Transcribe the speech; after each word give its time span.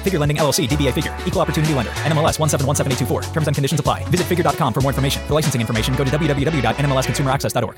Figure 0.00 0.18
Lending 0.18 0.38
LLC, 0.38 0.66
DBA 0.66 0.92
Figure, 0.92 1.14
Equal 1.26 1.42
Opportunity 1.42 1.74
Lender, 1.74 1.92
NMLS 2.04 2.38
1717824. 2.38 3.32
Terms 3.34 3.46
and 3.46 3.54
conditions 3.54 3.78
apply. 3.78 4.04
Visit 4.04 4.26
figure.com 4.26 4.72
for 4.72 4.80
more 4.80 4.90
information. 4.90 5.22
For 5.26 5.34
licensing 5.34 5.60
information, 5.60 5.94
go 5.94 6.04
to 6.04 6.10
www.nmlsconsumeraccess.org. 6.10 7.76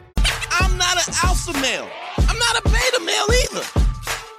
I'm 0.61 0.79
not 0.79 1.09
an 1.09 1.15
alpha 1.25 1.53
male. 1.61 1.89
I'm 2.19 2.39
not 2.39 2.59
a 2.59 2.63
beta 2.69 3.01
male 3.05 3.27
either. 3.43 3.67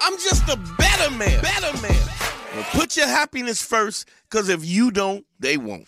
I'm 0.02 0.18
just 0.18 0.48
a 0.50 0.58
better 0.77 1.12
man. 1.16 1.41
Better 1.41 1.82
man. 1.82 2.08
Well, 2.55 2.66
put 2.72 2.96
your 2.96 3.08
happiness 3.08 3.62
first, 3.66 4.08
because 4.30 4.50
if 4.50 4.63
you 4.63 4.91
don't, 4.91 5.26
they 5.40 5.58
won't. 5.58 5.88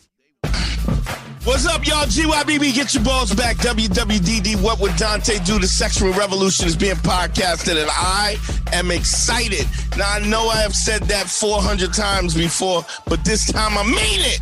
What's 1.46 1.68
up, 1.68 1.86
y'all? 1.86 2.06
GYBB, 2.06 2.74
get 2.74 2.96
your 2.96 3.04
balls 3.04 3.32
back. 3.32 3.58
WWDD, 3.58 4.60
What 4.64 4.80
Would 4.80 4.96
Dante 4.96 5.38
Do? 5.44 5.60
The 5.60 5.68
Sexual 5.68 6.12
Revolution 6.14 6.66
is 6.66 6.76
being 6.76 6.96
podcasted, 6.96 7.80
and 7.80 7.88
I 7.92 8.38
am 8.74 8.90
excited. 8.90 9.68
Now, 9.96 10.12
I 10.12 10.28
know 10.28 10.48
I 10.48 10.58
have 10.58 10.74
said 10.74 11.04
that 11.04 11.28
400 11.28 11.94
times 11.94 12.34
before, 12.34 12.84
but 13.06 13.24
this 13.24 13.52
time 13.52 13.78
I 13.78 13.84
mean 13.84 14.22
it. 14.22 14.40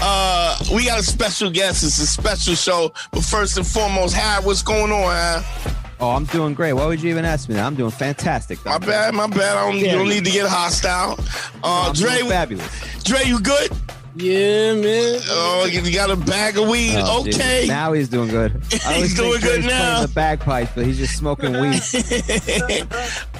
Uh, 0.00 0.56
we 0.72 0.84
got 0.86 1.00
a 1.00 1.02
special 1.02 1.50
guest. 1.50 1.82
It's 1.82 1.98
a 1.98 2.06
special 2.06 2.54
show. 2.54 2.92
But 3.10 3.24
first 3.24 3.56
and 3.56 3.66
foremost, 3.66 4.14
Hal, 4.14 4.42
what's 4.42 4.62
going 4.62 4.92
on? 4.92 5.42
Oh, 5.98 6.10
I'm 6.10 6.26
doing 6.26 6.54
great. 6.54 6.74
Why 6.74 6.86
would 6.86 7.02
you 7.02 7.10
even 7.10 7.24
ask 7.24 7.48
me 7.48 7.56
that? 7.56 7.66
I'm 7.66 7.74
doing 7.74 7.90
fantastic. 7.90 8.64
My 8.64 8.78
bad, 8.78 9.14
my 9.14 9.26
bad. 9.26 9.56
I 9.56 9.68
don't, 9.68 9.80
you 9.80 9.90
don't 9.90 10.08
need 10.08 10.24
to 10.24 10.30
get 10.30 10.46
hostile. 10.48 11.18
Uh, 11.64 11.88
I'm 11.88 11.92
Dre, 11.92 12.20
fabulous. 12.20 13.02
Dre, 13.02 13.24
you 13.24 13.40
good? 13.40 13.72
Yeah, 14.18 14.72
man. 14.72 15.20
Oh, 15.28 15.68
you 15.70 15.92
got 15.92 16.10
a 16.10 16.16
bag 16.16 16.56
of 16.56 16.68
weed. 16.68 16.94
Oh, 16.96 17.22
dude. 17.22 17.34
okay. 17.34 17.66
Now 17.68 17.92
he's 17.92 18.08
doing 18.08 18.30
good. 18.30 18.52
I 18.86 18.94
always 18.94 19.10
He's 19.10 19.14
doing 19.14 19.32
think 19.32 19.42
Dre's 19.42 19.56
good 19.58 19.64
now. 19.66 19.92
playing 19.94 20.06
The 20.06 20.14
bagpipes, 20.14 20.72
but 20.74 20.86
he's 20.86 20.96
just 20.96 21.18
smoking 21.18 21.52
weed. 21.52 21.82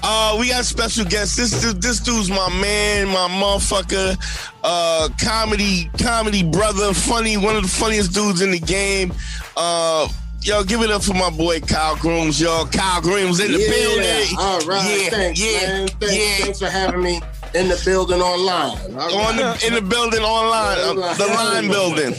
uh, 0.03 0.37
we 0.39 0.51
got 0.51 0.67
special 0.67 1.07
guests. 1.07 1.37
This, 1.37 1.63
this 1.63 1.73
this 1.75 2.01
dude's 2.01 2.29
my 2.29 2.51
man, 2.61 3.09
my 3.09 3.27
motherfucker, 3.29 4.19
uh, 4.63 5.09
comedy 5.23 5.89
comedy 5.99 6.43
brother, 6.43 6.93
funny, 6.93 7.39
one 7.39 7.57
of 7.57 7.63
the 7.63 7.69
funniest 7.69 8.13
dudes 8.13 8.43
in 8.43 8.51
the 8.51 8.61
game. 8.61 9.15
Uh, 9.57 10.09
yo, 10.43 10.63
give 10.63 10.83
it 10.83 10.91
up 10.91 11.03
for 11.03 11.15
my 11.15 11.31
boy 11.31 11.59
Kyle 11.61 11.97
Grooms, 11.97 12.39
y'all. 12.39 12.67
Kyle 12.67 13.01
Grooms 13.01 13.41
in 13.41 13.53
the 13.53 13.59
yeah. 13.59 13.71
building. 13.71 14.39
All 14.39 14.61
right. 14.67 15.05
Yeah, 15.05 15.11
thanks, 15.11 15.41
yeah, 15.41 15.67
man. 15.69 15.89
Thanks, 15.89 16.17
yeah. 16.17 16.45
thanks 16.45 16.59
for 16.59 16.69
having 16.69 17.03
me 17.03 17.21
in 17.57 17.69
the 17.69 17.83
building 17.85 18.21
online. 18.21 18.95
All 18.97 19.19
On 19.19 19.37
the 19.37 19.67
in 19.67 19.75
the 19.75 19.81
building 19.81 20.21
online, 20.21 20.79
uh, 20.79 21.15
the 21.15 21.27
line 21.27 21.69
building. 21.69 22.15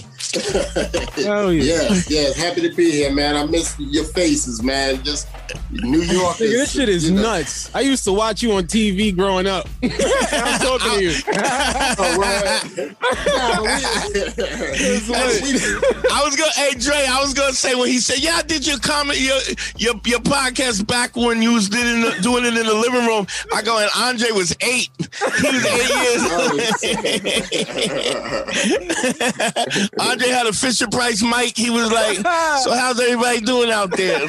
Oh 1.27 1.49
yeah. 1.51 1.63
Yes, 1.63 2.09
yes. 2.09 2.35
Happy 2.35 2.61
to 2.61 2.73
be 2.75 2.91
here, 2.91 3.13
man. 3.13 3.35
I 3.35 3.45
miss 3.45 3.75
your 3.79 4.03
faces, 4.03 4.63
man. 4.63 5.03
Just 5.03 5.27
New 5.71 6.01
York. 6.01 6.37
Nigga, 6.37 6.51
this 6.51 6.71
shit 6.73 6.89
is 6.89 7.09
nuts. 7.11 7.73
I 7.75 7.81
used 7.81 8.03
to 8.05 8.13
watch 8.13 8.41
you 8.41 8.53
on 8.53 8.63
TV 8.65 9.15
growing 9.15 9.47
up. 9.47 9.67
I'm 9.83 10.59
talking 10.59 10.91
to 10.99 11.03
you. 11.03 11.13
Oh, 13.49 13.63
I 16.11 16.23
was 16.23 16.35
gonna, 16.35 16.51
hey 16.53 16.73
Dre, 16.77 17.05
I 17.07 17.19
was 17.21 17.33
gonna 17.33 17.53
say 17.53 17.75
when 17.75 17.87
he 17.87 17.99
said, 17.99 18.19
"Yeah, 18.19 18.35
I 18.37 18.41
did 18.41 18.65
your 18.67 18.79
comment, 18.79 19.19
your 19.19 19.37
your 19.77 19.93
your 20.05 20.19
podcast 20.19 20.85
back 20.87 21.15
when 21.15 21.41
you 21.41 21.53
was 21.53 21.67
in 21.73 22.01
the, 22.01 22.17
doing 22.21 22.45
it 22.45 22.55
in 22.57 22.65
the 22.65 22.73
living 22.73 23.05
room." 23.05 23.27
I 23.53 23.61
go, 23.61 23.77
and 23.79 23.89
Andre 23.95 24.31
was 24.31 24.55
eight. 24.61 24.89
He 24.99 25.47
was 25.47 25.65
eight 25.65 25.89
years. 25.89 26.23
Oh, 26.29 26.51
old. 29.99 30.09
Andre 30.09 30.27
had 30.29 30.47
a 30.47 30.53
Fisher 30.53 30.87
Price 30.87 31.21
mic. 31.23 31.55
He 31.57 31.69
was 31.69 31.91
like, 31.91 32.17
"So 32.17 32.73
how's 32.73 32.99
everybody 32.99 33.41
doing 33.41 33.69
out 33.71 33.91
there?" 33.95 34.27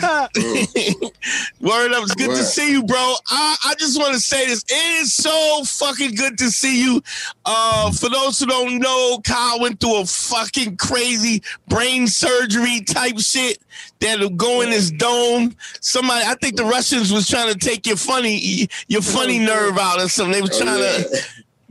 Word 1.60 1.92
up, 1.92 2.04
it's 2.04 2.14
good 2.14 2.30
to 2.30 2.42
see 2.42 2.72
you, 2.72 2.82
bro. 2.82 3.14
I, 3.28 3.56
I 3.64 3.74
just 3.78 3.98
want 3.98 4.14
to 4.14 4.20
say 4.20 4.46
this. 4.46 4.64
It 4.68 5.02
is 5.02 5.14
so 5.14 5.62
fucking 5.64 6.14
good 6.14 6.38
to 6.38 6.50
see 6.50 6.82
you. 6.82 7.02
Uh, 7.44 7.92
for 7.92 8.08
those 8.08 8.38
who 8.38 8.46
don't 8.46 8.78
know, 8.78 9.20
Kyle 9.24 9.60
went 9.60 9.80
through 9.80 10.02
a 10.02 10.06
fucking 10.06 10.76
crazy 10.76 11.42
brain 11.68 12.06
surgery 12.06 12.80
type 12.82 13.18
shit 13.18 13.58
that'll 14.00 14.30
go 14.30 14.60
in 14.60 14.68
his 14.68 14.90
dome. 14.90 15.54
Somebody, 15.80 16.24
I 16.26 16.34
think 16.34 16.56
the 16.56 16.64
Russians 16.64 17.12
was 17.12 17.28
trying 17.28 17.52
to 17.52 17.58
take 17.58 17.86
your 17.86 17.96
funny, 17.96 18.68
your 18.88 19.02
funny 19.02 19.38
nerve 19.38 19.78
out 19.78 20.00
or 20.00 20.08
something. 20.08 20.32
They 20.32 20.42
were 20.42 20.48
trying 20.48 20.78
to. 20.78 21.24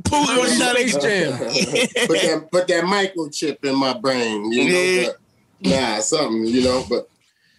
Putin 0.03 0.37
was 0.37 0.57
trying 0.57 0.87
to. 0.87 2.07
put 2.07 2.21
that 2.21 2.47
put 2.51 2.67
that 2.67 2.83
microchip 2.85 3.65
in 3.65 3.75
my 3.75 3.93
brain, 3.97 4.51
you 4.51 4.69
know. 4.69 4.79
Yeah. 4.79 5.07
But, 5.07 5.69
nah, 5.69 5.99
something, 5.99 6.45
you 6.45 6.63
know. 6.63 6.85
But 6.87 7.09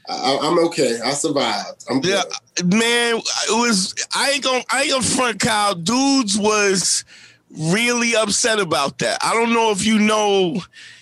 I, 0.08 0.38
I'm 0.42 0.58
okay. 0.66 0.98
I 1.04 1.10
survived. 1.12 1.84
I'm 1.90 2.00
good. 2.00 2.10
Yeah, 2.10 2.64
man, 2.64 3.16
it 3.18 3.50
was. 3.50 3.94
I 4.14 4.30
ain't 4.30 4.44
gonna. 4.44 4.64
I 4.72 4.82
ain't 4.82 4.90
gonna 4.92 5.02
front 5.02 5.40
Kyle. 5.40 5.74
Dudes 5.74 6.38
was 6.38 7.04
really 7.50 8.14
upset 8.16 8.58
about 8.60 8.98
that. 8.98 9.18
I 9.22 9.34
don't 9.34 9.52
know 9.52 9.70
if 9.70 9.84
you 9.84 9.98
know. 9.98 10.60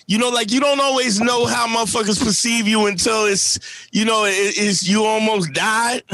You 0.09 0.19
know, 0.19 0.28
like 0.28 0.53
you 0.53 0.61
don't 0.61 0.81
always 0.81 1.21
know 1.21 1.47
how 1.47 1.66
motherfuckers 1.66 2.22
perceive 2.25 2.69
you 2.69 2.87
until 2.87 3.25
it's, 3.25 3.59
you 3.91 4.05
know, 4.05 4.25
it, 4.25 4.31
it's 4.56 4.87
you 4.89 5.05
almost 5.05 5.53
died. 5.53 6.03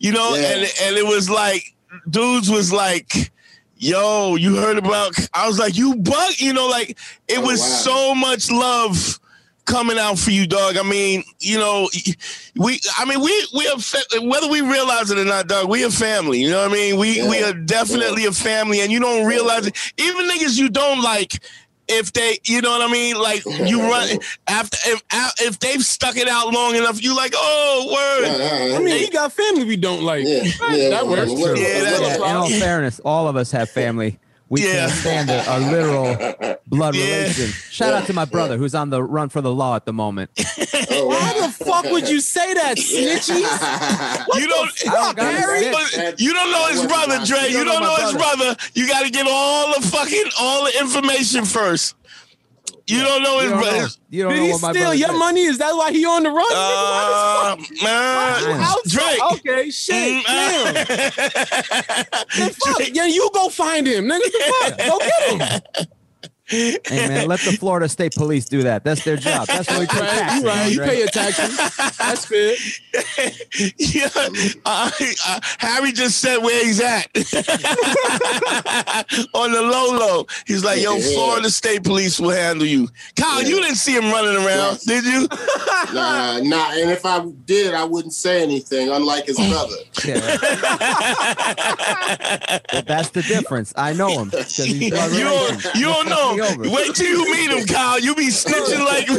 You 0.00 0.12
know, 0.12 0.36
Yeah. 0.36 0.50
and 0.52 0.60
and 0.82 0.96
it 0.96 1.04
was 1.04 1.28
like, 1.28 1.74
dudes 2.08 2.48
was 2.48 2.72
like. 2.72 3.32
Yo, 3.80 4.34
you 4.34 4.56
heard 4.56 4.76
about? 4.76 5.14
I 5.34 5.46
was 5.46 5.56
like, 5.58 5.76
you 5.76 5.94
bug, 5.94 6.32
you 6.38 6.52
know, 6.52 6.66
like 6.68 6.90
it 7.28 7.38
Oh, 7.38 7.42
was 7.42 7.60
wow. 7.60 7.66
so 7.66 8.14
much 8.14 8.50
love 8.50 9.20
coming 9.68 9.98
out 9.98 10.18
for 10.18 10.30
you, 10.30 10.46
dog. 10.46 10.76
I 10.76 10.82
mean, 10.82 11.22
you 11.38 11.58
know, 11.58 11.88
we, 12.56 12.80
I 12.98 13.04
mean, 13.04 13.20
we, 13.20 13.46
we 13.54 13.68
are, 13.68 13.78
fa- 13.78 14.20
whether 14.22 14.48
we 14.48 14.60
realize 14.62 15.10
it 15.10 15.18
or 15.18 15.24
not, 15.24 15.46
dog, 15.46 15.68
we 15.68 15.84
a 15.84 15.90
family. 15.90 16.40
You 16.40 16.50
know 16.50 16.62
what 16.62 16.70
I 16.70 16.74
mean? 16.74 16.98
We, 16.98 17.28
we 17.28 17.42
are 17.44 17.52
definitely 17.52 18.24
a 18.24 18.32
family, 18.32 18.80
and 18.80 18.90
you 18.90 18.98
don't 18.98 19.26
realize 19.26 19.66
it. 19.66 19.76
Even 19.98 20.28
niggas 20.28 20.58
you 20.58 20.68
don't 20.70 21.02
like, 21.02 21.42
if 21.86 22.12
they, 22.12 22.38
you 22.44 22.60
know 22.60 22.70
what 22.70 22.82
I 22.88 22.92
mean? 22.92 23.16
Like 23.20 23.44
you 23.46 23.80
run 23.90 24.08
after 24.46 24.76
if 24.90 25.02
if 25.40 25.58
they've 25.58 25.82
stuck 25.82 26.16
it 26.16 26.28
out 26.28 26.52
long 26.52 26.74
enough, 26.74 27.02
you 27.02 27.16
like, 27.16 27.32
oh 27.34 27.88
word. 27.92 28.28
I 28.76 28.78
mean, 28.78 28.94
we 28.94 29.08
got 29.10 29.32
family 29.32 29.64
we 29.64 29.76
don't 29.76 30.02
like. 30.02 30.24
Yeah, 30.26 30.42
yeah, 30.72 30.90
that 30.90 31.06
works. 31.06 31.30
well, 31.32 31.56
Yeah, 31.56 31.80
that- 31.84 32.00
Yeah, 32.02 32.14
in 32.16 32.36
all 32.36 32.48
fairness, 32.60 33.00
all 33.04 33.26
of 33.28 33.36
us 33.36 33.50
have 33.52 33.70
family. 33.70 34.18
We 34.50 34.62
Yeah. 34.64 34.86
can't 34.88 34.92
stand 34.92 35.30
a, 35.30 35.56
a 35.56 35.56
literal 35.70 36.56
blood 36.66 36.94
Yeah. 36.94 37.04
relation. 37.04 37.50
Shout 37.70 37.92
out 37.92 38.06
to 38.06 38.12
my 38.14 38.24
brother 38.24 38.56
who's 38.56 38.74
on 38.74 38.90
the 38.90 39.02
run 39.02 39.28
for 39.28 39.40
the 39.42 39.52
law 39.52 39.76
at 39.76 39.84
the 39.84 39.92
moment. 39.92 40.30
Oh, 40.90 41.06
Why 41.08 41.32
the 41.40 41.64
fuck 41.64 41.84
would 41.84 42.08
you 42.08 42.18
say 42.20 42.54
that, 42.54 42.76
snitchy? 42.78 43.42
What 44.26 44.40
You 44.40 44.48
don't, 44.48 44.70
fuck, 44.70 45.16
gotta 45.16 45.36
Harry? 45.36 45.60
snitch. 45.60 45.94
But 45.96 46.20
you 46.20 46.32
don't 46.32 46.50
know 46.50 46.66
his 46.68 46.86
brother, 46.86 47.18
wasn't 47.18 47.26
Dre. 47.28 47.38
my- 47.40 47.46
You 47.58 47.64
don't 47.64 47.82
know 47.82 47.96
his 47.96 48.12
brother. 48.14 48.56
You 48.74 48.88
got 48.88 49.04
to 49.04 49.10
get 49.10 49.26
all 49.28 49.74
the 49.78 49.86
fucking 49.86 50.24
all 50.40 50.64
the 50.64 50.78
information 50.80 51.44
first. 51.44 51.94
You 52.88 53.02
don't 53.02 53.22
know 53.22 53.38
his 53.40 53.44
You 53.44 53.50
don't 53.50 53.60
brother. 53.60 53.78
know, 53.82 53.88
you 54.10 54.22
don't 54.22 54.32
Did 54.32 54.38
know 54.38 54.46
he 54.46 54.52
steal 54.72 54.94
your 54.94 55.08
did. 55.10 55.18
money? 55.18 55.42
Is 55.42 55.58
that 55.58 55.72
why 55.74 55.92
he 55.92 56.04
on 56.06 56.22
the 56.22 56.30
run? 56.30 56.46
Uh, 56.50 57.56
Why 57.80 58.42
man. 58.46 58.76
Drake. 58.86 59.22
Okay, 59.32 59.70
shit. 59.70 60.24
Damn. 60.26 60.74
The 60.74 62.56
fuck? 62.64 62.88
Yeah, 62.94 63.04
you 63.06 63.28
go 63.34 63.48
find 63.50 63.86
him, 63.86 64.06
nigga. 64.06 64.20
The 64.20 64.54
fuck? 64.62 64.78
Go 64.78 64.98
get 64.98 65.22
him. 65.76 65.86
Hey 66.48 66.78
man, 67.08 67.28
let 67.28 67.40
the 67.40 67.52
Florida 67.52 67.88
State 67.88 68.14
Police 68.14 68.46
do 68.46 68.62
that. 68.62 68.82
That's 68.84 69.04
their 69.04 69.16
job. 69.16 69.46
That's 69.48 69.68
what 69.68 69.80
we 69.80 69.86
pay 69.86 70.00
Right, 70.00 70.08
taxes. 70.08 70.42
you 70.42 70.48
right. 70.48 70.72
You 70.72 70.80
pay 70.80 70.98
your 70.98 71.08
taxes. 71.08 71.56
That's 71.98 72.24
fair. 72.24 72.54
yeah, 73.78 74.08
uh, 74.64 74.90
uh, 75.26 75.40
Harry 75.58 75.92
just 75.92 76.18
said 76.20 76.38
where 76.38 76.64
he's 76.64 76.80
at 76.80 77.06
on 79.34 79.52
the 79.52 79.60
low 79.62 79.92
low. 79.98 80.26
He's 80.46 80.64
like, 80.64 80.80
"Yo, 80.80 80.96
Yeah. 80.96 81.14
Florida 81.14 81.50
State 81.50 81.84
Police 81.84 82.18
will 82.18 82.30
handle 82.30 82.66
you." 82.66 82.88
Kyle, 83.16 83.42
you 83.42 83.60
didn't 83.60 83.76
see 83.76 83.94
him 83.94 84.10
running 84.10 84.36
around, 84.44 84.80
did 84.80 85.04
you? 85.04 85.28
Nah, 85.94 86.40
nah. 86.40 86.72
And 86.72 86.90
if 86.90 87.06
I 87.06 87.24
did, 87.46 87.72
I 87.72 87.84
wouldn't 87.84 88.12
say 88.12 88.42
anything. 88.42 88.90
Unlike 88.90 89.26
his 89.26 89.36
brother. 89.36 89.76
Yeah. 90.04 90.36
But 92.72 92.86
that's 92.86 93.10
the 93.10 93.22
difference. 93.22 93.72
I 93.76 93.92
know 93.94 94.08
him 94.24 94.30
he's 94.30 94.58
You 94.68 94.90
don't, 94.90 95.64
you 95.76 95.84
don't 95.86 96.08
know. 96.08 96.34
Fuck 96.38 96.58
over. 96.58 96.70
Wait 96.70 96.94
till 96.94 97.06
you 97.06 97.24
meet 97.30 97.50
him, 97.58 97.66
Kyle. 97.66 97.98
You 98.00 98.14
be 98.14 98.28
snitching 98.28 98.84
like. 98.84 99.08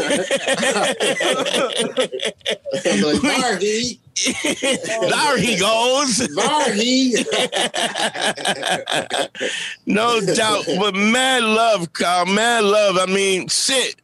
I'm 2.85 3.01
like, 3.01 3.21
Varhi, 3.21 3.99
there 5.09 5.37
he 5.37 5.57
goes. 5.57 6.19
Varhi. 6.35 7.15
no 9.85 10.19
doubt, 10.33 10.65
but 10.79 10.95
mad 10.95 11.43
love, 11.43 11.91
Kyle. 11.93 12.25
Mad 12.25 12.63
love. 12.63 12.97
I 12.97 13.05
mean, 13.05 13.47
shit. 13.47 13.95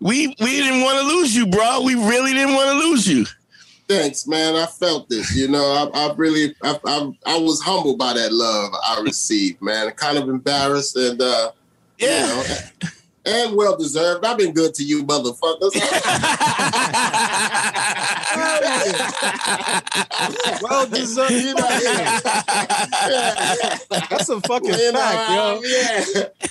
We 0.00 0.28
we 0.40 0.60
didn't 0.60 0.82
want 0.82 0.98
to 1.00 1.06
lose 1.06 1.34
you, 1.36 1.46
bro. 1.46 1.82
We 1.82 1.94
really 1.94 2.32
didn't 2.32 2.54
want 2.54 2.70
to 2.70 2.88
lose 2.88 3.06
you. 3.08 3.24
thanks, 3.88 4.26
man. 4.26 4.56
I 4.56 4.66
felt 4.66 5.08
this. 5.08 5.34
You 5.36 5.48
know, 5.48 5.90
I, 5.94 6.06
I 6.06 6.14
really, 6.14 6.54
I, 6.62 6.78
I, 6.86 7.12
I 7.26 7.38
was 7.38 7.60
humbled 7.62 7.98
by 7.98 8.12
that 8.14 8.32
love 8.32 8.72
I 8.84 9.00
received, 9.02 9.60
man. 9.62 9.90
Kind 9.92 10.18
of 10.18 10.28
embarrassed 10.28 10.96
and, 10.96 11.20
uh, 11.20 11.52
Yeah. 11.98 12.26
you 12.26 12.34
know, 12.34 12.88
and 13.24 13.56
well 13.56 13.76
deserved. 13.76 14.24
I've 14.24 14.38
been 14.38 14.52
good 14.52 14.74
to 14.74 14.84
you, 14.84 15.04
motherfuckers. 15.04 15.72
well 20.62 20.86
deserved. 20.86 21.30
You 21.30 21.54
know, 21.54 21.68
yeah. 21.82 22.20
Yeah. 23.08 23.78
That's 24.10 24.28
a 24.28 24.40
fucking 24.40 24.70
You 24.70 24.92
know, 24.92 25.26
yo. 25.30 25.60
Yeah, 25.64 26.04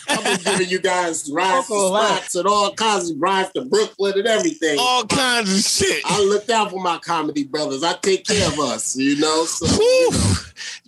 I've 0.09 0.23
been 0.23 0.39
giving 0.43 0.69
you 0.69 0.79
guys 0.79 1.29
rides 1.31 1.67
to 1.67 1.87
spots 1.87 2.35
and 2.35 2.47
all 2.47 2.73
kinds 2.73 3.11
of 3.11 3.21
rides 3.21 3.51
to 3.53 3.65
Brooklyn 3.65 4.13
and 4.17 4.27
everything. 4.27 4.77
All 4.79 5.05
kinds 5.05 5.53
of 5.53 5.61
shit. 5.63 6.01
I 6.05 6.21
looked 6.23 6.49
out 6.49 6.71
for 6.71 6.81
my 6.81 6.97
comedy 6.99 7.43
brothers. 7.43 7.83
I 7.83 7.93
take 8.01 8.25
care 8.25 8.47
of 8.47 8.57
us, 8.59 8.95
you 8.95 9.17
know. 9.19 9.45
So 9.45 9.65
you 9.65 10.11
know. 10.11 10.33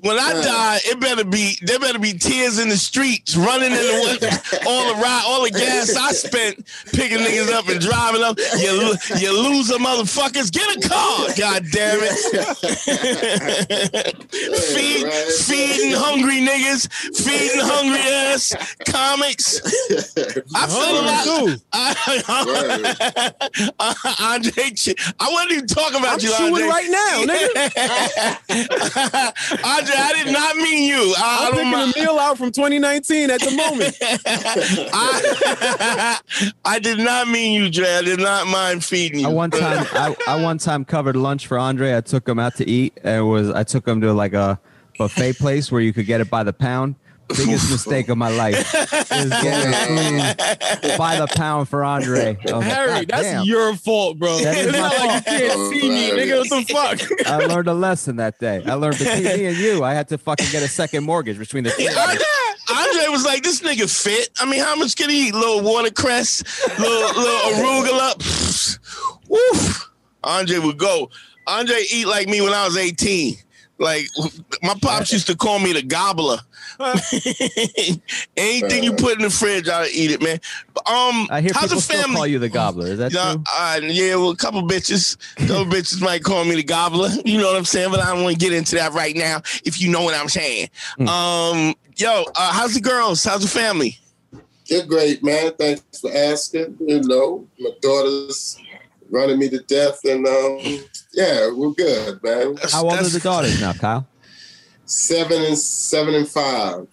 When 0.02 0.20
I 0.20 0.34
die, 0.34 0.80
it 0.86 1.00
better 1.00 1.24
be 1.24 1.58
there 1.62 1.80
better 1.80 2.00
be 2.00 2.14
tears 2.14 2.60
in 2.60 2.68
the 2.70 2.78
streets, 2.78 3.36
running 3.38 3.72
in 3.72 3.78
the 3.78 4.62
all 4.68 4.94
the 4.94 5.02
ride, 5.02 5.24
all 5.26 5.44
the 5.44 5.52
gas 5.52 5.73
I 5.98 6.12
spent 6.14 6.66
picking 6.94 7.20
niggas 7.20 7.52
up 7.52 7.68
and 7.68 7.80
driving 7.80 8.24
up. 8.24 8.38
You 8.58 8.74
lo- 8.82 8.94
you 9.18 9.32
loser 9.32 9.78
motherfuckers, 9.78 10.52
get 10.52 10.78
a 10.78 10.80
car, 10.88 11.28
god 11.38 11.66
damn 11.72 12.00
it. 12.02 12.14
Feed, 14.74 15.04
right. 15.04 15.32
feeding 15.46 15.94
hungry 15.96 16.40
niggas, 16.42 16.88
feeding 17.18 17.60
hungry 17.62 18.00
ass 18.00 18.54
comics. 18.86 19.60
I 20.56 20.68
feel 20.68 21.00
a 21.00 21.02
lot. 21.02 21.26
Hungry, 21.26 21.56
too. 21.56 21.62
I, 21.74 21.96
Andre, 24.20 24.72
I 25.20 25.30
wasn't 25.32 25.52
even 25.52 25.68
talking 25.68 26.00
about 26.00 26.14
I'm 26.14 26.20
you, 26.20 26.30
chewing 26.36 26.54
Andre. 26.54 26.68
right 26.68 26.90
now, 26.90 27.24
nigga. 27.26 27.48
Andre, 29.64 29.96
I 29.98 30.14
did 30.24 30.32
not 30.34 30.56
mean 30.58 30.84
you. 30.88 31.14
I, 31.18 31.22
I 31.24 31.26
I'm 31.48 31.52
don't 31.52 31.58
picking 31.58 31.72
mind. 31.72 31.94
a 31.96 32.00
meal 32.00 32.18
out 32.20 32.38
from 32.38 32.52
2019 32.52 33.30
at 33.32 33.40
the 33.42 33.52
moment. 33.52 33.98
I, 34.02 35.22
I 36.66 36.80
did 36.80 37.00
not 37.00 37.28
mean 37.28 37.64
you, 37.64 37.70
Dre. 37.70 37.88
I 37.88 38.02
did 38.02 38.20
not 38.20 38.48
mind 38.48 38.84
feeding 38.84 39.22
you. 39.22 39.28
I 39.28 39.32
one 39.32 39.52
time 39.52 39.86
I, 39.94 40.16
I 40.28 40.42
one 40.42 40.58
time 40.58 40.86
covered 40.86 41.16
lunch 41.16 41.48
for 41.48 41.58
Andre. 41.58 41.96
I 41.96 42.02
took 42.02 42.28
him 42.28 42.40
out 42.40 42.56
to 42.56 42.70
eat 42.70 43.00
and 43.04 43.22
it 43.22 43.24
was 43.24 43.50
I 43.50 43.64
took 43.64 43.88
him 43.88 44.02
to 44.02 44.14
like 44.14 44.34
a 44.34 44.60
buffet 44.98 45.34
place 45.34 45.72
where 45.72 45.82
you 45.82 45.94
could 45.94 46.06
get 46.06 46.22
it 46.22 46.30
by 46.30 46.44
the 46.44 46.54
pound. 46.54 46.96
Biggest 47.30 47.72
mistake 47.72 48.10
of 48.10 48.18
my 48.18 48.30
life 48.30 48.76
is 48.76 49.30
getting 49.30 49.72
food 49.88 50.98
by 50.98 51.18
the 51.18 51.28
pound 51.34 51.70
for 51.70 51.84
Andre. 51.84 52.38
Oh, 52.50 52.60
like, 52.60 52.68
Harry, 52.68 53.06
that's 53.06 53.24
damn." 53.24 53.46
your 53.46 53.76
fault, 53.76 54.20
bro. 54.20 54.38
That 54.40 54.58
is 54.58 54.68
it's 54.68 54.74
my 54.74 54.80
not 54.80 54.98
like 55.00 55.26
you 55.26 55.48
can't 55.48 55.74
see 55.74 55.90
me, 55.90 56.12
nigga. 56.12 56.50
What 56.50 56.68
the 56.68 56.74
fuck? 56.74 57.28
I 57.28 57.46
learned 57.46 57.70
a 57.70 57.74
lesson 57.74 58.18
that 58.18 58.40
day. 58.40 58.62
I 58.66 58.74
learned 58.74 59.00
between 59.00 59.24
me 59.24 59.46
and 59.46 59.58
you, 59.58 59.84
I 59.84 59.94
had 59.94 60.10
to 60.10 60.18
fucking 60.18 60.48
get 60.52 60.64
a 60.64 60.68
second 60.68 61.06
mortgage 61.06 61.40
between 61.40 61.64
the 61.64 61.72
two. 61.72 61.88
Andre 62.70 63.08
was 63.10 63.26
like, 63.26 63.44
"This 63.44 63.62
nigga 63.62 63.90
fit." 63.90 64.30
I 64.40 64.46
mean, 64.46 64.62
how 64.62 64.76
much 64.76 64.96
can 64.96 65.10
he 65.10 65.28
eat? 65.28 65.34
Little 65.36 65.62
watercress, 65.62 66.44
little 66.80 67.22
little 67.22 67.52
arugula. 67.52 68.80
Woof. 69.28 69.90
Andre 70.24 70.60
would 70.60 70.78
go. 70.78 71.10
Andre 71.48 71.84
eat 71.92 72.08
like 72.08 72.28
me 72.28 72.42
when 72.42 72.54
I 72.54 72.66
was 72.66 72.78
eighteen. 72.78 73.36
Like 73.80 74.06
my 74.62 74.76
pops 74.82 75.12
used 75.12 75.28
to 75.28 75.36
call 75.36 75.60
me 75.60 75.74
the 75.74 75.82
gobbler. 75.82 76.40
Anything 78.38 78.84
you 78.84 78.94
put 78.94 79.14
in 79.18 79.22
the 79.22 79.30
fridge, 79.30 79.68
I'll 79.70 79.86
eat 79.88 80.12
it, 80.12 80.22
man. 80.22 80.40
Um, 80.86 81.28
I 81.30 81.42
hear 81.42 81.52
how's 81.54 81.64
people 81.64 81.76
the 81.78 81.82
still 81.82 82.02
family? 82.02 82.16
call 82.16 82.28
you 82.28 82.40
the 82.40 82.50
gobbler. 82.50 82.88
Is 82.88 82.98
that 83.00 83.12
Yeah, 83.14 83.34
true? 83.34 83.44
uh, 83.54 83.80
yeah, 83.84 84.16
well, 84.16 84.32
a 84.32 84.36
couple 84.36 84.62
bitches, 84.64 85.18
a 85.38 85.48
couple 85.48 85.66
bitches 85.66 86.02
might 86.02 86.24
call 86.24 86.44
me 86.46 86.56
the 86.56 86.64
gobbler. 86.64 87.10
You 87.26 87.40
know 87.40 87.48
what 87.48 87.56
I'm 87.56 87.66
saying? 87.66 87.90
But 87.92 88.00
I 88.02 88.14
don't 88.14 88.24
want 88.24 88.40
to 88.40 88.40
get 88.40 88.54
into 88.54 88.76
that 88.76 88.94
right 88.94 89.16
now. 89.16 89.42
If 89.66 89.82
you 89.82 89.90
know 89.90 90.02
what 90.04 90.14
I'm 90.16 90.30
saying. 90.30 90.70
Hmm. 90.98 91.08
Um, 91.08 91.76
yo, 91.96 92.26
uh, 92.36 92.52
how's 92.54 92.74
the 92.74 92.82
girls? 92.82 93.24
How's 93.24 93.42
the 93.42 93.48
family? 93.48 93.98
You're 94.68 94.86
great, 94.86 95.24
man. 95.24 95.54
Thanks 95.58 96.00
for 96.00 96.12
asking. 96.14 96.78
You 96.80 97.02
know, 97.02 97.48
my 97.60 97.70
daughter's 97.82 98.58
running 99.10 99.40
me 99.40 99.50
to 99.50 99.60
death, 99.60 100.00
and 100.06 100.26
um, 100.28 100.60
yeah, 101.14 101.52
we're 101.54 101.72
good, 101.72 102.22
man. 102.24 102.58
How 102.72 102.84
old 102.84 102.94
are 102.94 103.04
the 103.04 103.20
daughters 103.20 103.60
now, 103.62 103.74
Kyle? 103.74 104.08
Seven 104.96 105.42
and 105.44 105.58
seven 105.58 106.14
and 106.14 106.28
five. 106.28 106.86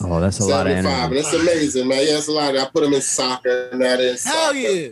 Oh, 0.00 0.20
that's 0.20 0.38
a 0.38 0.44
lot 0.44 0.66
of 0.68 0.72
seven 0.72 0.86
and 0.86 0.86
five, 0.86 1.10
That's 1.10 1.32
amazing, 1.34 1.88
man. 1.88 1.98
Yeah, 2.06 2.18
it's 2.18 2.28
a 2.28 2.32
lot. 2.32 2.56
I 2.56 2.64
put 2.66 2.84
them 2.84 2.94
in 2.94 3.00
soccer, 3.02 3.68
and 3.72 3.82
that 3.82 3.98
is 3.98 4.24
Hell 4.24 4.54
yeah. 4.54 4.90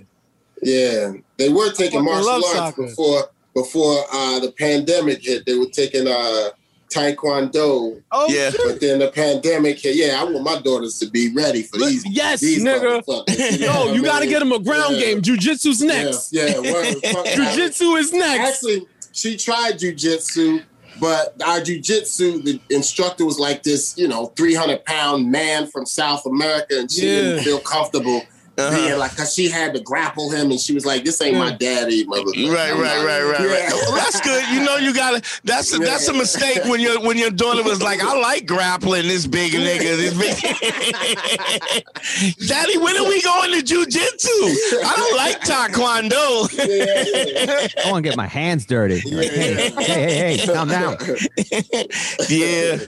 Yeah, 0.61 1.12
they 1.37 1.50
were 1.50 1.70
taking 1.73 2.02
martial 2.05 2.31
arts 2.31 2.52
soccer. 2.52 2.82
before 2.82 3.25
before 3.55 4.05
uh, 4.12 4.40
the 4.40 4.50
pandemic 4.58 5.23
hit. 5.25 5.46
They 5.46 5.55
were 5.56 5.67
taking 5.73 6.08
uh, 6.08 6.49
taekwondo, 6.90 8.02
Oh, 8.11 8.26
Yeah. 8.28 8.50
shit. 8.50 8.61
but 8.67 8.81
then 8.81 8.99
the 8.99 9.11
pandemic 9.12 9.78
hit. 9.78 9.94
Yeah, 9.96 10.20
I 10.20 10.25
want 10.25 10.43
my 10.44 10.61
daughters 10.61 10.99
to 11.00 11.06
be 11.11 11.32
ready 11.32 11.62
for 11.62 11.78
these. 11.78 12.05
yes, 12.08 12.40
these 12.40 12.62
nigga. 12.64 13.02
motherfuckers, 13.02 13.61
Yo, 13.61 13.67
know 13.67 13.93
you 13.93 14.02
got 14.02 14.17
to 14.17 14.20
mean? 14.23 14.31
get 14.31 14.43
him 14.43 14.52
a 14.52 14.58
ground 14.58 14.96
Yeah. 14.96 15.00
game. 15.06 15.23
Jiu-jitsu's 15.23 15.82
Yeah, 15.82 15.88
next. 16.02 16.32
yeah. 16.32 16.58
word. 16.58 16.96
Fuck. 17.05 17.26
Jiu-jitsu 17.34 17.84
is 17.96 18.12
next. 18.12 18.50
Actually, 18.64 18.87
she 19.12 19.37
tried 19.37 19.78
jujitsu, 19.78 20.62
but 21.00 21.34
our 21.44 21.60
jujitsu, 21.60 22.43
the 22.43 22.60
instructor 22.70 23.25
was 23.25 23.38
like 23.38 23.62
this, 23.62 23.94
you 23.96 24.08
know, 24.08 24.26
300 24.37 24.84
pound 24.84 25.31
man 25.31 25.66
from 25.66 25.87
South 25.87 26.25
America, 26.26 26.78
and 26.78 26.90
she 26.90 27.06
Yeah. 27.06 27.20
didn't 27.22 27.44
feel 27.44 27.58
comfortable 27.60 28.22
Uh-huh. 28.58 28.75
being 28.76 28.99
like, 28.99 29.11
because 29.11 29.35
she 29.35 29.50
had 29.50 29.75
to 29.75 29.81
grapple 29.81 30.31
him, 30.31 30.50
and 30.50 30.58
she 30.58 30.73
was 30.73 30.87
like, 30.87 31.05
this 31.05 31.20
ain't 31.20 31.37
my 31.37 31.50
daddy, 31.53 32.06
motherfucker. 32.06 32.50
Right, 32.53 32.73
right, 32.73 33.05
right, 33.05 33.23
right, 33.23 33.38
right. 33.38 33.50
Yeah. 33.50 33.69
Well, 33.70 33.94
that's 33.97 34.19
good. 34.23 34.49
You 34.49 34.64
know, 34.64 34.76
you 34.76 34.94
gotta. 34.94 35.20
That's 35.44 35.75
a, 35.75 35.79
that's 35.79 36.08
a 36.08 36.14
mistake 36.14 36.64
when 36.64 36.81
your 36.81 36.99
when 37.00 37.19
your 37.19 37.31
daughter 37.31 37.62
was 37.62 37.82
like, 37.82 38.00
"I 38.03 38.19
like 38.19 38.47
grappling 38.47 39.08
this 39.08 39.26
big 39.26 39.53
nigga, 39.53 39.97
this 39.97 40.14
big." 40.17 40.37
Daddy, 42.49 42.79
when 42.79 42.97
are 42.97 43.06
we 43.08 43.20
going 43.23 43.53
to 43.53 43.62
jujitsu? 43.64 44.82
I 44.85 44.94
don't 44.97 45.17
like 45.17 45.41
taekwondo. 45.41 46.49
Yeah. 46.56 47.67
I 47.85 47.91
want 47.91 48.05
to 48.05 48.09
get 48.11 48.17
my 48.17 48.26
hands 48.26 48.67
dirty. 48.67 49.00
Like, 49.11 49.31
hey, 49.31 49.55
hey, 49.55 49.70
hey, 49.85 50.37
hey, 50.37 50.47
calm 50.47 50.69
down. 50.69 50.97
yeah, 52.29 52.79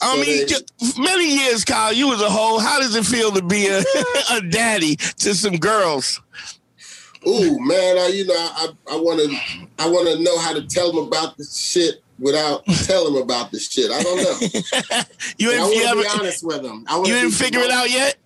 I 0.00 0.16
mean, 0.20 0.46
they- 0.46 0.64
many 0.98 1.36
years, 1.44 1.64
Kyle. 1.64 1.92
You 1.92 2.08
was 2.08 2.20
a 2.22 2.30
whole. 2.30 2.58
How 2.58 2.78
does 2.80 2.94
it 2.94 3.04
feel 3.04 3.30
to 3.32 3.42
be 3.42 3.68
a, 3.68 3.82
a 4.32 4.40
daddy 4.40 4.96
to 5.18 5.34
some 5.34 5.56
girls? 5.56 6.20
Ooh, 7.26 7.58
man, 7.60 7.98
I, 7.98 8.10
you 8.14 8.26
know, 8.26 8.34
I, 8.34 8.68
I 8.92 8.96
want 8.96 9.20
to, 9.20 9.36
I 9.78 9.86
want 9.88 10.08
to 10.08 10.22
know 10.22 10.38
how 10.38 10.54
to 10.54 10.62
tell 10.66 10.90
them 10.92 11.06
about 11.06 11.36
the 11.36 11.44
shit 11.44 12.02
without 12.18 12.64
telling 12.84 13.12
them 13.14 13.22
about 13.22 13.50
the 13.50 13.58
shit. 13.58 13.90
I 13.90 14.02
don't 14.02 14.16
know. 14.22 15.02
You 15.38 15.52
I 15.52 15.58
want 15.60 15.74
to 15.74 15.78
be 15.80 16.06
ever- 16.06 16.18
honest 16.20 16.44
with 16.44 16.62
them. 16.62 16.84
I 16.88 16.98
you 16.98 17.04
didn't 17.06 17.32
figure 17.32 17.60
it 17.60 17.70
out 17.70 17.90
yet. 17.90 18.16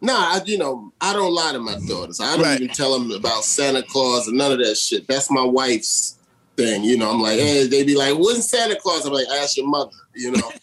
Nah, 0.00 0.12
I, 0.14 0.40
you 0.46 0.56
know, 0.58 0.92
I 1.00 1.12
don't 1.12 1.32
lie 1.34 1.52
to 1.52 1.58
my 1.60 1.76
daughters. 1.86 2.20
I 2.20 2.34
don't 2.36 2.44
Right. 2.44 2.60
even 2.60 2.74
tell 2.74 2.98
them 2.98 3.10
about 3.12 3.44
Santa 3.44 3.82
Claus 3.82 4.28
and 4.28 4.38
none 4.38 4.50
of 4.52 4.58
that 4.58 4.76
shit. 4.76 5.06
That's 5.06 5.30
my 5.30 5.44
wife's 5.44 6.16
thing. 6.56 6.82
You 6.84 6.96
know, 6.96 7.10
I'm 7.10 7.20
like, 7.20 7.38
hey, 7.38 7.66
they 7.66 7.84
be 7.84 7.94
like, 7.94 8.14
when's 8.16 8.48
Santa 8.48 8.76
Claus? 8.76 9.04
I'm 9.04 9.12
like, 9.12 9.26
ask 9.28 9.56
your 9.58 9.68
mother. 9.68 9.90
You 10.14 10.32
know, 10.32 10.50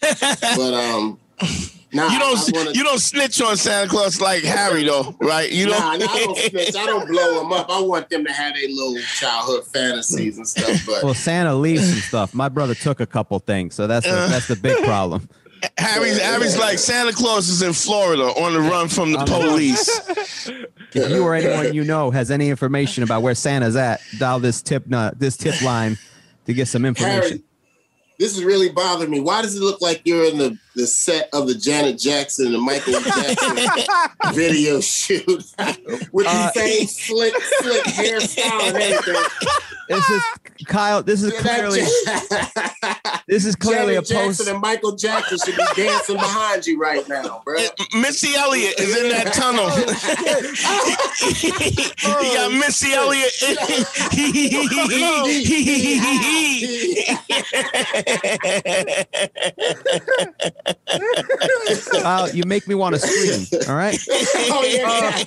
but 0.56 0.74
um, 0.74 1.18
nah, 1.92 2.08
You 2.10 2.18
don't. 2.18 2.50
Wanna, 2.54 2.70
you 2.72 2.82
don't 2.84 2.98
snitch 3.00 3.40
on 3.40 3.56
Santa 3.56 3.88
Claus 3.88 4.20
like 4.20 4.42
Harry, 4.44 4.84
though, 4.84 5.14
right? 5.20 5.50
You 5.50 5.66
Nah, 5.66 5.96
don't. 5.96 6.00
nah, 6.00 6.06
I 6.12 6.18
don't 6.24 6.36
snitch. 6.38 6.76
I 6.76 6.86
don't 6.86 7.06
blow 7.08 7.40
them 7.40 7.52
up. 7.52 7.66
I 7.70 7.80
want 7.80 8.08
them 8.10 8.24
to 8.24 8.32
have 8.32 8.54
their 8.54 8.68
little 8.68 8.98
childhood 9.16 9.66
fantasies 9.66 10.36
and 10.38 10.46
stuff. 10.48 10.82
But 10.86 11.02
Well, 11.04 11.14
Santa 11.14 11.54
leaves 11.54 11.88
some 11.90 12.00
stuff. 12.00 12.34
My 12.34 12.48
brother 12.48 12.74
took 12.74 13.00
a 13.00 13.06
couple 13.06 13.38
things, 13.40 13.74
so 13.74 13.86
that's 13.86 14.06
the, 14.06 14.12
Uh. 14.18 14.28
that's 14.28 14.48
the 14.48 14.56
big 14.56 14.84
problem. 14.84 15.28
Harry's, 15.76 16.18
Harry's 16.20 16.56
like 16.56 16.78
Santa 16.78 17.12
Claus 17.12 17.48
is 17.48 17.62
in 17.62 17.72
Florida 17.72 18.22
on 18.40 18.52
the 18.52 18.60
run 18.60 18.88
from 18.88 19.12
the 19.12 19.18
police. 19.24 20.00
If 20.94 21.10
you 21.10 21.22
or 21.22 21.34
anyone 21.34 21.74
you 21.74 21.84
know 21.84 22.10
has 22.10 22.30
any 22.30 22.48
information 22.48 23.02
about 23.02 23.20
where 23.20 23.34
Santa's 23.34 23.76
at, 23.76 24.00
dial 24.18 24.40
this 24.40 24.62
tip 24.62 24.86
nu- 24.86 25.10
this 25.18 25.36
tip 25.36 25.60
line 25.60 25.98
to 26.46 26.54
get 26.54 26.66
some 26.66 26.86
information. 26.86 27.20
Harry, 27.28 27.42
this 28.18 28.36
is 28.38 28.42
really 28.42 28.70
bothering 28.70 29.10
me. 29.10 29.20
Why 29.20 29.42
does 29.42 29.54
it 29.54 29.60
look 29.60 29.82
like 29.82 30.00
you're 30.06 30.24
in 30.24 30.38
the, 30.38 30.58
the 30.78 30.86
set 30.86 31.28
of 31.32 31.48
the 31.48 31.54
Janet 31.56 31.98
Jackson 31.98 32.46
and 32.46 32.54
the 32.54 32.58
Michael 32.60 32.92
Jackson 33.00 33.58
video 34.34 34.80
shoot 34.80 35.26
with 35.26 35.52
Uh, 35.58 35.72
the 36.14 36.52
same 36.52 36.86
slick, 36.86 37.34
slick 37.58 37.82
hairstyle 37.84 38.68
and 38.68 38.76
everything? 38.76 39.22
This 39.88 40.08
is 40.08 40.22
Kyle. 40.66 41.02
This 41.02 41.22
is 41.24 41.32
Yeah, 41.32 41.40
clearly 41.40 41.80
this 43.26 43.44
is 43.44 43.56
clearly 43.56 43.96
a 43.96 44.02
Janet 44.02 44.36
Jackson 44.36 44.54
and 44.54 44.60
Michael 44.60 44.94
Jackson 44.94 45.38
should 45.44 45.56
be 45.56 45.64
dancing 45.74 46.16
behind 46.16 46.64
you 46.66 46.78
right 46.78 47.08
now, 47.08 47.42
bro. 47.44 47.56
Missy 47.94 48.36
Elliott 48.36 48.78
is 48.78 48.96
in 48.96 49.08
that 49.08 49.32
tunnel. 49.32 49.68
you 52.22 52.34
got 52.36 52.52
Missy 52.52 52.92
Elliott. 52.92 53.32
Kyle, 61.92 62.30
you 62.30 62.44
make 62.46 62.66
me 62.68 62.74
want 62.74 62.94
to 62.94 63.00
scream. 63.00 63.60
All 63.68 63.76
right. 63.76 63.98
oh 64.10 64.64
yeah, 64.64 65.24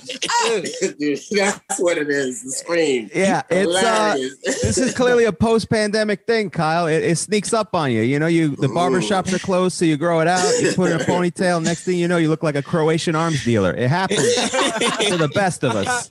Dude, 0.98 1.20
that's 1.30 1.80
what 1.80 1.98
it 1.98 2.08
is. 2.08 2.42
The 2.42 2.50
scream. 2.50 3.10
Yeah, 3.14 3.42
it's 3.50 3.74
uh, 3.74 4.14
this 4.44 4.78
is 4.78 4.94
clearly 4.94 5.24
a 5.24 5.32
post-pandemic 5.32 6.26
thing, 6.26 6.50
Kyle. 6.50 6.86
It, 6.86 7.02
it 7.02 7.18
sneaks 7.18 7.52
up 7.52 7.74
on 7.74 7.90
you. 7.92 8.02
You 8.02 8.18
know, 8.18 8.26
you 8.26 8.56
the 8.56 8.68
barber 8.68 9.02
shops 9.02 9.32
are 9.32 9.38
closed, 9.38 9.76
so 9.76 9.84
you 9.84 9.96
grow 9.96 10.20
it 10.20 10.28
out. 10.28 10.42
You 10.60 10.72
put 10.72 10.90
in 10.90 11.00
a 11.00 11.04
ponytail. 11.04 11.62
Next 11.62 11.84
thing 11.84 11.98
you 11.98 12.08
know, 12.08 12.16
you 12.16 12.28
look 12.28 12.42
like 12.42 12.56
a 12.56 12.62
Croatian 12.62 13.14
arms 13.14 13.44
dealer. 13.44 13.74
It 13.74 13.88
happens 13.88 14.34
to 14.34 15.16
the 15.16 15.30
best 15.34 15.64
of 15.64 15.74
us. 15.76 16.10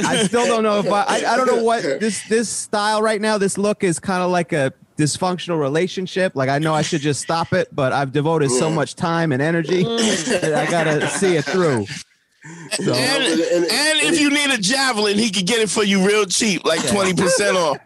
I 0.00 0.24
still 0.24 0.46
don't 0.46 0.64
know 0.64 0.80
if 0.80 0.90
I, 0.90 1.02
I. 1.02 1.32
I 1.32 1.36
don't 1.36 1.46
know 1.46 1.62
what 1.62 1.82
this 1.82 2.26
this 2.28 2.48
style 2.48 3.02
right 3.02 3.20
now. 3.20 3.38
This 3.38 3.56
look 3.56 3.84
is 3.84 4.00
kind 4.00 4.22
of 4.22 4.30
like 4.30 4.52
a 4.52 4.72
dysfunctional 5.00 5.58
relationship. 5.58 6.36
Like 6.36 6.48
I 6.48 6.58
know 6.58 6.74
I 6.74 6.82
should 6.82 7.00
just 7.00 7.20
stop 7.22 7.52
it, 7.52 7.68
but 7.74 7.92
I've 7.92 8.12
devoted 8.12 8.50
so 8.50 8.70
much 8.70 8.94
time 8.94 9.32
and 9.32 9.40
energy 9.42 9.82
that 9.84 10.54
I 10.54 10.70
gotta 10.70 11.08
see 11.08 11.36
it 11.36 11.44
through. 11.44 11.86
So, 12.72 12.94
And, 12.94 13.24
and 13.32 14.00
if 14.08 14.18
you 14.20 14.30
need 14.30 14.50
a 14.50 14.58
javelin, 14.58 15.18
he 15.18 15.30
could 15.30 15.46
get 15.46 15.58
it 15.60 15.68
for 15.68 15.84
you 15.84 16.06
real 16.06 16.24
cheap, 16.24 16.64
like 16.64 16.86
twenty 16.88 17.12
percent 17.14 17.56
off. 17.56 17.78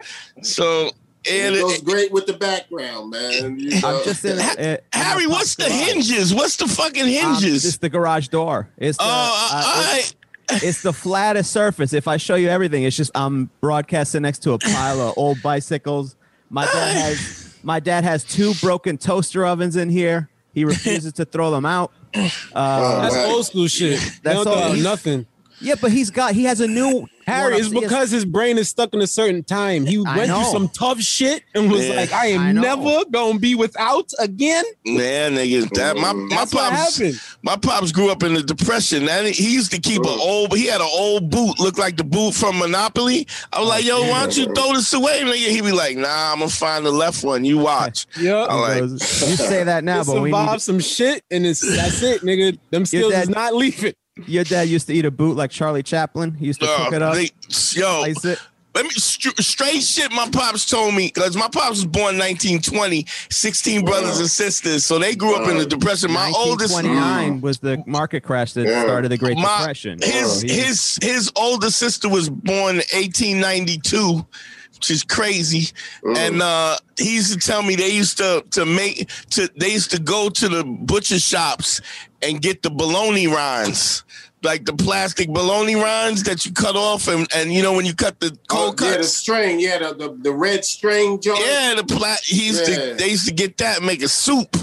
So 0.43 0.91
and 1.29 1.55
it 1.57 1.61
goes 1.61 1.79
it- 1.79 1.85
great 1.85 2.13
with 2.13 2.27
the 2.27 2.35
background, 2.35 3.11
man. 3.11 3.59
You 3.59 3.81
know? 3.81 3.89
I'm 3.99 4.05
just 4.05 4.25
in. 4.25 4.39
Ha- 4.39 4.57
uh, 4.59 4.77
Harry, 4.93 5.27
what's 5.27 5.55
the 5.57 5.65
garage. 5.65 5.93
hinges? 5.93 6.35
What's 6.35 6.57
the 6.57 6.69
fucking 6.69 7.03
Um, 7.03 7.09
hinges? 7.09 7.65
it's 7.65 7.79
the 7.79 7.89
garage 7.89 8.29
door. 8.29 8.69
It's 8.77 8.99
the, 8.99 9.05
oh, 9.05 9.07
uh, 9.07 9.63
I, 9.65 10.03
it's, 10.51 10.63
it's 10.63 10.83
the 10.83 10.93
flattest 10.93 11.51
surface. 11.51 11.93
If 11.95 12.07
I 12.07 12.19
show 12.19 12.35
you 12.35 12.49
everything, 12.49 12.85
it's 12.85 12.97
just 12.97 13.11
I'm 13.15 13.51
broadcasting 13.61 14.23
next 14.23 14.41
to 14.41 14.53
a 14.53 14.59
pile 14.59 15.01
of 15.01 15.15
old 15.17 15.41
bicycles. 15.43 16.15
My 16.51 16.65
dad 16.67 16.93
has 16.97 17.59
my 17.63 17.81
dad 17.81 18.05
has 18.05 18.25
two 18.25 18.55
broken 18.61 18.99
toaster 18.99 19.45
ovens 19.47 19.77
in 19.77 19.89
here. 19.89 20.29
He 20.53 20.65
refuses 20.65 21.13
to 21.15 21.25
throw 21.25 21.51
them 21.51 21.67
out. 21.67 21.93
Uh, 22.55 23.03
That's 23.03 23.17
old 23.33 23.45
school 23.45 23.67
shit. 23.67 23.99
That's 23.99 24.21
They 24.23 24.33
don't 24.35 24.47
all 24.47 24.53
throw 24.55 24.63
out 24.63 24.71
he's- 24.75 24.85
nothing. 24.85 25.27
Yeah, 25.61 25.75
but 25.81 25.91
he's 25.93 26.11
got 26.11 26.35
he 26.35 26.45
has 26.45 26.61
a 26.61 26.69
new 26.69 27.07
Harry, 27.27 27.57
it's 27.57 27.69
up- 27.69 27.73
he 27.73 27.81
has- 27.81 27.89
because 27.89 28.11
his 28.11 28.25
brain 28.27 28.59
is 28.59 28.69
stuck 28.69 28.93
in 28.93 29.01
a 29.01 29.07
certain 29.07 29.43
time. 29.43 29.87
He 29.87 29.97
I 30.07 30.17
went 30.19 30.31
through 30.31 30.45
some 30.53 30.69
tough 30.69 31.01
shit 31.01 31.43
and 31.55 31.71
was 31.71 31.87
Yeah. 31.87 31.95
like, 31.95 32.13
I 32.13 32.27
am 32.27 32.41
I 32.41 32.53
never 32.53 33.03
gonna 33.11 33.39
be 33.39 33.55
without 33.55 34.11
again. 34.19 34.65
man, 34.85 35.35
nigga, 35.35 35.71
that 35.75 35.97
my 35.97 36.13
my 36.13 36.37
That's 36.37 36.53
what 36.53 36.71
pops 36.71 37.01
my 37.43 37.57
pops 37.57 37.93
grew 37.93 38.11
up 38.11 38.23
in 38.23 38.35
the 38.35 38.43
depression. 38.43 39.09
And 39.09 39.27
he 39.29 39.55
used 39.55 39.73
to 39.73 39.79
keep 39.81 40.03
an 40.03 40.09
old. 40.21 40.55
He 40.55 40.67
had 40.67 40.83
an 40.83 40.89
old 40.93 41.31
boot, 41.31 41.59
looked 41.59 41.79
like 41.79 41.97
the 41.97 42.05
boot 42.05 42.35
from 42.35 42.59
Monopoly. 42.59 43.27
I 43.53 43.61
was 43.61 43.67
oh, 43.67 43.71
like, 43.71 43.85
yo, 43.87 44.03
why 44.11 44.21
don't 44.21 44.37
you 44.37 44.53
throw 44.53 44.75
this 44.75 44.93
away? 44.93 45.21
Nigga, 45.23 45.49
he'd 45.51 45.63
be 45.63 45.73
like, 45.73 45.97
Nah, 45.97 46.33
I'm 46.33 46.41
gonna 46.41 46.51
find 46.51 46.85
the 46.85 46.91
left 46.93 47.25
one. 47.25 47.45
You 47.45 47.59
watch. 47.59 48.07
Yeah. 48.21 48.47
I'm 48.49 48.61
like, 48.61 48.91
you 48.91 48.99
say 48.99 49.65
that 49.65 49.83
now, 49.91 50.01
It 50.03 50.07
but 50.07 50.21
we 50.21 50.31
survived 50.31 50.53
need, 50.53 50.61
some 50.63 50.81
shit 50.81 51.23
and 51.31 51.47
it's 51.47 51.61
that's 51.61 52.03
it, 52.03 52.21
nigga. 52.23 52.59
Them 52.71 52.85
skills 52.87 53.13
dad- 53.13 53.25
is 53.25 53.29
not 53.31 53.55
leaving. 53.55 53.93
Your 54.27 54.45
dad 54.45 54.69
used 54.69 54.87
to 54.89 54.95
eat 54.95 55.05
a 55.05 55.11
boot 55.11 55.37
like 55.37 55.51
Charlie 55.51 55.83
Chaplin. 55.83 56.35
He 56.35 56.47
used 56.47 56.61
to 56.61 56.67
uh, 56.71 56.85
cook 56.85 56.93
it 56.95 57.03
up, 57.03 57.15
they- 57.15 57.31
yo, 57.73 58.03
slice 58.05 58.25
it. 58.25 58.39
Let 58.75 58.87
me 58.87 58.91
str- 58.91 59.41
straight 59.41 59.83
shit. 59.85 60.11
My 60.11 60.29
pops 60.33 60.67
told 60.69 60.95
me 60.97 61.07
because 61.15 61.37
my 61.37 61.47
pops 61.47 61.71
was 61.71 61.85
born 61.85 62.19
1920, 62.19 63.07
16 63.31 63.85
brothers 63.85 64.19
and 64.19 64.29
sisters, 64.29 64.85
so 64.85 64.99
they 64.99 65.15
grew 65.15 65.37
up 65.37 65.49
in 65.49 65.59
the 65.59 65.65
depression. 65.65 66.11
My 66.11 66.33
oldest, 66.35 66.73
1929 66.75 67.41
was 67.41 67.59
the 67.61 67.85
market 67.87 68.23
crash 68.25 68.53
that 68.55 68.67
Yeah. 68.67 68.83
started 68.83 69.11
the 69.13 69.17
Great 69.17 69.37
my 69.37 69.59
Depression. 69.59 70.01
his 70.03 70.41
So 70.41 70.47
he- 70.49 70.53
his 70.55 70.99
his 71.01 71.31
older 71.37 71.71
sister 71.71 72.09
was 72.09 72.29
born 72.29 72.81
1892, 72.93 74.27
which 74.75 74.91
is 74.91 75.05
crazy. 75.05 75.69
And 76.17 76.43
uh, 76.43 76.77
he 76.99 77.15
used 77.15 77.33
to 77.33 77.39
tell 77.39 77.63
me 77.63 77.77
they 77.77 77.91
used 77.93 78.19
to 78.19 78.45
to 78.51 78.67
make 78.67 79.09
to 79.31 79.49
they 79.57 79.71
used 79.71 79.93
to 79.93 80.01
go 80.01 80.29
to 80.31 80.49
the 80.49 80.65
butcher 80.65 81.21
shops 81.21 81.81
and 82.25 82.41
get 82.41 82.63
the 82.63 82.71
bologna 82.71 83.27
rinds. 83.27 84.05
Like 84.43 84.67
the 84.67 84.75
plastic 84.75 85.29
bologna 85.31 85.75
rinds 85.75 86.23
that 86.25 86.45
you 86.45 86.53
cut 86.53 86.77
off, 86.77 87.09
and, 87.09 87.27
and 87.35 87.51
you 87.51 87.63
know 87.63 87.73
when 87.73 87.87
you 87.87 87.95
cut 87.95 88.21
the 88.21 88.31
Oh, 88.51 88.75
cold 88.75 88.81
yeah, 88.83 88.99
the 88.99 89.05
string, 89.05 89.59
yeah, 89.59 89.79
the, 89.79 89.95
the, 89.95 90.17
the 90.21 90.33
red 90.33 90.67
string 90.67 91.19
joint. 91.19 91.41
Yeah, 91.41 91.75
the 91.77 91.85
pla- 91.85 92.17
he 92.23 92.49
used 92.49 92.69
Yeah. 92.69 92.91
to 92.91 92.95
they 92.97 93.09
used 93.09 93.27
to 93.27 93.33
get 93.33 93.57
that 93.59 93.79
and 93.79 93.87
make 93.87 94.03
a 94.03 94.09
soup 94.09 94.55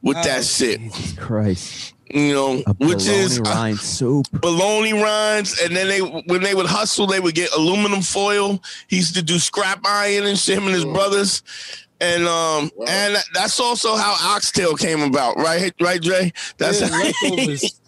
with 0.00 0.16
that 0.22 0.42
shit. 0.44 0.80
Jesus 0.80 1.12
Christ. 1.18 1.92
You 2.08 2.32
know, 2.34 2.62
A 2.66 2.72
which 2.74 3.06
is 3.06 3.38
bologna 3.40 3.50
uh, 3.50 3.54
rind 3.62 3.78
soup. 3.78 4.26
bologna 4.32 4.92
rinds, 4.94 5.60
and 5.60 5.76
then 5.76 5.88
they 5.88 5.98
when 6.00 6.40
they 6.42 6.54
would 6.54 6.64
hustle, 6.66 7.06
they 7.06 7.20
would 7.20 7.34
get 7.34 7.52
aluminum 7.52 8.00
foil. 8.00 8.62
He 8.88 8.96
used 8.96 9.16
to 9.16 9.22
do 9.22 9.38
scrap 9.38 9.80
iron 9.84 10.24
and 10.24 10.38
shit. 10.38 10.56
Him 10.56 10.64
and 10.64 10.74
his 10.74 10.84
brothers. 10.86 11.42
And 12.00 12.26
um 12.28 12.70
Wow. 12.76 12.86
and 12.88 13.16
that's 13.32 13.58
also 13.58 13.96
how 13.96 14.16
oxtail 14.36 14.74
came 14.76 15.00
about, 15.02 15.36
right? 15.38 15.72
Right, 15.80 16.00
Dre? 16.02 16.32
That's 16.58 16.80
Yeah, 16.82 16.88
how 16.88 17.02
leftovers. 17.04 17.80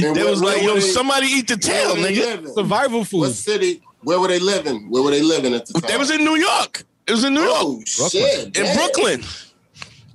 They 0.00 0.24
was 0.24 0.42
like, 0.48 0.62
yo, 0.62 0.74
they- 0.74 0.80
somebody 0.80 1.26
eat 1.28 1.48
the 1.48 1.56
tail, 1.56 1.94
nigga. 1.96 2.52
Survival 2.54 3.04
food. 3.04 3.20
What 3.20 3.32
city? 3.32 3.80
Where 4.02 4.18
were 4.20 4.28
they 4.28 4.38
living? 4.40 4.90
Where 4.90 5.02
were 5.02 5.10
they 5.10 5.22
living 5.22 5.54
at 5.54 5.66
the 5.66 5.74
time? 5.74 5.88
They 5.90 5.96
was 5.98 6.10
in 6.10 6.24
New 6.24 6.36
York. 6.36 6.84
It 7.06 7.12
was 7.12 7.24
in 7.24 7.34
New 7.34 7.42
York. 7.42 7.56
Oh 7.60 7.82
shit! 7.86 8.44
In 8.46 8.52
damn. 8.52 8.76
Brooklyn. 8.76 9.22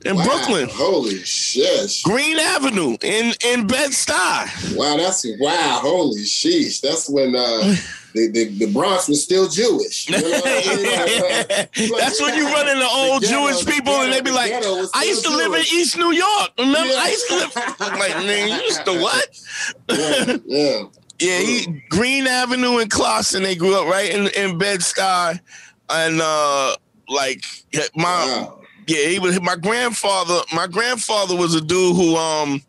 In 0.06 0.16
Wow, 0.18 0.24
Brooklyn. 0.26 0.70
Holy 0.72 1.18
shit! 1.20 1.92
Greene 2.04 2.40
Avenue 2.40 2.98
in 3.02 3.34
in 3.46 3.68
Bed-Stuy. 3.68 4.76
Wow, 4.78 4.98
that's 4.98 5.26
wow. 5.40 5.80
Holy 5.82 6.24
sheesh! 6.24 6.82
That's 6.82 7.10
when 7.10 7.36
uh, 7.36 7.76
the, 8.14 8.30
the 8.32 8.66
the 8.66 8.72
Bronx 8.74 9.08
was 9.08 9.24
still 9.24 9.48
Jewish. 9.50 10.08
You 10.10 10.22
know 10.22 10.42
I 10.46 11.68
mean? 11.76 11.90
Like- 11.92 12.00
That's 12.02 12.22
when 12.22 12.36
you 12.36 12.46
run 12.46 12.68
into 12.70 12.86
old 12.88 13.22
ghetto- 13.22 13.34
Jewish 13.52 13.66
people 13.66 13.94
and 13.94 14.14
they 14.14 14.22
be 14.22 14.26
ghetto- 14.32 14.36
like, 14.36 14.52
ghetto 14.52 14.88
I 14.94 15.04
used 15.04 15.24
to 15.24 15.30
still 15.32 15.38
live 15.38 15.54
in 15.54 15.62
East 15.74 15.98
New 15.98 16.12
York. 16.12 16.50
Remember? 16.60 16.80
Yeah. 16.94 17.00
I 17.00 17.08
used 17.10 17.28
to 17.28 17.36
live. 17.36 17.52
I'm 17.80 18.00
like, 18.00 18.16
man, 18.26 18.50
you 18.50 18.56
used 18.66 18.86
to 18.86 18.94
what? 19.02 19.40
yeah, 19.90 20.38
yeah. 20.46 20.84
Yeah, 21.20 21.40
he, 21.40 21.82
Greene 21.90 22.28
Avenue 22.28 22.80
and 22.80 22.90
Classon, 22.92 23.44
they 23.44 23.56
grew 23.56 23.80
up 23.80 23.88
right 23.88 24.10
in, 24.10 24.28
in 24.30 24.58
Bed-Stuy. 24.58 25.40
And 25.90 26.20
uh 26.22 26.76
like 27.08 27.44
my 27.96 28.04
Wow. 28.04 28.60
yeah, 28.88 29.08
he 29.08 29.20
was 29.20 29.40
my 29.40 29.56
grandfather. 29.56 30.42
My 30.54 30.68
grandfather 30.68 31.36
was 31.38 31.54
a 31.56 31.62
dude 31.62 31.96
who 31.96 32.16
um 32.18 32.62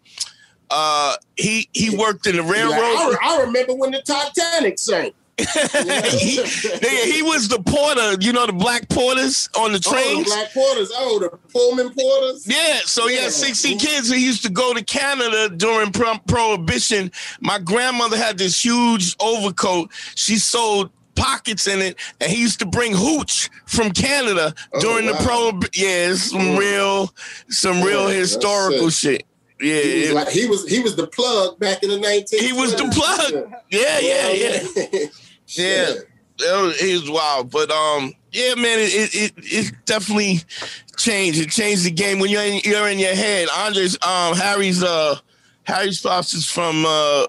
uh 0.71 1.17
he 1.37 1.69
he 1.73 1.97
worked 1.97 2.27
in 2.27 2.37
the 2.37 2.43
Like, 2.43 2.53
railroad. 2.53 2.79
I, 2.79 3.17
I 3.23 3.41
remember 3.43 3.75
when 3.75 3.91
the 3.93 4.03
Titanic 4.03 4.79
sank. 4.79 5.15
he, 5.39 6.41
they- 6.81 7.11
he 7.13 7.23
was 7.23 7.49
the 7.49 7.61
porter, 7.67 8.17
you 8.21 8.33
know, 8.33 8.47
the 8.47 8.53
black 8.53 8.89
porters 8.89 9.49
on 9.59 9.73
the 9.73 9.79
Oh, 9.87 9.91
the 9.91 9.91
trains. 10.03 10.27
black 10.27 10.53
porters. 10.53 10.91
Oh, 10.95 11.19
the 11.19 11.31
Pullman 11.53 11.93
porters. 11.93 12.47
Yeah, 12.47 12.81
so 12.85 13.09
he 13.09 13.17
Yeah. 13.17 13.23
had 13.23 13.33
60 13.33 13.77
kids. 13.77 14.09
He 14.11 14.25
used 14.25 14.43
to 14.45 14.51
go 14.51 14.73
to 14.75 14.85
Canada 14.85 15.49
during 15.55 15.91
pro- 15.93 16.19
Prohibition. 16.27 17.11
My 17.41 17.59
grandmother 17.59 18.17
had 18.17 18.39
this 18.39 18.65
huge 18.65 19.17
overcoat. 19.21 19.91
She 20.15 20.39
sold 20.39 20.91
pockets 21.17 21.67
in 21.69 21.81
it, 21.81 21.97
and 22.21 22.31
he 22.31 22.41
used 22.41 22.59
to 22.61 22.67
bring 22.67 22.93
hooch 22.95 23.49
from 23.67 23.91
Canada 23.93 24.53
Oh, 24.73 24.81
during 24.81 25.07
the. 25.07 25.15
Prohibition. 25.15 25.71
Yeah, 25.75 26.15
some 26.15 26.41
Mm. 26.41 26.59
real, 26.59 27.15
some 27.49 27.83
real 27.83 28.09
Yeah, 28.11 28.19
historical 28.19 28.91
shit. 28.91 29.25
Yeah, 29.61 29.81
He 29.81 30.01
was 30.03 30.13
like 30.13 30.29
he 30.29 30.47
was 30.47 30.69
he 30.69 30.81
was 30.81 30.97
the 30.97 31.07
plug 31.07 31.59
back 31.61 31.83
in 31.83 31.91
the 31.91 31.99
19. 31.99 32.41
he 32.43 32.53
was 32.53 32.75
the 32.75 32.85
plug. 32.93 33.53
Yeah, 33.71 33.99
yeah, 34.01 34.29
yeah. 34.31 35.07
Yeah. 35.47 35.93
That 36.39 36.63
was, 36.63 36.83
it 36.83 37.01
was 37.01 37.11
wild, 37.11 37.51
but 37.53 37.71
um, 37.71 38.13
yeah, 38.33 38.55
man, 38.57 38.81
it 38.81 38.93
it, 38.93 39.15
it 39.15 39.33
it 39.69 39.73
definitely 39.85 40.41
changed. 40.97 41.39
It 41.41 41.51
changed 41.51 41.85
the 41.85 41.93
game 41.93 42.19
when 42.19 42.29
you're 42.31 42.43
in, 42.43 42.61
you're 42.65 42.89
in 42.89 42.99
your 42.99 43.15
head. 43.15 43.49
Andre's 43.57 43.97
um 44.05 44.35
Harry's 44.35 44.83
uh 44.83 45.17
Harry's 45.63 46.01
pops 46.01 46.35
is 46.35 46.51
from 46.51 46.85
uh 46.85 47.27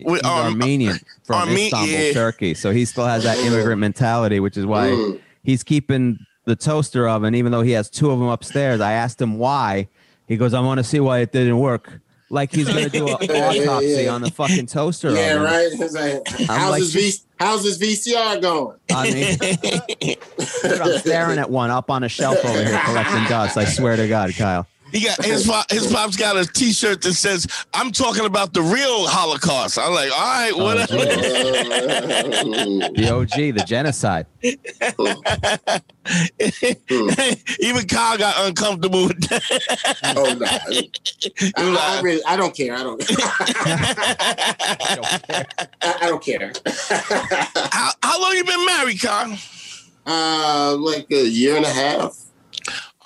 with, 0.00 0.22
He's 0.22 0.30
um, 0.30 0.52
Armenian 0.54 0.98
from 1.24 1.48
Arme- 1.50 1.56
Istanbul, 1.58 1.88
yeah. 1.88 2.12
Turkey. 2.14 2.54
So 2.54 2.70
he 2.70 2.86
still 2.86 3.04
has 3.04 3.24
that 3.24 3.36
immigrant 3.38 3.78
mentality, 3.80 4.40
which 4.40 4.56
is 4.56 4.64
why 4.64 4.88
Mm. 4.88 5.20
he's 5.42 5.62
keeping 5.62 6.18
the 6.46 6.56
toaster 6.56 7.06
oven, 7.08 7.34
even 7.34 7.52
though 7.52 7.62
he 7.62 7.72
has 7.72 7.90
two 7.90 8.10
of 8.10 8.18
them 8.18 8.28
upstairs. 8.28 8.80
I 8.80 8.92
asked 8.92 9.20
him 9.20 9.36
why. 9.36 9.88
He 10.26 10.36
goes, 10.36 10.54
I 10.54 10.60
want 10.60 10.78
to 10.78 10.84
see 10.84 11.00
why 11.00 11.18
it 11.20 11.32
didn't 11.32 11.58
work. 11.58 12.00
Like 12.28 12.52
he's 12.52 12.66
gonna 12.66 12.88
do 12.88 13.06
an 13.06 13.16
Yeah, 13.22 13.52
yeah, 13.52 13.62
autopsy 13.62 13.86
yeah. 14.02 14.10
on 14.12 14.20
the 14.20 14.32
fucking 14.32 14.66
toaster 14.66 15.12
Yeah, 15.12 15.34
right. 15.34 15.70
Like, 15.78 16.26
how's 16.48 16.70
like- 16.72 16.80
his 16.82 16.92
v, 16.92 17.12
how's 17.38 17.64
his 17.64 17.78
VCR 17.78 18.42
going? 18.42 18.76
I 18.90 19.12
mean, 19.12 20.16
I'm 20.82 20.98
staring 20.98 21.38
at 21.38 21.48
one 21.50 21.70
up 21.70 21.88
on 21.88 22.02
a 22.02 22.08
shelf 22.08 22.44
over 22.44 22.64
here 22.64 22.80
collecting 22.84 23.24
dust. 23.28 23.56
I 23.56 23.64
swear 23.64 23.94
to 23.96 24.08
God, 24.08 24.34
Kyle. 24.36 24.66
He 24.92 25.00
got 25.04 25.22
his 25.24 25.46
pop, 25.46 25.70
his 25.70 25.86
pops 25.92 26.16
got 26.16 26.36
a 26.36 26.44
T-shirt 26.46 27.02
that 27.02 27.14
says 27.14 27.46
"I'm 27.74 27.90
talking 27.92 28.24
about 28.24 28.52
the 28.54 28.62
real 28.62 29.06
Holocaust." 29.06 29.78
I'm 29.78 29.92
like, 29.92 30.10
all 30.12 30.18
right, 30.18 30.52
Oh, 30.54 30.64
whatever. 30.64 30.96
The 32.94 33.10
OG, 33.12 33.30
the 33.56 33.64
genocide. 33.66 34.26
Even 37.60 37.86
Kyle 37.88 38.16
got 38.16 38.46
uncomfortable 38.46 39.08
with 39.08 39.20
that. 39.28 39.42
oh 40.16 40.34
no, 40.34 40.46
I, 40.46 40.88
I, 41.56 41.98
I 41.98 42.00
really, 42.02 42.22
I 42.26 42.36
don't 42.36 42.54
care. 42.54 42.74
I 42.74 42.82
don't. 42.82 43.02
I, 45.82 45.94
I 46.02 46.06
don't 46.08 46.22
care. 46.22 46.52
how, 47.72 47.90
how 48.02 48.20
long 48.22 48.34
you 48.36 48.44
been 48.44 48.64
married, 48.64 49.00
Kyle? 49.00 49.36
Uh, 50.06 50.76
like 50.78 51.06
a 51.10 51.24
year 51.26 51.56
and 51.56 51.64
a 51.64 51.70
half. 51.70 52.16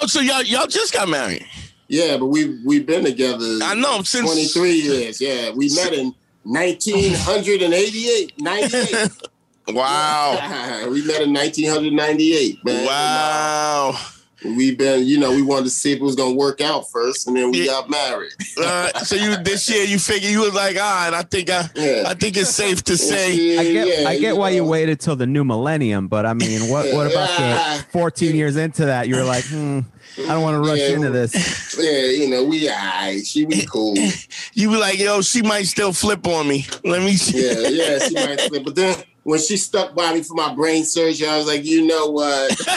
Oh, 0.00 0.06
so 0.06 0.20
y'all 0.20 0.42
y'all 0.42 0.66
just 0.66 0.92
got 0.92 1.08
married? 1.08 1.46
Yeah, 1.90 2.16
but 2.18 2.26
we 2.26 2.56
we've 2.64 2.86
been 2.86 3.02
together. 3.04 3.58
I 3.62 3.74
know, 3.74 4.02
since- 4.02 4.24
23 4.24 4.72
years. 4.74 5.20
Yeah, 5.20 5.50
we 5.50 5.68
met 5.74 5.92
in 5.92 6.14
1988, 6.44 8.32
98. 8.40 9.10
Wow. 9.68 10.88
we 10.90 11.04
met 11.06 11.20
in 11.22 11.32
1998, 11.32 12.64
man. 12.64 12.86
Wow. 12.86 13.96
We've 14.44 14.76
been, 14.76 15.06
you 15.06 15.16
know, 15.18 15.30
we 15.30 15.42
wanted 15.42 15.64
to 15.64 15.70
see 15.70 15.92
if 15.92 15.98
it 16.00 16.02
was 16.02 16.16
gonna 16.16 16.34
work 16.34 16.60
out 16.60 16.90
first, 16.90 17.28
and 17.28 17.36
then 17.36 17.52
we 17.52 17.60
Yeah. 17.60 17.66
got 17.66 17.88
married. 17.90 18.32
Uh, 18.60 18.88
so 19.00 19.14
you 19.14 19.36
this 19.36 19.68
year 19.70 19.84
you 19.84 19.98
figure 20.00 20.28
you 20.28 20.40
was 20.40 20.54
like, 20.54 20.74
all 20.76 20.82
right, 20.82 21.12
I 21.14 21.22
think 21.22 21.50
I 21.50 21.68
Yeah. 21.76 22.04
I 22.06 22.14
think 22.14 22.36
it's 22.36 22.50
safe 22.50 22.82
to 22.84 22.96
say 22.96 23.58
I 23.58 23.62
get, 23.72 24.00
yeah, 24.00 24.08
I 24.08 24.18
get 24.18 24.36
why 24.36 24.50
you 24.50 24.64
waited 24.64 24.98
till 24.98 25.14
the 25.14 25.26
new 25.26 25.44
millennium, 25.44 26.08
but 26.08 26.26
I 26.26 26.32
mean, 26.34 26.68
what, 26.68 26.92
what 26.92 27.06
about 27.12 27.28
the 27.38 27.84
14 27.92 28.34
years 28.34 28.56
into 28.56 28.86
that? 28.86 29.06
You 29.06 29.16
were 29.16 29.24
like, 29.24 29.44
hmm, 29.44 29.80
I 30.28 30.34
don't 30.34 30.42
want 30.42 30.62
to 30.62 30.68
rush 30.68 30.78
Yeah. 30.78 30.88
into 30.96 31.10
this. 31.10 31.34
Yeah, 31.80 32.02
you 32.06 32.28
know, 32.28 32.44
we 32.44 32.68
alright. 32.68 33.24
She 33.26 33.44
be 33.46 33.64
cool. 33.64 33.94
you 34.54 34.68
be 34.70 34.76
like, 34.76 34.98
yo, 34.98 35.22
she 35.22 35.40
might 35.42 35.66
still 35.66 35.92
flip 35.92 36.26
on 36.26 36.46
me. 36.48 36.66
Let 36.84 37.02
me 37.02 37.14
see. 37.16 37.46
Yeah, 37.46 37.68
yeah, 37.68 37.98
she 38.06 38.14
might 38.14 38.40
flip. 38.42 38.64
But 38.64 38.74
then 38.74 39.02
when 39.22 39.38
she 39.38 39.56
stuck 39.56 39.94
by 39.94 40.14
me 40.14 40.22
for 40.22 40.34
my 40.34 40.54
brain 40.54 40.84
surgery, 40.84 41.28
I 41.28 41.36
was 41.36 41.46
like, 41.46 41.64
you 41.64 41.86
know 41.86 42.06
what? 42.06 42.56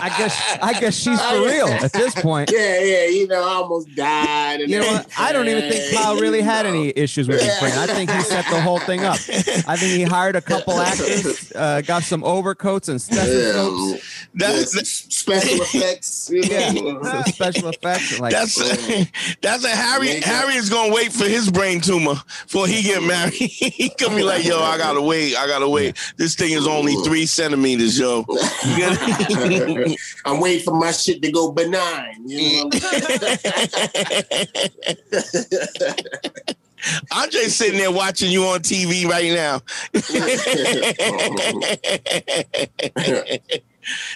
I 0.00 0.14
guess, 0.16 0.58
I 0.62 0.78
guess 0.80 0.94
she's 0.94 1.20
for 1.20 1.40
real 1.44 1.66
at 1.68 1.92
this 1.92 2.14
point. 2.14 2.50
Yeah, 2.52 2.80
yeah, 2.80 3.06
you 3.06 3.26
know, 3.26 3.42
I 3.42 3.54
almost 3.54 3.94
died. 3.96 4.60
And 4.60 4.70
You 4.70 4.80
know 4.80 4.86
what? 4.92 5.08
I 5.18 5.32
don't 5.32 5.48
even 5.48 5.68
think 5.70 5.94
Kyle 5.94 6.16
really 6.16 6.40
had 6.40 6.66
any 6.66 6.92
issues 6.96 7.26
with 7.28 7.40
his 7.42 7.58
brain. 7.58 7.72
I 7.72 7.86
think 7.86 8.10
he 8.10 8.20
set 8.20 8.44
the 8.46 8.60
whole 8.60 8.78
thing 8.78 9.04
up. 9.04 9.16
I 9.16 9.76
think 9.76 9.92
he 9.94 10.02
hired 10.02 10.36
a 10.36 10.40
couple 10.40 10.78
actors, 10.80 11.52
uh, 11.54 11.80
got 11.82 12.02
some 12.04 12.22
overcoats 12.22 12.88
and 12.88 13.00
stethoscopes, 13.00 13.92
Yeah, 14.34 14.48
That's 14.48 14.74
yeah, 14.76 14.82
special 14.84 15.62
effects. 15.62 16.30
You 16.30 16.42
yeah, 16.44 16.70
know? 16.72 17.02
some 17.02 17.24
special 17.24 17.68
effects. 17.70 18.18
Like, 18.20 18.32
that's 18.32 18.54
that's 19.40 19.64
a 19.64 19.68
Harry. 19.68 20.20
Harry 20.20 20.54
is 20.54 20.70
gonna 20.70 20.92
wait 20.94 21.12
for 21.12 21.24
his 21.24 21.50
brain 21.50 21.80
tumor 21.80 22.14
before 22.44 22.66
he 22.66 22.82
get 22.82 23.02
married. 23.02 23.32
he 23.34 23.90
gonna 23.98 24.14
be 24.16 24.22
like, 24.28 24.44
yo, 24.44 24.60
I 24.60 24.78
gotta 24.78 25.02
wait. 25.02 25.36
I 25.36 25.46
gotta 25.46 25.68
wait. 25.68 25.96
This 26.16 26.34
thing 26.34 26.52
is 26.52 26.66
only 26.66 26.94
three 27.04 27.26
centimeters, 27.26 27.98
yo. 27.98 28.24
I'm 30.24 30.40
waiting 30.40 30.64
for 30.64 30.74
my 30.74 30.92
shit 30.92 31.22
to 31.22 31.32
go 31.32 31.52
benign. 31.52 32.28
You 32.28 32.64
know 32.64 32.64
what 32.66 32.74
Andre's 37.12 37.54
sitting 37.56 37.78
there 37.78 37.90
watching 37.90 38.30
you 38.30 38.44
on 38.44 38.60
TV 38.60 39.06
right 39.06 39.32
now. 39.32 39.60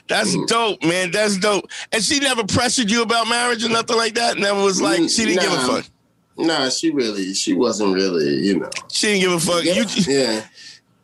That's 0.09 0.37
mm. 0.37 0.47
dope, 0.47 0.83
man. 0.83 1.11
That's 1.11 1.38
dope. 1.38 1.64
And 1.92 2.02
she 2.02 2.21
never 2.21 2.45
pressured 2.45 2.90
you 2.90 3.02
about 3.02 3.28
marriage 3.28 3.64
or 3.64 3.69
nothing 3.69 3.97
like 3.97 4.14
that. 4.14 4.37
Never 4.38 4.62
was 4.62 4.81
like 4.81 5.09
she 5.09 5.25
didn't 5.25 5.42
give 5.42 5.52
a 5.52 5.66
fuck. 5.66 5.92
Nah, 6.39 6.69
she 6.71 6.91
really, 6.91 7.35
she 7.35 7.53
wasn't 7.55 7.95
really, 7.95 8.37
you 8.41 8.59
know. 8.61 8.71
She 8.91 9.07
didn't 9.09 9.21
give 9.23 9.33
a 9.33 9.41
fuck. 9.41 9.65
You, 9.65 9.85
yeah. 10.12 10.45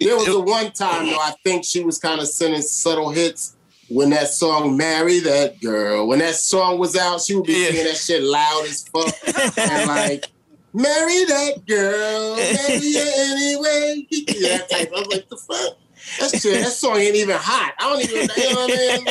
There 0.01 0.17
was 0.17 0.27
the 0.27 0.41
one 0.41 0.73
time 0.73 1.07
though, 1.07 1.19
I 1.21 1.35
think 1.45 1.65
she 1.65 1.83
was 1.85 1.99
kind 1.99 2.21
of 2.21 2.29
sending 2.29 2.63
subtle 2.63 3.11
hits 3.11 3.57
when 3.89 4.11
that 4.11 4.29
song 4.29 4.77
"Marry 4.77 5.19
That 5.21 5.61
Girl." 5.61 6.07
When 6.07 6.21
that 6.21 6.35
song 6.37 6.79
was 6.79 6.97
out, 6.97 7.21
she 7.21 7.35
would 7.35 7.45
be 7.45 7.53
Yeah. 7.55 7.67
singing 7.71 7.85
that 7.85 7.97
shit 7.97 8.23
loud 8.23 8.65
as 8.67 8.87
fuck 8.89 9.59
and 9.59 9.89
like. 9.89 10.25
Marry 10.75 11.25
that 11.25 11.65
girl, 11.67 12.37
marry 12.37 12.93
her 12.93 13.13
anyway. 13.33 14.07
Yeah, 14.11 14.59
that 14.59 14.71
type. 14.71 14.93
I 14.95 14.99
was 15.01 15.09
like, 15.09 15.29
the 15.31 15.37
fuck? 15.39 15.79
That 16.21 16.41
shit, 16.41 16.63
that 16.63 16.71
song 16.71 16.99
ain't 16.99 17.17
even 17.17 17.37
hot. 17.39 17.73
I 17.81 17.89
don't 17.89 18.03
even, 18.03 18.29
you 18.37 18.55
know 18.55 18.61
what 18.61 18.71
I 18.71 18.77
mean? 18.77 19.05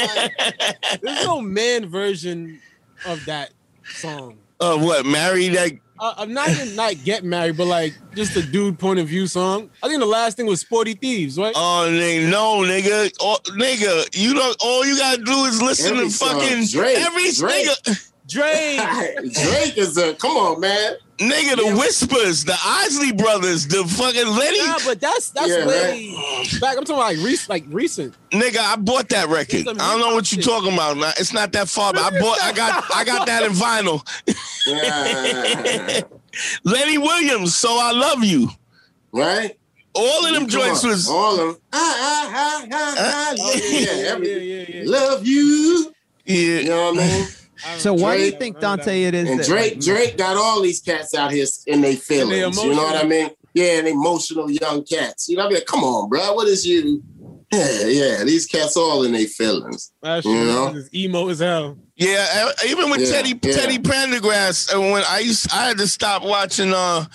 Like, 0.55 1.01
There's 1.01 1.25
no 1.25 1.41
man 1.41 1.87
version 1.89 2.61
of 3.05 3.25
that 3.25 3.49
song. 3.95 4.37
uh, 4.59 4.77
what? 4.77 5.05
Marry 5.07 5.47
that? 5.49 5.71
Uh, 5.99 6.13
I'm 6.17 6.33
not 6.33 6.49
even 6.49 6.75
not 6.75 6.93
get 7.03 7.23
married, 7.23 7.57
but 7.57 7.65
like 7.65 7.93
just 8.15 8.35
a 8.35 8.41
dude 8.43 8.77
point 8.77 8.99
of 8.99 9.07
view 9.07 9.25
song. 9.27 9.69
I 9.81 9.87
think 9.87 9.99
the 9.99 10.05
last 10.05 10.37
thing 10.37 10.45
was 10.45 10.61
Sporty 10.61 10.93
Thieves, 10.93 11.37
right? 11.37 11.53
Oh, 11.55 11.87
nigga, 11.89 12.29
no, 12.29 12.57
nigga, 12.59 13.11
oh, 13.19 13.37
nigga. 13.57 14.07
You 14.15 14.33
don't. 14.35 14.55
All 14.63 14.85
you 14.85 14.97
gotta 14.97 15.21
do 15.23 15.45
is 15.45 15.61
listen 15.61 15.93
Every 15.95 16.05
to 16.05 16.11
song, 16.11 16.39
fucking 16.39 16.65
Drake, 16.67 16.97
every 16.99 17.31
Drake. 17.31 17.67
nigga. 17.67 18.11
Drake. 18.27 18.79
Drake 19.33 19.77
is 19.77 19.97
a 19.97 20.13
come 20.15 20.31
on, 20.37 20.59
man. 20.59 20.93
Nigga, 21.17 21.55
the 21.55 21.75
Whispers, 21.79 22.43
the 22.45 22.55
Isley 22.63 23.11
Brothers, 23.11 23.65
the 23.67 23.83
fucking 23.85 24.27
Lenny. 24.27 24.59
Nah, 24.67 24.77
but 24.85 25.01
that's 25.01 25.31
that's 25.31 25.49
Yeah, 25.49 25.65
way 25.65 26.13
back. 26.61 26.77
I'm 26.77 26.83
talking 26.83 26.97
like 26.97 27.17
recent, 27.17 27.49
like 27.49 27.63
recent. 27.69 28.13
Nigga, 28.31 28.57
I 28.59 28.75
bought 28.75 29.09
that 29.09 29.27
record. 29.29 29.67
I 29.67 29.73
don't 29.73 29.99
know 29.99 30.13
what 30.13 30.31
you're 30.31 30.43
talking 30.43 30.73
about. 30.73 30.97
man. 30.97 31.13
It's 31.17 31.33
not 31.33 31.51
that 31.53 31.69
far, 31.69 31.91
but 31.93 32.13
I 32.13 32.19
bought. 32.19 32.39
I 32.43 32.51
got. 32.53 32.83
I 32.95 33.03
got 33.03 33.25
that 33.25 33.43
in 33.43 33.51
vinyl. 33.53 34.03
Yeah. 34.67 36.01
Lenny 36.63 36.97
Williams. 36.99 37.55
So 37.55 37.69
I 37.79 37.91
love 37.93 38.23
you. 38.23 38.49
right? 39.11 39.57
All 39.95 40.25
of 40.27 40.31
them 40.33 40.43
Come 40.43 40.49
joints 40.49 40.83
on. 40.83 40.91
was. 40.91 41.09
all 41.09 41.31
of 41.33 41.37
them. 41.39 41.57
Ah, 41.73 41.79
ah, 41.79 42.33
ah, 42.35 42.67
ah, 42.71 42.95
ah. 42.99 43.53
Yeah, 43.55 43.79
yeah, 43.79 44.17
yeah, 44.17 44.35
yeah, 44.35 44.65
yeah. 44.69 44.81
Love 44.85 45.25
you. 45.25 45.91
Yeah. 46.25 46.35
You 46.59 46.69
know 46.69 46.91
what 46.91 46.99
I 47.03 47.07
mean? 47.07 47.27
so 47.77 47.93
why 47.93 48.17
do 48.17 48.23
you 48.23 48.31
think 48.31 48.59
Dante 48.59 49.03
it 49.03 49.13
is? 49.13 49.29
And 49.29 49.39
that, 49.39 49.45
Drake, 49.47 49.73
like, 49.75 49.83
Drake 49.83 50.17
got 50.17 50.37
all 50.37 50.61
these 50.61 50.81
cats 50.81 51.13
out 51.13 51.31
here 51.31 51.45
in 51.67 51.81
their 51.81 51.95
feelings. 51.95 52.61
You 52.61 52.69
know 52.71 52.83
what 52.83 53.03
I 53.03 53.07
mean? 53.07 53.29
Yeah, 53.53 53.79
and 53.79 53.87
emotional 53.87 54.51
young 54.51 54.83
cats. 54.83 55.27
You 55.29 55.37
know 55.37 55.45
what 55.45 55.51
I 55.51 55.55
mean? 55.55 55.65
Come 55.65 55.83
on, 55.83 56.09
bro. 56.09 56.33
What 56.33 56.47
is 56.47 56.65
you? 56.65 57.03
Yeah, 57.51 57.85
yeah. 57.87 58.23
These 58.23 58.45
cats 58.45 58.75
all 58.77 59.03
in 59.03 59.13
their 59.13 59.25
feelings. 59.25 59.93
That 60.03 60.23
You 60.25 60.31
shit 60.31 60.47
know? 60.47 60.67
is 60.75 60.93
emo 60.93 61.29
as 61.29 61.39
hell. 61.39 61.77
Yeah, 61.95 62.51
even 62.67 62.89
with 62.91 63.01
Yeah, 63.01 63.11
Teddy 63.11 63.39
yeah. 63.41 63.53
Teddy 63.53 63.79
Pendergrass, 63.79 64.75
uh, 64.75 64.79
when 64.79 65.03
I 65.09 65.19
used, 65.19 65.51
I 65.51 65.69
had 65.69 65.77
to 65.79 65.87
stop 65.87 66.23
watching, 66.23 66.71
uh, 66.73 67.05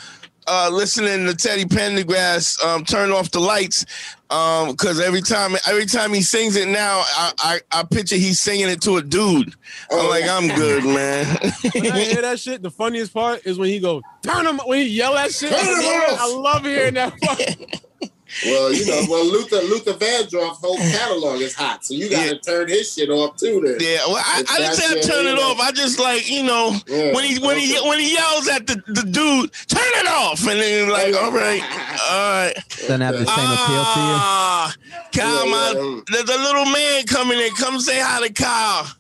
uh, 0.49 0.71
listening 0.73 1.27
to 1.27 1.37
Teddy 1.37 1.65
Pendergrass, 1.65 2.61
um, 2.65 2.85
turn 2.85 3.13
off 3.13 3.31
the 3.31 3.39
lights, 3.39 3.85
um, 4.33 4.71
because 4.73 4.99
every 5.01 5.21
time, 5.23 5.55
every 5.68 5.87
time 5.87 6.12
he 6.12 6.23
sings 6.23 6.57
it 6.57 6.68
now, 6.68 7.03
I, 7.05 7.33
I, 7.38 7.61
I 7.71 7.83
picture 7.85 8.16
he's 8.16 8.40
singing 8.40 8.68
it 8.68 8.81
to 8.83 8.97
a 8.97 9.03
dude. 9.03 9.49
I'm 9.90 9.99
Oh, 10.07 10.09
like. 10.09 10.25
I'm 10.29 10.49
good, 10.49 10.85
man. 10.85 11.27
When 11.75 11.92
I 11.92 12.01
hear 12.01 12.23
that 12.23 12.38
shit, 12.40 12.62
the 12.62 12.71
funniest 12.71 13.12
part 13.12 13.47
is 13.47 13.59
when 13.59 13.68
he 13.68 13.79
go 13.81 14.03
turn 14.23 14.47
him 14.47 14.59
when 14.66 14.79
he 14.81 14.88
yell 14.88 15.14
that 15.14 15.33
shit. 15.33 15.51
Turn 15.51 15.61
'em 15.61 15.85
off. 15.85 16.21
I 16.21 16.35
love 16.35 16.64
hearing 16.64 16.95
that. 16.95 17.12
Well, 18.47 18.73
you 18.73 18.87
know, 18.87 19.03
well, 19.11 19.25
Luther 19.33 19.57
Luther 19.62 19.92
Vandross 19.92 20.57
whole 20.57 20.77
catalog 20.79 21.40
is 21.40 21.55
hot, 21.55 21.85
so 21.85 21.95
you 21.95 22.09
got 22.09 22.23
to 22.25 22.35
Yeah. 22.35 22.40
turn 22.40 22.68
his 22.68 22.92
shit 22.92 23.11
off 23.11 23.37
too. 23.37 23.61
Then. 23.64 23.77
yeah, 23.81 23.99
well, 24.07 24.16
I, 24.25 24.40
If 24.40 24.51
I 24.51 24.57
didn't 24.59 24.77
that's 24.77 24.87
say 24.87 25.01
to 25.03 25.07
turn 25.09 25.27
it 25.27 25.38
off. 25.38 25.61
I 25.61 25.71
just 25.73 25.99
like, 26.01 26.29
you 26.31 26.42
know, 26.42 26.75
Yeah, 26.87 27.12
when 27.14 27.25
he 27.25 27.38
when 27.38 27.59
he 27.59 27.75
when 27.88 27.99
he 28.01 28.14
yells 28.14 28.49
at 28.49 28.66
the, 28.66 28.77
the 28.87 29.03
dude, 29.03 29.53
turn 29.68 29.83
it 29.97 30.09
off, 30.09 30.40
and 30.47 30.59
then 30.61 30.88
like, 30.88 31.14
all 31.14 31.31
right, 31.33 31.62
all 32.11 32.31
right. 32.47 32.55
Doesn't 32.81 33.01
have 33.03 33.14
the 33.18 33.27
same 33.27 33.51
appeal 33.51 33.85
to 33.95 34.01
you. 34.01 34.16
Ah, 34.16 34.75
Kyle, 35.12 35.45
Yeah, 35.47 35.51
my, 35.51 35.73
yeah. 35.77 36.01
there's 36.11 36.31
a 36.38 36.42
little 36.42 36.64
man 36.66 37.05
coming 37.05 37.38
in. 37.38 37.51
Come 37.57 37.81
say 37.81 38.01
hi 38.01 38.27
to 38.27 38.33
Kyle. 38.33 38.90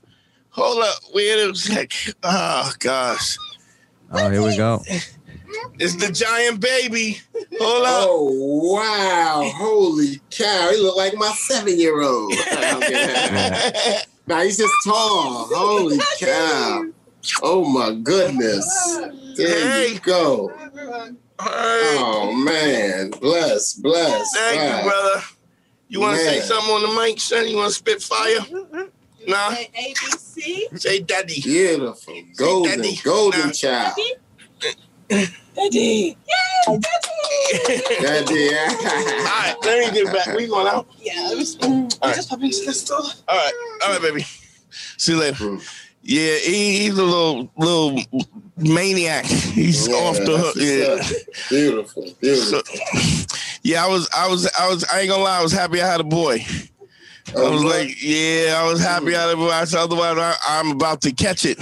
Hold 0.50 0.82
up, 0.84 0.94
wait 1.14 1.38
a 1.38 1.54
sec. 1.54 1.90
Oh 2.22 2.70
gosh, 2.78 3.38
Oh, 4.12 4.28
here 4.28 4.42
we 4.42 4.54
go. 4.58 4.82
it's 5.78 5.96
the 5.96 6.10
giant 6.12 6.60
baby. 6.60 7.18
Hold 7.58 7.86
up. 7.86 8.06
Oh 8.08 8.72
wow! 8.74 9.50
Holy 9.54 10.20
cow! 10.30 10.70
He 10.72 10.78
look 10.78 10.96
like 10.96 11.14
my 11.14 11.32
seven-year-old. 11.32 12.32
Now 14.28 14.40
he's 14.42 14.56
just 14.56 14.72
tall. 14.84 15.48
Holy 15.52 15.98
cow! 16.20 16.84
Oh 17.42 17.64
my 17.64 17.92
goodness! 18.02 18.64
There 19.36 19.68
Hey. 19.68 19.92
you 19.94 19.98
go. 20.00 20.48
Hey, 20.56 20.68
Oh 21.40 22.32
man, 22.44 23.10
bless, 23.10 23.74
bless. 23.74 24.32
thank 24.36 24.60
God. 24.60 24.84
you, 24.84 24.90
brother. 24.90 25.22
You 25.88 26.00
want 26.00 26.18
to 26.18 26.24
say 26.24 26.40
something 26.40 26.70
on 26.72 26.82
the 26.94 27.00
mic, 27.00 27.20
son? 27.20 27.48
You 27.48 27.56
want 27.56 27.68
to 27.70 27.74
spit 27.74 28.00
fire? 28.02 28.38
Nah, 29.26 29.50
ABC. 29.50 30.78
say 30.78 31.00
daddy. 31.00 31.40
Beautiful, 31.42 32.14
golden, 32.36 32.76
Daddy. 32.78 32.98
golden 33.02 33.46
Nah. 33.48 33.50
child. 33.52 33.94
Daddy. 35.54 36.16
Yay, 36.68 36.78
Daddy. 36.78 37.80
Daddy. 38.00 38.54
All 38.54 39.24
right, 39.24 39.54
let 39.64 39.92
me 39.94 40.02
get 40.02 40.12
back. 40.12 40.36
We 40.36 40.46
going 40.46 40.66
out. 40.66 40.86
Yeah, 41.00 41.32
it 41.32 41.36
was, 41.38 41.58
we 41.58 41.88
just 42.14 42.28
popped 42.30 42.42
into 42.42 42.64
the 42.64 42.72
store. 42.72 42.98
All 42.98 43.36
right, 43.36 43.52
all 43.84 43.92
right, 43.92 44.00
baby. 44.02 44.24
See 44.96 45.12
you 45.12 45.18
later. 45.18 45.44
Mm. 45.44 45.78
Yeah, 46.02 46.36
he, 46.36 46.78
he's 46.78 46.98
a 46.98 47.02
little 47.04 47.50
little 47.56 48.00
maniac. 48.56 49.24
He's 49.26 49.86
Yeah, 49.86 49.94
off 49.96 50.16
the 50.16 50.36
hook. 50.38 50.56
Yeah. 50.56 51.02
Beautiful, 51.48 52.08
beautiful. 52.20 52.62
So, 52.64 53.42
yeah, 53.62 53.84
I 53.84 53.88
was, 53.88 54.08
I 54.16 54.28
was, 54.28 54.50
I 54.58 54.68
was. 54.68 54.84
I 54.84 55.00
ain't 55.00 55.10
gonna 55.10 55.22
lie. 55.22 55.38
I 55.38 55.42
was 55.42 55.52
happy 55.52 55.80
I 55.80 55.86
had 55.86 56.00
a 56.00 56.04
boy. 56.04 56.44
I 57.34 57.40
Oh, 57.40 57.50
was 57.52 57.64
like, 57.64 58.02
yeah, 58.02 58.54
I 58.58 58.70
was 58.70 58.80
happy 58.82 59.14
I 59.16 59.22
had 59.22 59.30
a 59.30 59.36
boy. 59.36 59.48
I 59.50 59.64
said, 59.64 59.80
otherwise, 59.80 60.18
I, 60.18 60.36
I'm 60.46 60.72
about 60.72 61.00
to 61.02 61.12
catch 61.12 61.44
it. 61.44 61.58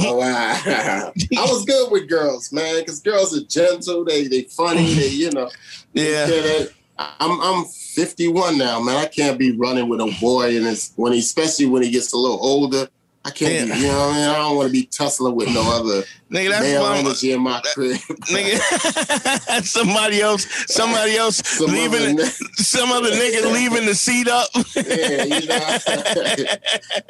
Oh, 0.00 0.16
wow. 0.16 0.22
I 0.66 1.12
was 1.46 1.64
good 1.64 1.90
with 1.92 2.08
girls, 2.08 2.52
man, 2.52 2.80
because 2.80 3.00
girls 3.00 3.36
are 3.36 3.44
gentle. 3.44 4.04
They 4.04 4.26
they 4.26 4.42
funny. 4.42 4.94
They 4.94 5.08
you 5.08 5.30
know. 5.30 5.50
Yeah. 5.92 6.26
They, 6.26 6.66
I'm 6.98 7.40
I'm 7.40 7.64
51 7.64 8.56
now, 8.58 8.80
man. 8.80 8.96
I 8.96 9.06
can't 9.06 9.38
be 9.38 9.56
running 9.56 9.88
with 9.88 10.00
a 10.00 10.16
boy 10.20 10.56
and 10.56 10.66
it's 10.66 10.92
when 10.96 11.12
he, 11.12 11.18
especially 11.18 11.66
when 11.66 11.82
he 11.82 11.90
gets 11.90 12.12
a 12.12 12.16
little 12.16 12.38
older. 12.40 12.88
I 13.26 13.30
can't 13.30 13.68
Yeah. 13.68 13.74
be, 13.74 13.80
you 13.80 13.86
know 13.88 13.98
what 13.98 14.10
I 14.10 14.12
mean? 14.18 14.28
I 14.28 14.34
don't 14.36 14.56
want 14.56 14.66
to 14.68 14.72
be 14.72 14.84
tussling 14.86 15.34
with 15.34 15.48
no 15.48 15.62
other 15.62 16.02
Nigga, 16.30 16.50
that's 16.50 16.62
male 16.62 16.82
why 16.82 16.98
energy 16.98 17.32
in 17.32 17.40
my 17.40 17.60
crib. 17.72 17.96
Nigga, 18.28 19.62
somebody 19.64 20.20
else, 20.20 20.46
somebody 20.72 21.16
else 21.16 21.36
Some 21.46 21.70
leaving, 21.70 22.20
other 22.20 22.26
some 22.56 22.90
other 22.92 23.10
nigga 23.10 23.50
leaving 23.52 23.86
the 23.86 23.94
seat 23.94 24.28
up. 24.28 24.48
yeah, 24.76 25.24
you 25.24 25.46
know, 25.46 25.78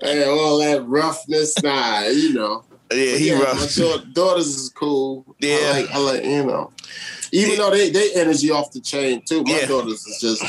and 0.02 0.30
all 0.30 0.58
that 0.58 0.84
roughness, 0.86 1.60
nah, 1.62 2.02
you 2.02 2.32
know. 2.34 2.64
Yeah, 2.92 3.16
he 3.16 3.28
yeah, 3.30 3.38
rough. 3.40 3.54
My 3.56 3.62
daugh- 3.66 4.12
daughters 4.14 4.46
is 4.46 4.68
cool. 4.68 5.24
Yeah. 5.40 5.56
I 5.56 5.80
like, 5.80 5.90
I 5.90 5.98
like, 5.98 6.24
you 6.24 6.44
know, 6.44 6.70
even 7.32 7.56
though 7.56 7.70
they 7.70 7.90
they 7.90 8.12
energy 8.14 8.50
off 8.50 8.70
the 8.72 8.80
chain 8.80 9.22
too. 9.26 9.42
My 9.42 9.58
Yeah. 9.60 9.66
daughters 9.66 10.06
is 10.06 10.18
just, 10.20 10.42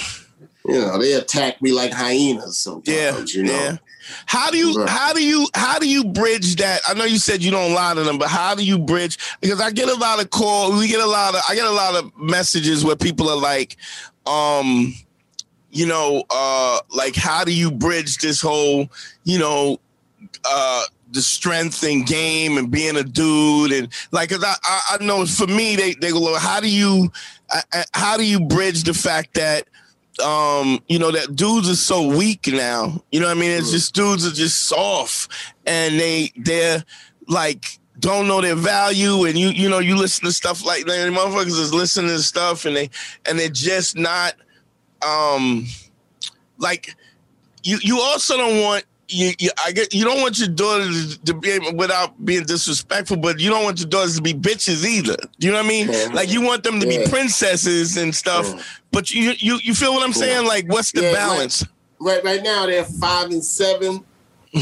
you 0.65 0.80
know, 0.80 0.99
they 0.99 1.13
attack 1.13 1.62
me 1.62 1.71
like 1.71 1.91
hyenas 1.91 2.60
sometimes. 2.60 2.88
Yeah, 2.89 3.17
you 3.41 3.43
know. 3.47 3.54
yeah. 3.54 3.78
How 4.25 4.51
do 4.51 4.57
you 4.57 4.85
how 4.87 5.13
do 5.13 5.23
you 5.25 5.47
how 5.53 5.79
do 5.79 5.87
you 5.87 6.03
bridge 6.03 6.55
that? 6.57 6.81
I 6.87 6.93
know 6.93 7.05
you 7.05 7.17
said 7.17 7.43
you 7.43 7.51
don't 7.51 7.73
lie 7.73 7.93
to 7.93 8.03
them, 8.03 8.17
but 8.17 8.27
how 8.29 8.55
do 8.55 8.63
you 8.63 8.77
bridge? 8.79 9.17
Because 9.41 9.59
I 9.61 9.71
get 9.71 9.89
a 9.89 9.95
lot 9.95 10.21
of 10.21 10.29
call, 10.29 10.77
we 10.77 10.87
get 10.87 11.01
a 11.01 11.05
lot 11.05 11.35
of 11.35 11.41
I 11.49 11.55
get 11.55 11.65
a 11.65 11.71
lot 11.71 11.95
of 11.95 12.15
messages 12.17 12.83
where 12.85 12.95
people 12.95 13.29
are 13.29 13.37
like, 13.39 13.77
um, 14.25 14.93
you 15.71 15.85
know, 15.85 16.23
uh, 16.29 16.79
like 16.89 17.15
how 17.15 17.43
do 17.43 17.53
you 17.53 17.71
bridge 17.71 18.17
this 18.17 18.41
whole, 18.41 18.89
you 19.23 19.39
know, 19.39 19.79
uh 20.43 20.83
the 21.11 21.21
strength 21.21 21.83
and 21.83 22.05
game 22.07 22.57
and 22.57 22.71
being 22.71 22.97
a 22.97 23.03
dude 23.03 23.71
and 23.71 23.87
like 24.11 24.29
'cause 24.29 24.43
I, 24.43 24.55
I 24.63 24.97
I 24.99 25.03
know 25.03 25.25
for 25.25 25.47
me 25.47 25.75
they 25.75 25.93
they 25.93 26.11
go 26.11 26.35
how 26.35 26.59
do 26.59 26.67
you 26.69 27.11
I- 27.51 27.63
I- 27.71 27.85
how 27.93 28.17
do 28.17 28.25
you 28.25 28.39
bridge 28.39 28.83
the 28.83 28.93
fact 28.93 29.35
that 29.35 29.67
um 30.19 30.80
you 30.88 30.99
know 30.99 31.12
that 31.12 31.36
dudes 31.36 31.69
are 31.69 31.75
so 31.75 32.08
weak 32.08 32.47
now. 32.47 33.01
You 33.12 33.19
know 33.19 33.28
what 33.28 33.38
I 33.38 33.39
mean? 33.39 33.51
It's 33.51 33.71
just 33.71 33.93
dudes 33.93 34.25
are 34.25 34.32
just 34.32 34.65
soft. 34.67 35.32
And 35.65 35.99
they 35.99 36.32
they're 36.38 36.84
like 37.28 37.80
don't 37.99 38.28
know 38.28 38.41
their 38.41 38.56
value. 38.56 39.25
And 39.25 39.38
you 39.38 39.49
you 39.49 39.69
know 39.69 39.80
you 39.80 39.95
listen 39.95 40.25
to 40.25 40.32
stuff 40.32 40.65
like 40.65 40.86
that 40.86 41.08
and 41.08 41.15
motherfuckers 41.15 41.60
is 41.60 41.73
listening 41.73 42.12
to 42.12 42.19
stuff 42.19 42.65
and 42.65 42.75
they 42.75 42.89
and 43.25 43.38
they're 43.38 43.49
just 43.49 43.97
not 43.97 44.36
um 45.06 45.65
like 46.58 46.95
you 47.63 47.80
you 47.82 47.99
also 47.99 48.38
don't 48.38 48.62
want 48.62 48.86
you, 49.07 49.31
you 49.39 49.49
I 49.65 49.71
get 49.71 49.93
you 49.93 50.03
don't 50.03 50.21
want 50.21 50.39
your 50.39 50.47
daughters 50.47 51.17
to 51.19 51.33
be 51.33 51.51
able, 51.51 51.75
without 51.75 52.23
being 52.25 52.43
disrespectful, 52.45 53.17
but 53.17 53.39
you 53.39 53.49
don't 53.49 53.63
want 53.63 53.79
your 53.79 53.89
daughters 53.89 54.15
to 54.17 54.21
be 54.21 54.33
bitches 54.33 54.85
either. 54.85 55.15
Do 55.39 55.47
you 55.47 55.51
know 55.53 55.59
what 55.59 55.65
I 55.65 55.69
mean? 55.69 55.87
Yeah. 55.91 56.09
Like 56.13 56.31
you 56.31 56.41
want 56.41 56.63
them 56.63 56.79
to 56.79 56.87
be 56.87 57.05
princesses 57.09 57.97
and 57.97 58.13
stuff, 58.15 58.47
Yeah. 58.47 58.61
but 58.91 59.11
you 59.11 59.33
you 59.37 59.59
you 59.63 59.73
feel 59.75 59.93
what 59.93 60.03
I'm 60.03 60.13
saying? 60.13 60.45
Like 60.47 60.67
what's 60.71 60.91
the 60.91 61.01
Yeah, 61.03 61.13
balance? 61.13 61.65
Right, 61.99 62.23
right 62.23 62.43
now 62.43 62.65
they're 62.65 62.83
five 62.85 63.31
and 63.31 63.43
seven. 63.43 64.03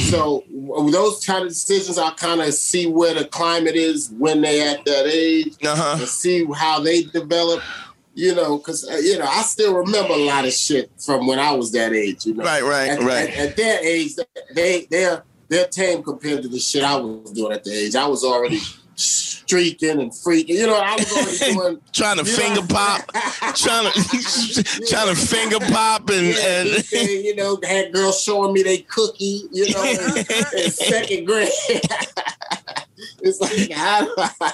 So 0.10 0.44
those 0.92 1.24
kind 1.24 1.44
of 1.44 1.50
decisions, 1.50 2.00
I 2.00 2.10
kind 2.16 2.42
of 2.42 2.52
see 2.56 2.88
where 2.88 3.14
the 3.14 3.26
climate 3.26 3.76
is 3.76 4.10
when 4.18 4.42
they 4.42 4.60
at 4.68 4.84
that 4.86 5.06
age, 5.06 5.54
Uh 5.64 5.76
huh. 5.76 5.98
and 6.00 6.08
see 6.08 6.48
how 6.56 6.80
they 6.80 7.04
develop. 7.04 7.62
You 8.16 8.36
know, 8.36 8.58
because 8.58 8.88
uh, 8.88 8.96
you 8.98 9.18
know, 9.18 9.26
I 9.26 9.42
still 9.42 9.74
remember 9.76 10.14
a 10.14 10.26
lot 10.26 10.46
of 10.46 10.54
shit 10.54 10.92
from 11.04 11.26
when 11.26 11.40
I 11.40 11.52
was 11.54 11.72
that 11.72 11.94
age. 11.94 12.26
You 12.28 12.36
know, 12.36 12.44
Right, 12.44 12.62
right, 12.64 12.90
at, 12.90 13.00
right. 13.00 13.30
At, 13.30 13.50
at 13.50 13.58
their 13.58 13.84
age, 13.84 14.16
they 14.54 14.86
they're 14.92 15.24
they're 15.50 15.68
tame 15.68 16.04
compared 16.04 16.44
to 16.44 16.48
the 16.48 16.60
shit 16.60 16.84
I 16.84 16.96
was 16.96 17.32
doing 17.32 17.54
at 17.54 17.64
the 17.64 17.72
age. 17.72 17.96
I 17.96 18.06
was 18.08 18.24
already 18.24 18.60
streaking 18.96 20.00
and 20.00 20.12
freaking. 20.12 20.50
You 20.50 20.68
know, 20.68 20.76
I 20.78 20.94
was 20.96 21.12
already 21.12 21.54
doing. 21.60 21.82
Trying 21.92 22.18
to 22.18 22.26
finger 22.26 22.62
know- 22.62 22.68
pop, 22.68 23.12
trying 23.56 23.92
to 23.92 24.64
trying 24.88 25.14
to 25.14 25.16
finger 25.16 25.60
pop 25.60 26.10
and 26.12 26.28
Yeah, 26.28 26.62
and 26.62 26.70
they, 26.92 27.22
you 27.24 27.36
know, 27.36 27.60
had 27.64 27.92
girls 27.94 28.22
showing 28.22 28.54
me 28.54 28.62
they 28.64 28.80
cookie, 28.80 29.44
you 29.52 29.72
know, 29.74 29.84
in, 29.86 30.18
in 30.64 30.70
second 30.72 31.26
grade. 31.26 31.50
it's 33.22 33.40
like, 33.40 33.72
how 33.72 34.06
do 34.06 34.14
I, 34.18 34.54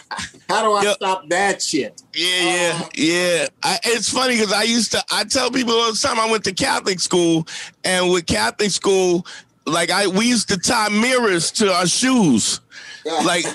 how 0.50 0.64
do 0.64 0.72
I 0.74 0.84
Yo. 0.84 0.94
stop 0.94 1.30
that 1.30 1.62
shit? 1.62 2.02
Yeah, 2.14 2.26
uh, 2.26 2.90
yeah, 2.96 3.42
yeah. 3.42 3.48
I, 3.64 3.80
it's 3.86 4.10
funny 4.10 4.36
because 4.36 4.54
I 4.54 4.64
used 4.64 4.92
to. 4.94 5.04
I 5.12 5.24
tell 5.24 5.52
people 5.52 5.74
all 5.74 5.92
the 5.92 5.98
time. 5.98 6.20
I 6.20 6.30
went 6.30 6.44
to 6.46 6.54
Catholic 6.54 7.00
school, 7.00 7.48
and 7.84 8.12
with 8.12 8.26
Catholic 8.26 8.72
school, 8.72 9.26
like 9.66 9.92
I, 9.92 10.08
we 10.08 10.28
used 10.28 10.50
to 10.50 10.58
tie 10.58 10.90
mirrors 10.90 11.52
to 11.54 11.72
our 11.72 11.88
shoes. 11.88 12.62
Like 13.24 13.46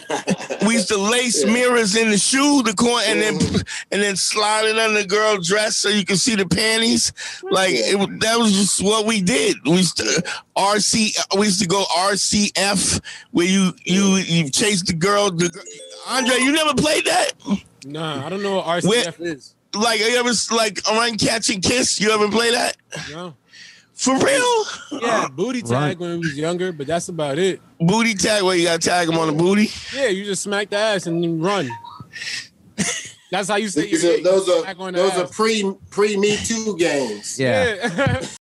we 0.67 0.75
used 0.75 0.89
to 0.89 0.97
lace 0.97 1.45
mirrors 1.45 1.97
in 1.97 2.11
the 2.11 2.19
shoe, 2.19 2.63
the 2.63 2.75
corner, 2.75 3.03
and 3.07 3.21
then 3.21 3.39
mm-hmm. 3.39 3.57
and 3.93 4.03
then 4.03 4.17
slide 4.17 4.67
it 4.67 4.79
under 4.79 5.03
the 5.03 5.07
girl 5.07 5.39
dress 5.39 5.77
so 5.77 5.89
you 5.89 6.05
can 6.05 6.17
see 6.17 6.35
the 6.35 6.47
panties. 6.47 7.13
Like 7.43 7.75
mm-hmm. 7.75 8.15
it, 8.15 8.21
that 8.21 8.39
was 8.39 8.53
just 8.53 8.83
what 8.83 9.07
we 9.07 9.21
did. 9.21 9.57
We 9.65 9.79
used 9.79 9.97
to 9.99 10.23
RC. 10.57 11.17
We 11.39 11.47
used 11.47 11.61
to 11.61 11.69
go 11.69 11.85
RCF 11.85 13.01
where 13.33 13.47
you 13.47 13.73
you 13.85 14.03
mm. 14.03 14.29
you 14.29 14.51
chase 14.51 14.83
the 14.83 14.95
girl. 14.95 15.31
The, 15.31 15.51
Andre, 16.09 16.37
you 16.37 16.53
never 16.53 16.75
played 16.75 17.05
that? 17.07 17.33
Nah, 17.87 18.25
I 18.25 18.29
don't 18.29 18.43
know 18.43 18.57
what 18.57 18.83
RCF 18.83 19.21
is. 19.21 19.55
Like 19.75 20.01
you 20.01 20.17
ever 20.17 20.31
like 20.53 20.81
run 20.91 21.19
catch 21.19 21.51
and 21.51 21.63
kiss? 21.63 22.01
You 22.01 22.11
ever 22.11 22.31
play 22.31 22.51
that? 22.53 22.77
No. 23.11 23.35
For 23.95 24.19
real? 24.19 24.65
Yeah, 25.01 25.29
booty 25.33 25.63
tag 25.63 25.71
Right. 25.71 25.99
when 25.99 26.11
we 26.13 26.19
was 26.19 26.37
younger, 26.37 26.73
but 26.73 26.87
that's 26.87 27.09
about 27.09 27.39
it. 27.39 27.61
Booty 27.87 28.15
tag 28.15 28.43
where 28.43 28.57
you 28.57 28.65
gotta 28.65 28.79
tag 28.79 29.09
him 29.09 29.19
on 29.19 29.27
the 29.29 29.33
booty. 29.33 29.69
Yeah, 29.95 30.07
you 30.09 30.25
just 30.25 30.43
smack 30.43 30.71
the 30.71 30.77
ass 30.77 31.07
and 31.07 31.23
then 31.23 31.41
run. 31.41 31.69
That's 33.31 33.49
how 33.49 33.57
you 33.57 33.69
say 33.69 33.83
These 33.91 34.05
you 34.05 34.15
are- 34.15 34.23
those 34.23 34.49
are 34.49 34.61
smack 34.63 34.77
on 34.79 34.93
the 34.93 34.99
those 35.01 35.13
are 35.19 35.27
pre 35.27 35.73
pre 35.91 36.17
Me 36.17 36.37
Too 36.37 36.77
games. 36.79 37.39
Yeah. 37.39 37.75
Yeah. 37.97 38.27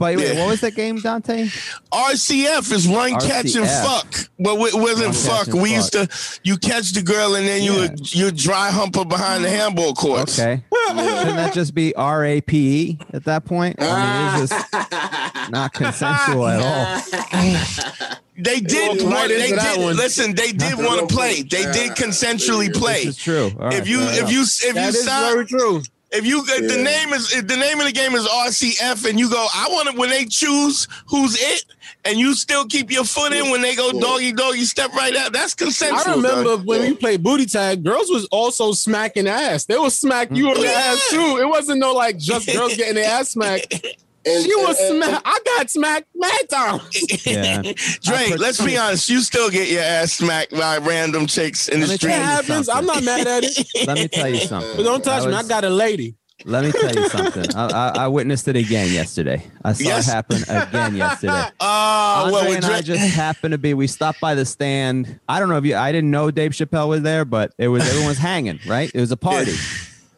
But 0.00 0.16
wait, 0.16 0.28
Yeah. 0.32 0.40
what 0.40 0.48
was 0.48 0.60
that 0.62 0.74
game, 0.74 0.98
Dante? 0.98 1.48
RCF 1.92 2.72
is 2.72 2.88
run, 2.88 3.20
catch, 3.20 3.54
and 3.54 3.66
fuck. 3.68 4.30
But 4.38 4.54
it 4.54 4.74
wasn't 4.74 5.08
Run, 5.08 5.12
fuck. 5.12 5.38
catch, 5.44 5.48
and 5.48 5.62
We 5.62 5.74
used 5.74 5.92
to 5.92 6.08
you 6.42 6.56
catch 6.56 6.92
the 6.92 7.02
girl 7.02 7.34
and 7.34 7.46
then 7.46 7.62
you 7.62 7.74
Yeah. 7.74 7.80
would 7.80 8.14
you 8.14 8.30
dry 8.30 8.70
hump 8.70 8.96
her 8.96 9.04
behind 9.04 9.44
the 9.44 9.50
handball 9.50 9.92
court. 9.94 10.30
Okay. 10.30 10.62
Shouldn't 10.88 11.36
that 11.36 11.52
just 11.52 11.74
be 11.74 11.94
R 11.94 12.24
A 12.24 12.40
P 12.40 12.56
E 12.80 12.98
at 13.12 13.24
that 13.26 13.44
point? 13.44 13.76
I 13.78 14.32
mean, 14.34 14.42
it's 14.44 14.50
just 14.52 14.72
not 15.50 15.74
consensual 15.74 16.46
at 16.48 16.60
all. 16.60 18.16
They 18.42 18.58
did 18.60 18.88
Walked 18.88 19.02
right 19.02 19.12
want. 19.12 19.28
They 19.28 19.50
did 19.50 19.80
one. 19.84 19.96
listen. 19.98 20.34
They 20.34 20.52
did 20.52 20.78
want 20.78 21.06
to 21.06 21.14
play. 21.14 21.42
They 21.42 21.64
did 21.72 21.90
consensually 21.92 22.72
play. 22.72 23.04
This 23.04 23.16
is 23.18 23.22
true. 23.22 23.50
All 23.60 23.66
right, 23.66 23.74
If 23.74 23.86
you 23.86 24.00
fair 24.00 24.24
if 24.24 24.30
you 24.32 24.40
if 24.44 24.74
That 24.76 24.82
you 24.82 24.88
is 24.98 25.04
sign 25.04 25.32
very 25.34 25.44
true. 25.44 25.82
If 26.12 26.26
you 26.26 26.42
if 26.44 26.68
the 26.68 26.82
name 26.82 27.12
is 27.12 27.32
if 27.32 27.46
the 27.46 27.56
name 27.56 27.78
of 27.78 27.86
the 27.86 27.92
game 27.92 28.14
is 28.14 28.26
RCF 28.26 29.08
and 29.08 29.18
you 29.18 29.30
go, 29.30 29.46
I 29.54 29.68
want 29.70 29.90
to 29.90 29.96
when 29.96 30.10
they 30.10 30.24
choose 30.24 30.88
who's 31.06 31.40
it, 31.40 31.64
and 32.04 32.18
you 32.18 32.34
still 32.34 32.66
keep 32.66 32.90
your 32.90 33.04
foot 33.04 33.32
in 33.32 33.50
when 33.50 33.62
they 33.62 33.76
go 33.76 33.92
Yeah. 33.92 34.00
doggy 34.00 34.32
doggy 34.32 34.64
step 34.64 34.92
right 34.92 35.14
out. 35.14 35.32
That's 35.32 35.54
consensual. 35.54 36.14
I 36.14 36.16
remember 36.16 36.56
dog. 36.56 36.66
when 36.66 36.80
we 36.80 36.94
played 36.94 37.22
booty 37.22 37.46
tag, 37.46 37.84
girls 37.84 38.10
was 38.10 38.26
also 38.32 38.72
smacking 38.72 39.28
ass. 39.28 39.66
They 39.66 39.78
was 39.78 39.96
smack 39.96 40.30
you 40.32 40.48
on 40.48 40.54
the 40.54 40.66
mm. 40.66 40.74
ass 40.74 41.10
too. 41.10 41.38
It 41.40 41.46
wasn't 41.46 41.78
no 41.78 41.92
like 41.92 42.18
just 42.18 42.52
girls 42.52 42.76
getting 42.76 42.96
their 42.96 43.10
ass 43.10 43.30
smacked. 43.30 43.86
And- 44.26 44.44
She 44.44 44.54
was 44.56 44.78
and- 44.80 45.02
and- 45.02 45.04
smack. 45.04 45.22
I 45.24 45.38
got 45.44 45.70
smacked 45.70 46.06
mad 46.14 46.48
times. 46.50 47.26
Yeah. 47.26 47.62
Drake, 48.02 48.38
let's 48.38 48.62
be 48.62 48.76
honest. 48.76 49.08
You 49.08 49.20
still 49.20 49.48
get 49.50 49.68
your 49.68 49.82
ass 49.82 50.12
smacked 50.12 50.52
by 50.52 50.78
random 50.78 51.26
chicks 51.26 51.68
in 51.68 51.80
the 51.80 51.86
Let 51.86 51.92
me 51.92 51.96
street. 51.96 52.10
It 52.10 52.12
tell 52.12 52.20
you 52.20 52.26
happens. 52.26 52.68
I'm 52.68 52.86
not 52.86 53.02
mad 53.02 53.26
at 53.26 53.44
it. 53.44 53.66
Let 53.86 53.96
me 53.96 54.08
tell 54.08 54.28
you 54.28 54.36
something. 54.40 54.76
But 54.76 54.82
don't 54.82 55.02
touch 55.02 55.22
I 55.24 55.28
me. 55.28 55.34
I 55.34 55.42
got 55.44 55.64
a 55.64 55.70
lady. 55.70 56.16
Let 56.46 56.64
me 56.64 56.72
tell 56.72 56.94
you 56.94 57.08
something. 57.10 57.54
I, 57.54 57.66
I, 57.66 57.92
I 58.04 58.08
witnessed 58.08 58.48
it 58.48 58.56
again 58.56 58.90
yesterday. 58.90 59.42
I 59.62 59.74
saw 59.74 59.84
Yes. 59.84 60.08
it 60.08 60.10
happen 60.12 60.42
again 60.48 60.96
yesterday. 60.96 61.32
Uh, 61.60 62.30
well, 62.32 62.46
with 62.48 62.56
and 62.56 62.64
I 62.64 62.80
just 62.80 63.02
happened 63.14 63.52
to 63.52 63.58
be. 63.58 63.74
We 63.74 63.86
stopped 63.86 64.20
by 64.22 64.34
the 64.34 64.46
stand. 64.46 65.20
I 65.28 65.38
don't 65.38 65.50
know 65.50 65.58
if 65.58 65.66
you. 65.66 65.76
I 65.76 65.92
didn't 65.92 66.10
know 66.10 66.30
Dave 66.30 66.52
Chappelle 66.52 66.88
was 66.88 67.02
there, 67.02 67.26
but 67.26 67.52
it 67.58 67.68
was 67.68 67.86
everyone 67.86 68.08
was 68.08 68.16
hanging. 68.18 68.58
Right? 68.66 68.90
It 68.94 69.00
was 69.00 69.12
a 69.12 69.18
party. 69.18 69.52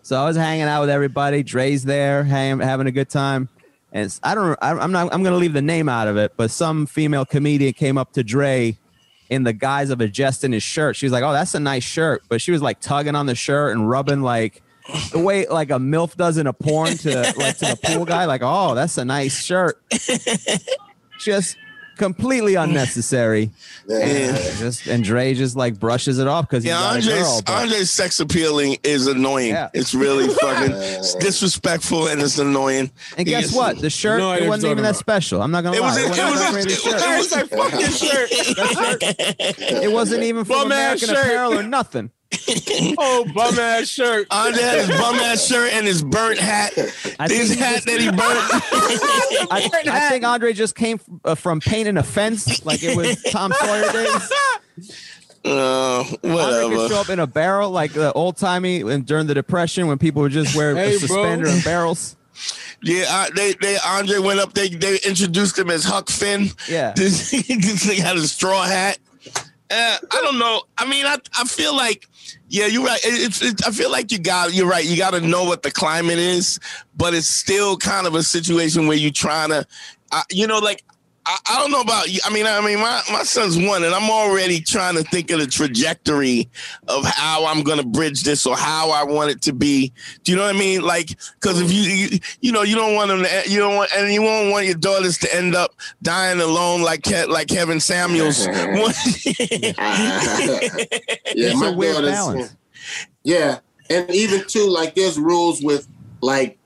So 0.03 0.17
I 0.21 0.25
was 0.27 0.37
hanging 0.37 0.62
out 0.67 0.81
with 0.83 0.91
everybody. 0.91 1.43
Dre's 1.43 1.83
there, 1.83 2.23
hang, 2.23 2.61
having 2.61 2.87
a 2.87 2.93
good 2.93 3.09
time. 3.11 3.49
And 3.92 4.18
I 4.22 4.35
don't. 4.35 4.59
I'm 4.62 4.90
not. 4.90 5.12
I'm 5.12 5.22
going 5.22 5.35
to 5.35 5.38
leave 5.38 5.52
the 5.52 5.62
name 5.62 5.88
out 5.88 6.09
of 6.09 6.16
it. 6.16 6.33
But 6.37 6.50
some 6.50 6.87
female 6.87 7.26
comedian 7.26 7.74
came 7.74 7.98
up 7.98 8.12
to 8.14 8.24
Dre 8.24 8.78
in 9.28 9.44
the 9.44 9.52
guise 9.52 9.90
of 9.90 10.00
adjusting 10.00 10.52
his 10.52 10.62
shirt. 10.62 10.96
She 10.96 11.05
was 11.07 11.12
like, 11.12 11.22
"Oh, 11.22 11.33
that's 11.33 11.55
a 11.55 11.61
nice 11.61 11.85
shirt," 11.85 12.22
but 12.28 12.40
she 12.40 12.52
was 12.52 12.62
like 12.62 12.81
tugging 12.81 13.14
on 13.14 13.26
the 13.26 13.35
shirt 13.35 13.76
and 13.76 13.88
rubbing 13.88 14.22
like 14.22 14.62
the 15.12 15.18
way 15.18 15.46
like 15.46 15.70
a 15.70 15.78
milf 15.78 16.16
does 16.16 16.38
in 16.38 16.46
a 16.46 16.52
porn 16.52 16.96
to 16.98 17.35
like 17.37 17.59
to 17.59 17.66
the 17.66 17.78
pool 17.85 18.05
guy. 18.07 18.24
Like, 18.24 18.40
"Oh, 18.42 18.74
that's 18.74 18.96
a 18.96 19.05
nice 19.05 19.44
shirt." 19.44 19.83
Just 21.20 21.57
completely 22.03 22.55
unnecessary. 22.57 23.51
Yeah. 23.88 23.97
Uh, 23.97 24.37
just 24.59 24.87
and 24.87 25.03
Dre 25.03 25.35
just 25.35 25.57
like 25.57 25.79
brushes 25.81 26.19
it 26.21 26.29
off 26.29 26.49
because 26.49 26.62
he's 26.62 26.71
yeah, 26.71 26.79
got 26.79 26.93
a 26.93 26.99
Andre's 26.99 27.23
girl. 27.23 27.43
but- 27.45 27.53
Andre's 27.53 27.91
sex 27.91 28.21
appealing 28.21 28.77
is 28.85 29.09
annoying. 29.09 29.49
Yeah. 29.51 29.71
It's 29.75 29.93
really 29.93 30.29
fucking 30.41 30.71
disrespectful 31.21 32.07
and 32.07 32.21
it's 32.23 32.38
annoying. 32.38 32.91
and 33.17 33.27
guess 33.27 33.47
Yes. 33.47 33.55
what? 33.57 33.79
The 33.81 33.91
shirt 33.91 34.21
No 34.21 34.33
it 34.35 34.47
wasn't 34.49 34.71
even 34.71 34.85
talking 34.85 34.93
that 34.93 34.97
special. 34.97 35.43
I'm 35.43 35.51
not 35.51 35.65
gonna 35.65 35.77
It 35.77 35.81
lie. 35.81 35.88
was. 35.88 35.97
It 35.99 36.05
It 36.05 36.09
wasn't 36.31 36.55
was. 36.55 36.55
It 36.55 36.55
great 36.55 36.65
a 36.65 36.69
was. 36.69 36.79
shirt. 36.79 37.03
It 37.03 37.19
was. 37.19 37.27
It's 37.27 37.35
like 37.35 37.49
fuck 37.51 39.01
this 39.01 39.59
shirt. 39.59 39.83
It 39.83 39.93
wasn't 39.93 40.23
even 40.23 40.45
from 40.45 40.55
Bum 40.69 40.73
ass 40.73 41.03
American 41.03 41.09
shirt. 41.09 41.27
Apparel 41.27 41.59
or 41.59 41.62
nothing. 41.65 42.11
Oh, 42.99 43.25
bum 43.35 43.59
ass 43.59 43.88
shirt. 43.88 44.27
Andre 44.31 44.62
had 44.62 44.79
his 44.79 44.88
bum 44.99 45.14
ass 45.16 45.47
shirt 45.47 45.73
and 45.73 45.87
his 45.87 46.03
burnt 46.03 46.38
hat. 46.38 46.73
I 47.18 47.29
His 47.29 47.49
think, 47.49 47.61
hat 47.61 47.75
just- 47.75 47.87
that 47.87 48.01
he 48.01 48.11
burnt. 48.11 49.49
I, 49.53 49.71
I 49.90 50.09
think 50.11 50.25
Andre 50.25 50.53
just 50.53 50.75
came 50.75 50.99
f- 50.99 51.21
uh, 51.25 51.35
from 51.35 51.61
painting 51.61 51.97
a 51.97 52.03
fence 52.03 52.64
like 52.64 52.83
it 52.83 52.97
was 52.97 53.23
Tom 53.31 53.53
Sawyer 53.61 53.92
days. 53.92 54.33
Uh, 55.45 55.99
Andre 55.99 56.18
could 56.21 56.31
whatever. 56.33 56.88
show 56.88 57.01
up 57.01 57.09
in 57.09 57.18
a 57.18 57.27
barrel 57.27 57.71
like 57.71 57.92
the 57.92 58.12
old 58.12 58.37
timey 58.37 58.81
and 58.83 59.05
during 59.05 59.27
the 59.27 59.35
depression 59.35 59.87
when 59.88 59.99
people 59.99 60.23
would 60.23 60.33
just 60.33 60.55
wear 60.57 60.75
Hey, 60.75 60.95
a 60.97 60.99
suspender 61.01 61.45
bro. 61.47 61.53
and 61.55 61.64
barrels. 61.64 62.16
Yeah, 62.83 63.05
I, 63.09 63.29
they 63.35 63.53
they 63.61 63.77
Andre 63.85 64.18
went 64.18 64.40
up. 64.40 64.55
They 64.55 64.68
they 64.68 64.99
introduced 65.07 65.59
him 65.59 65.71
as 65.71 65.85
Huck 65.85 66.09
Finn. 66.11 66.49
Yeah. 66.68 66.92
This, 66.97 67.31
this 67.31 67.87
thing 67.87 68.01
had 68.01 68.16
a 68.16 68.21
straw 68.27 68.62
hat. 68.64 68.99
Uh, 69.71 69.97
I 70.11 70.21
don't 70.23 70.38
know. 70.38 70.62
I 70.77 70.87
mean, 70.88 71.07
I 71.07 71.16
I 71.38 71.45
feel 71.45 71.75
like 71.77 72.09
yeah, 72.49 72.66
you're 72.66 72.85
right. 72.85 73.01
It, 73.05 73.42
it's 73.42 73.66
I 73.66 73.71
feel 73.71 73.90
like 73.90 74.12
you 74.12 74.18
got 74.18 74.55
you're 74.55 74.68
right. 74.68 74.85
You 74.85 74.97
got 74.97 75.12
to 75.12 75.21
know 75.21 75.45
what 75.45 75.62
the 75.62 75.71
climate 75.71 76.18
is, 76.18 76.59
but 76.97 77.14
it's 77.14 77.29
still 77.29 77.77
kind 77.77 78.07
of 78.07 78.14
a 78.14 78.23
situation 78.23 78.87
where 78.87 78.97
you're 78.97 79.11
trying 79.11 79.51
to, 79.51 79.66
uh, 80.12 80.23
you 80.31 80.47
know, 80.47 80.59
like. 80.59 80.83
I, 81.25 81.39
I 81.51 81.59
don't 81.61 81.71
know 81.71 81.81
about 81.81 82.09
you. 82.13 82.19
I 82.25 82.33
mean, 82.33 82.47
I 82.47 82.61
mean, 82.61 82.79
my, 82.81 83.01
my 83.13 83.23
son's 83.23 83.57
one, 83.57 83.85
and 83.85 83.95
I'm 83.95 84.11
already 84.11 84.61
trying 84.61 84.97
to 84.97 85.05
think 85.05 85.31
of 85.31 85.39
the 85.39 85.47
trajectory 85.47 86.49
of 86.89 87.05
how 87.05 87.47
I'm 87.47 87.63
going 87.63 87.79
to 87.79 87.87
bridge 87.87 88.25
this 88.25 88.45
or 88.45 88.57
how 88.57 88.91
I 88.91 89.05
want 89.05 89.31
it 89.31 89.41
to 89.43 89.53
be. 89.53 89.93
Do 90.25 90.33
you 90.33 90.37
know 90.39 90.45
what 90.47 90.57
I 90.57 90.59
mean? 90.59 90.83
Like, 90.83 91.11
because 91.41 91.61
if 91.61 91.71
you, 91.73 91.83
you, 91.83 92.19
you 92.41 92.51
know, 92.53 92.63
you 92.63 92.75
don't 92.75 92.95
want 92.97 93.09
them 93.09 93.23
to, 93.23 93.43
you 93.49 93.59
don't 93.61 93.77
want, 93.77 93.91
and 93.97 94.13
you 94.13 94.21
won't 94.23 94.51
want 94.51 94.67
your 94.67 94.75
daughters 94.75 95.17
to 95.19 95.33
end 95.35 95.55
up 95.55 95.75
dying 96.03 96.41
alone 96.41 96.83
like 96.83 97.03
Ke- 97.05 97.29
like 97.29 97.47
Kevin 97.47 97.79
Samuels. 97.79 98.45
yeah, 98.47 98.55
It's 101.27 101.61
my 101.61 101.69
a 101.69 101.73
weird 101.73 101.95
daughters- 101.95 102.11
balance. 102.11 102.57
Yeah, 103.23 103.61
and 103.91 104.11
even 104.11 104.45
too, 104.49 104.67
like 104.69 104.97
there's 104.97 105.19
rules 105.19 105.63
with 105.63 105.87
like 106.21 106.59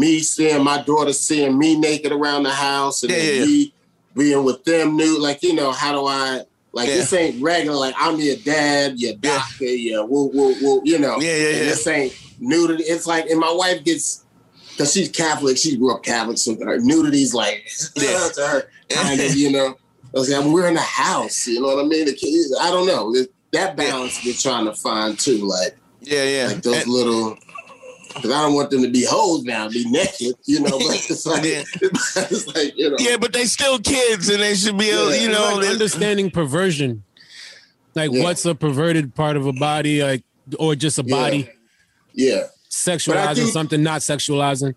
me 0.00 0.20
seeing 0.20 0.64
my 0.64 0.82
daughter 0.82 1.12
seeing 1.12 1.58
me 1.58 1.76
naked 1.78 2.12
around 2.12 2.42
the 2.44 2.50
house, 2.50 3.02
and 3.02 3.12
Yeah, 3.12 3.18
yeah, 3.18 3.32
yeah. 3.32 3.44
me 3.46 3.74
being 4.16 4.44
with 4.44 4.64
them 4.64 4.96
nude. 4.96 5.20
Like 5.20 5.42
you 5.42 5.54
know, 5.54 5.70
how 5.72 5.92
do 5.92 6.06
I? 6.06 6.42
Like 6.72 6.88
Yeah. 6.88 6.96
this 6.96 7.12
ain't 7.12 7.42
regular. 7.42 7.76
Like 7.76 7.94
I'm 7.98 8.18
your 8.18 8.36
dad, 8.36 8.98
your 8.98 9.14
doctor, 9.14 9.64
your 9.64 10.04
woo 10.06 10.30
woo 10.32 10.54
woo. 10.62 10.80
You 10.84 10.98
know, 10.98 11.20
Yeah, 11.20 11.36
yeah, 11.36 11.48
yeah. 11.48 11.58
This 11.70 11.86
ain't 11.86 12.12
nudity. 12.40 12.84
It's 12.84 13.06
like, 13.06 13.26
and 13.30 13.38
my 13.40 13.52
wife 13.52 13.84
gets. 13.84 14.24
Cause 14.78 14.94
she's 14.94 15.10
Catholic, 15.10 15.58
she 15.58 15.76
grew 15.76 15.94
up 15.94 16.02
Catholic, 16.02 16.38
so 16.38 16.56
her 16.64 16.78
nudity's 16.78 17.34
like 17.34 17.68
Yeah. 17.96 18.28
to 18.34 18.46
her, 18.46 18.62
kind 18.88 19.20
of, 19.20 19.34
you 19.36 19.50
know. 19.52 19.76
I 20.14 20.18
was 20.18 20.30
like, 20.30 20.42
we're 20.46 20.68
in 20.68 20.74
the 20.74 20.80
house, 20.80 21.46
you 21.46 21.60
know 21.60 21.66
what 21.74 21.84
I 21.84 21.86
mean? 21.86 22.06
The 22.06 22.14
kids, 22.14 22.56
I 22.58 22.70
don't 22.70 22.86
know. 22.86 23.14
That 23.52 23.76
balance 23.76 24.18
we're 24.24 24.32
trying 24.32 24.64
to 24.64 24.72
find 24.74 25.18
too, 25.18 25.38
like 25.46 25.76
Yeah, 26.00 26.24
yeah. 26.24 26.46
like 26.46 26.62
those 26.62 26.76
And- 26.82 26.86
little 26.90 27.36
because 28.14 28.30
I 28.30 28.42
don't 28.42 28.54
want 28.54 28.70
them 28.70 28.82
to 28.82 28.90
be 28.90 29.04
hoes 29.08 29.44
now, 29.44 29.68
be 29.68 29.88
naked, 29.88 30.34
you 30.44 30.60
know. 30.60 30.78
But 30.78 30.80
it's 31.10 31.26
like, 31.26 31.44
Yeah. 31.44 31.62
it's 31.82 32.46
like 32.48 32.76
you 32.76 32.90
know, 32.90 32.96
yeah, 32.98 33.16
but 33.16 33.32
they 33.32 33.44
still 33.46 33.78
kids, 33.78 34.28
and 34.28 34.40
they 34.42 34.54
should 34.54 34.76
be, 34.78 34.90
able, 34.90 35.14
Yeah. 35.14 35.22
you 35.22 35.28
know. 35.30 35.56
like 35.56 35.68
understanding 35.68 36.30
perversion. 36.30 37.04
Like 37.94 38.10
Yeah. 38.12 38.22
what's 38.22 38.44
a 38.44 38.54
perverted 38.54 39.14
part 39.14 39.36
of 39.36 39.46
a 39.46 39.52
body, 39.52 40.02
like 40.02 40.22
or 40.58 40.74
just 40.74 40.98
a 40.98 41.02
body 41.04 41.48
yeah. 42.14 42.44
sexualizing 42.70 43.34
do- 43.36 43.46
something, 43.46 43.82
not 43.82 44.00
sexualizing. 44.00 44.74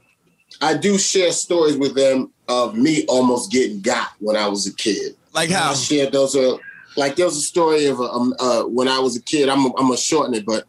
I 0.62 0.76
do 0.78 0.98
share 1.00 1.32
stories 1.32 1.78
with 1.78 1.96
them 1.96 2.32
of 2.48 2.76
me 2.76 3.06
almost 3.08 3.52
getting 3.52 3.82
got 3.82 4.10
when 4.20 4.36
I 4.36 4.48
was 4.48 4.68
a 4.68 4.74
kid. 4.76 5.16
like 5.34 5.50
I 5.50 5.54
how? 5.54 5.74
shared 5.74 6.12
those 6.12 6.36
are 6.36 6.58
like 6.96 7.16
there 7.16 7.26
was 7.26 7.38
a 7.38 7.42
story 7.42 7.88
of 7.88 8.00
um, 8.00 8.36
uh, 8.40 8.64
when 8.64 8.88
I 8.88 9.00
was 9.00 9.16
a 9.16 9.22
kid. 9.22 9.50
I'm 9.50 9.66
I'm 9.66 9.72
gonna 9.88 9.98
shorten 9.98 10.36
it, 10.36 10.46
but 10.46 10.66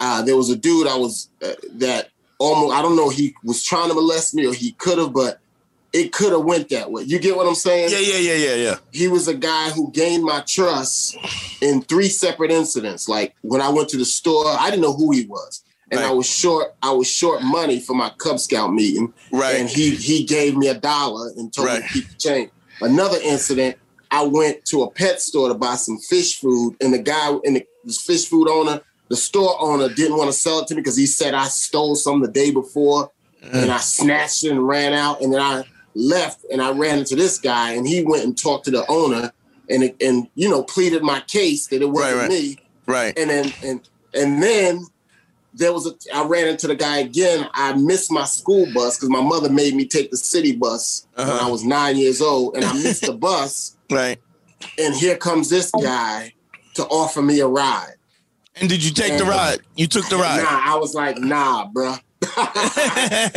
uh, 0.00 0.22
there 0.22 0.36
was 0.36 0.50
a 0.50 0.56
dude 0.56 0.86
I 0.86 0.96
was 0.96 1.28
uh, 1.42 1.52
that 1.74 2.10
almost 2.38 2.74
I 2.74 2.82
don't 2.82 2.96
know 2.96 3.08
he 3.08 3.34
was 3.44 3.62
trying 3.62 3.88
to 3.88 3.94
molest 3.94 4.34
me 4.34 4.46
or 4.46 4.54
he 4.54 4.72
could 4.72 4.98
have, 4.98 5.12
but 5.12 5.40
it 5.92 6.12
could 6.12 6.32
have 6.32 6.42
went 6.42 6.68
that 6.70 6.90
way. 6.90 7.02
You 7.04 7.20
get 7.20 7.36
what 7.36 7.46
I'm 7.46 7.54
saying? 7.54 7.90
Yeah, 7.90 7.98
yeah, 7.98 8.18
yeah, 8.18 8.34
yeah, 8.34 8.54
yeah. 8.54 8.76
he 8.90 9.06
was 9.06 9.28
a 9.28 9.34
guy 9.34 9.70
who 9.70 9.92
gained 9.92 10.24
my 10.24 10.40
trust 10.40 11.16
in 11.62 11.82
three 11.82 12.08
separate 12.08 12.50
incidents. 12.50 13.08
Like 13.08 13.34
when 13.42 13.60
I 13.60 13.68
went 13.68 13.88
to 13.90 13.96
the 13.96 14.04
store, 14.04 14.44
I 14.46 14.70
didn't 14.70 14.82
know 14.82 14.92
who 14.92 15.12
he 15.12 15.24
was. 15.26 15.62
And 15.90 16.00
I 16.00 16.10
was 16.10 16.26
short, 16.26 16.74
I 16.82 16.90
was 16.90 17.08
short 17.08 17.42
money 17.42 17.78
for 17.78 17.94
my 17.94 18.10
Cub 18.18 18.40
Scout 18.40 18.72
meeting. 18.72 19.12
Right. 19.30 19.54
And 19.54 19.68
he 19.68 19.94
he 19.94 20.24
gave 20.24 20.56
me 20.56 20.66
a 20.66 20.74
dollar 20.74 21.30
and 21.36 21.52
told 21.52 21.68
me 21.68 21.76
to 21.76 21.88
keep 21.88 22.08
the 22.08 22.14
change. 22.16 22.50
Another 22.80 23.18
incident, 23.22 23.76
I 24.10 24.24
went 24.24 24.64
to 24.66 24.82
a 24.82 24.90
pet 24.90 25.20
store 25.20 25.48
to 25.48 25.54
buy 25.54 25.76
some 25.76 25.98
fish 25.98 26.40
food, 26.40 26.76
and 26.80 26.92
the 26.92 26.98
guy 26.98 27.30
and 27.44 27.56
the 27.56 27.92
fish 27.92 28.26
food 28.26 28.48
owner, 28.48 28.80
the 29.08 29.16
store 29.16 29.56
owner 29.60 29.88
didn't 29.88 30.16
want 30.16 30.28
to 30.30 30.36
sell 30.36 30.60
it 30.60 30.68
to 30.68 30.74
me 30.74 30.80
because 30.80 30.96
he 30.96 31.06
said 31.06 31.34
I 31.34 31.44
stole 31.48 31.94
some 31.94 32.20
the 32.20 32.28
day 32.28 32.50
before 32.50 33.10
and 33.52 33.70
I 33.70 33.76
snatched 33.78 34.44
it 34.44 34.50
and 34.52 34.66
ran 34.66 34.94
out. 34.94 35.20
And 35.20 35.32
then 35.32 35.40
I 35.40 35.64
left 35.94 36.44
and 36.50 36.62
I 36.62 36.70
ran 36.72 36.98
into 36.98 37.14
this 37.14 37.38
guy 37.38 37.72
and 37.72 37.86
he 37.86 38.02
went 38.02 38.24
and 38.24 38.36
talked 38.36 38.64
to 38.64 38.70
the 38.70 38.84
owner 38.88 39.32
and 39.70 39.92
and 40.00 40.28
you 40.34 40.48
know 40.48 40.62
pleaded 40.62 41.02
my 41.02 41.20
case 41.20 41.66
that 41.68 41.82
it 41.82 41.86
wasn't 41.90 42.16
right. 42.16 42.28
me. 42.30 42.56
Right. 42.86 43.18
And 43.18 43.28
then 43.30 43.52
and 43.62 43.88
and 44.14 44.42
then 44.42 44.86
there 45.52 45.72
was 45.72 45.86
a 45.86 45.92
I 46.14 46.24
ran 46.24 46.48
into 46.48 46.66
the 46.66 46.74
guy 46.74 46.98
again. 46.98 47.46
I 47.54 47.74
missed 47.74 48.10
my 48.10 48.24
school 48.24 48.66
bus 48.74 48.96
because 48.96 49.10
my 49.10 49.20
mother 49.22 49.48
made 49.50 49.74
me 49.74 49.84
take 49.86 50.10
the 50.10 50.16
city 50.16 50.56
bus 50.56 51.06
when 51.14 51.28
Uh-huh. 51.28 51.46
I 51.46 51.50
was 51.50 51.62
nine 51.64 51.96
years 51.96 52.20
old, 52.20 52.56
and 52.56 52.64
I 52.64 52.72
missed 52.72 53.02
the 53.06 53.12
bus. 53.28 53.76
Right. 53.90 54.18
And 54.78 54.94
here 54.94 55.16
comes 55.16 55.50
this 55.50 55.70
guy 55.82 56.32
to 56.74 56.84
offer 56.86 57.22
me 57.22 57.38
a 57.40 57.46
ride. 57.46 57.94
And 58.56 58.68
did 58.68 58.84
you 58.84 58.92
take 58.92 59.18
the 59.18 59.24
ride? 59.24 59.58
You 59.76 59.86
took 59.86 60.08
the 60.08 60.16
ride. 60.16 60.42
Nah, 60.42 60.74
I 60.74 60.76
was 60.76 60.94
like, 60.94 61.18
nah, 61.18 61.68
bruh. 61.72 62.00
I 62.36 63.30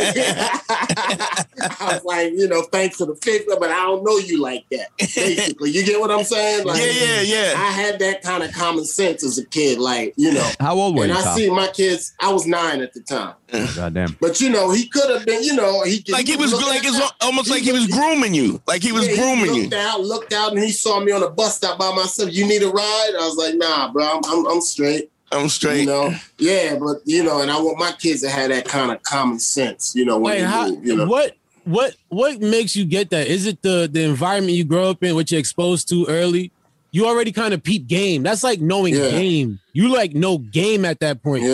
was 1.94 2.04
like, 2.04 2.32
you 2.32 2.48
know, 2.48 2.62
thanks 2.72 2.96
for 2.96 3.06
the 3.06 3.14
favor, 3.16 3.56
but 3.58 3.70
I 3.70 3.82
don't 3.82 4.04
know 4.04 4.18
you 4.18 4.40
like 4.40 4.64
that. 4.70 4.88
Basically, 4.98 5.70
you 5.70 5.84
get 5.84 6.00
what 6.00 6.10
I'm 6.10 6.24
saying? 6.24 6.66
Like, 6.66 6.80
yeah, 6.82 6.90
yeah, 6.92 7.20
yeah. 7.20 7.54
I 7.56 7.70
had 7.70 7.98
that 8.00 8.22
kind 8.22 8.42
of 8.42 8.52
common 8.52 8.84
sense 8.84 9.24
as 9.24 9.38
a 9.38 9.46
kid, 9.46 9.78
like 9.78 10.14
you 10.16 10.32
know. 10.32 10.50
How 10.60 10.76
old 10.76 10.96
were 10.96 11.04
and 11.04 11.12
you, 11.12 11.18
And 11.18 11.26
I 11.26 11.30
Tom? 11.30 11.38
see 11.38 11.50
my 11.50 11.68
kids. 11.68 12.14
I 12.20 12.32
was 12.32 12.46
nine 12.46 12.80
at 12.80 12.92
the 12.94 13.00
time, 13.00 13.34
Goddamn. 13.74 14.16
but 14.20 14.40
you 14.40 14.50
know, 14.50 14.70
he 14.70 14.88
could 14.88 15.10
have 15.10 15.24
been. 15.26 15.42
You 15.42 15.54
know, 15.54 15.82
he 15.82 16.04
Like 16.08 16.26
he 16.26 16.36
was 16.36 16.52
like 16.52 16.82
it's 16.84 17.00
almost 17.20 17.50
like 17.50 17.62
he 17.62 17.72
was 17.72 17.86
grooming 17.86 18.34
you. 18.34 18.60
Like 18.66 18.82
he 18.82 18.92
was 18.92 19.08
Yeah, 19.08 19.16
grooming 19.16 19.54
he 19.54 19.56
you. 19.56 19.62
looked 19.64 19.74
out, 19.74 20.00
looked 20.00 20.32
out, 20.32 20.52
and 20.52 20.62
he 20.62 20.72
saw 20.72 21.00
me 21.00 21.12
on 21.12 21.22
a 21.22 21.30
bus 21.30 21.56
stop 21.56 21.78
by 21.78 21.94
myself. 21.94 22.32
You 22.32 22.46
need 22.46 22.62
a 22.62 22.68
ride? 22.68 23.10
I 23.18 23.26
was 23.26 23.36
like, 23.36 23.54
Nah, 23.54 23.92
bro, 23.92 24.04
I'm, 24.04 24.20
I'm, 24.26 24.46
I'm 24.46 24.60
straight. 24.60 25.10
I'm 25.32 25.48
straight. 25.48 25.80
You 25.80 25.86
know, 25.86 26.14
yeah, 26.38 26.76
but 26.78 26.98
you 27.04 27.22
know, 27.22 27.42
and 27.42 27.50
I 27.50 27.60
want 27.60 27.78
my 27.78 27.92
kids 27.92 28.22
to 28.22 28.30
have 28.30 28.48
that 28.50 28.64
kind 28.66 28.90
of 28.90 29.02
common 29.02 29.38
sense. 29.38 29.94
You 29.94 30.04
know, 30.04 30.18
when 30.18 30.32
Like 30.34 30.40
they 30.40 30.46
how, 30.46 30.68
move. 30.70 30.86
You 30.86 30.96
know, 30.96 31.06
what 31.06 31.36
what 31.64 31.96
what 32.08 32.40
makes 32.40 32.74
you 32.76 32.84
get 32.86 33.10
that? 33.10 33.26
Is 33.26 33.46
it 33.46 33.60
the 33.62 33.88
the 33.92 34.02
environment 34.04 34.56
you 34.56 34.64
grow 34.64 34.88
up 34.90 35.02
in, 35.04 35.14
what 35.14 35.30
you're 35.30 35.40
exposed 35.40 35.88
to 35.90 36.06
early? 36.06 36.50
You 36.92 37.06
already 37.06 37.32
kind 37.32 37.52
of 37.52 37.62
peep 37.62 37.86
game. 37.86 38.22
That's 38.22 38.42
like 38.42 38.60
knowing 38.60 38.94
Yeah. 38.94 39.10
game. 39.10 39.60
You 39.74 39.92
like 39.92 40.14
know 40.14 40.38
game 40.38 40.84
at 40.86 41.00
that 41.00 41.22
point. 41.22 41.42
yeah. 41.42 41.48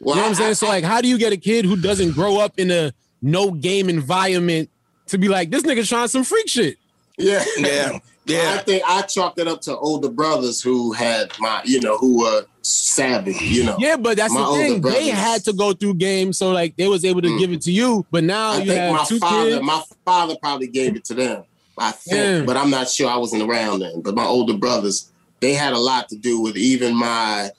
You 0.00 0.16
know 0.16 0.16
what 0.16 0.18
I'm 0.18 0.34
saying? 0.34 0.50
I- 0.50 0.54
so 0.54 0.66
like, 0.66 0.82
how 0.82 1.00
do 1.00 1.06
you 1.06 1.16
get 1.16 1.32
a 1.32 1.36
kid 1.36 1.64
who 1.64 1.76
doesn't 1.76 2.10
grow 2.12 2.38
up 2.38 2.58
in 2.58 2.72
a 2.72 2.92
no 3.22 3.52
game 3.52 3.88
environment 3.88 4.68
to 5.06 5.18
be 5.18 5.28
like, 5.28 5.50
this 5.52 5.62
nigga's 5.62 5.88
trying 5.88 6.08
some 6.08 6.24
freak 6.24 6.48
shit? 6.48 6.76
yeah, 7.16 7.44
Yeah. 7.56 7.98
I 8.28 8.58
think 8.64 8.82
I 8.86 9.02
chalked 9.02 9.38
it 9.38 9.48
up 9.48 9.60
to 9.62 9.76
older 9.76 10.08
brothers 10.08 10.62
who 10.62 10.92
had 10.92 11.32
my, 11.40 11.60
you 11.64 11.80
know, 11.80 11.96
who 11.98 12.18
were 12.20 12.44
savvy. 12.62 13.34
You 13.40 13.64
know, 13.64 13.76
Yeah, 13.78 13.96
but 13.96 14.16
that's 14.16 14.32
My 14.32 14.40
the 14.46 14.52
thing. 14.52 14.80
They 14.80 15.08
had 15.08 15.44
to 15.44 15.52
go 15.52 15.72
through 15.72 15.94
games, 15.94 16.38
so 16.38 16.50
like 16.50 16.76
they 16.76 16.86
was 16.88 17.04
able 17.04 17.22
to 17.22 17.28
Mm. 17.28 17.38
give 17.38 17.52
it 17.52 17.62
to 17.62 17.72
you. 17.72 18.06
But 18.10 18.24
now 18.24 18.52
I 18.52 18.58
you 18.58 18.66
think 18.66 18.78
have 18.80 18.92
my 18.94 19.04
two 19.04 19.18
father, 19.18 19.50
kids. 19.50 19.62
my 19.64 19.82
father 20.04 20.36
probably 20.40 20.68
gave 20.68 20.94
it 20.96 21.04
to 21.06 21.14
them. 21.14 21.42
I 21.78 21.90
think, 21.90 22.16
Yeah. 22.16 22.42
but 22.44 22.56
I'm 22.56 22.70
not 22.70 22.88
sure. 22.90 23.08
I 23.10 23.16
wasn't 23.16 23.42
around 23.42 23.80
then. 23.80 24.00
But 24.02 24.14
my 24.14 24.24
older 24.26 24.54
brothers, 24.54 25.10
they 25.40 25.54
had 25.54 25.72
a 25.72 25.78
lot 25.78 26.08
to 26.10 26.16
do 26.16 26.40
with 26.40 26.56
even 26.56 26.94
my 26.94 27.50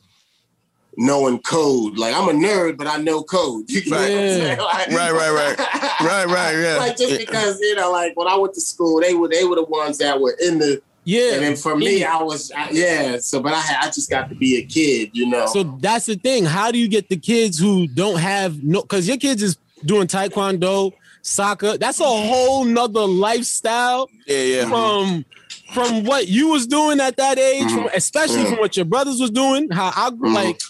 knowing 0.97 1.39
code. 1.39 1.97
Like 1.97 2.15
I'm 2.15 2.29
a 2.29 2.34
nerd, 2.34 2.77
but 2.77 2.88
I 2.88 2.97
know 2.97 3.23
code. 3.23 3.65
You 3.69 3.82
get 3.82 3.91
what 3.91 4.01
I'm 4.01 4.58
Right. 4.58 4.58
Like- 4.60 4.88
Right, 4.89 5.12
right, 5.12 5.32
right. 5.58 5.60
Right, 6.01 6.25
right, 6.27 6.53
yeah. 6.58 6.75
like 6.77 6.97
just 6.97 7.17
because 7.17 7.60
you 7.62 7.75
know, 7.75 7.91
like 7.91 8.15
when 8.17 8.27
I 8.27 8.36
went 8.36 8.53
to 8.56 8.62
school, 8.62 8.99
they 9.01 9.13
were 9.13 9.27
they 9.29 9.45
were 9.45 9.56
the 9.56 9.63
ones 9.63 9.97
that 9.99 10.19
were 10.19 10.36
in 10.41 10.60
the. 10.60 10.82
yeah, 11.06 11.34
And 11.36 11.43
then 11.43 11.56
for 11.56 11.75
me, 11.77 12.03
I 12.03 12.21
was 12.21 12.51
I, 12.51 12.69
yeah. 12.71 13.17
So, 13.19 13.39
but 13.41 13.53
I 13.53 13.63
I 13.82 13.86
just 13.88 14.10
got 14.10 14.29
to 14.29 14.36
be 14.36 14.58
a 14.58 14.65
kid, 14.65 15.12
you 15.13 15.27
know. 15.27 15.45
So 15.47 15.63
that's 15.79 16.06
the 16.08 16.15
thing. 16.15 16.43
How 16.45 16.71
do 16.71 16.77
you 16.77 16.88
get 16.89 17.08
the 17.10 17.17
kids 17.17 17.58
who 17.58 17.88
don't 17.88 18.17
have 18.19 18.63
no? 18.63 18.82
Because 18.82 19.08
your 19.08 19.17
kids 19.17 19.41
is 19.41 19.58
doing 19.86 20.08
taekwondo, 20.08 20.91
soccer. 21.21 21.77
That's 21.77 21.99
a 22.01 22.03
whole 22.06 22.65
nother 22.65 23.06
lifestyle 23.06 24.10
Yeah, 24.27 24.38
yeah. 24.41 24.69
from 24.69 25.25
from 25.73 26.03
what 26.03 26.27
you 26.27 26.49
was 26.49 26.67
doing 26.67 26.99
at 26.99 27.15
that 27.17 27.39
age, 27.39 27.69
from, 27.71 27.89
especially 27.95 28.43
Mhm. 28.43 28.49
from 28.49 28.60
what 28.60 28.75
your 28.75 28.86
brothers 28.86 29.19
was 29.21 29.32
doing. 29.32 29.69
How 29.71 29.91
I 29.95 30.10
grew 30.12 30.29
Mhm. 30.29 30.34
like 30.36 30.62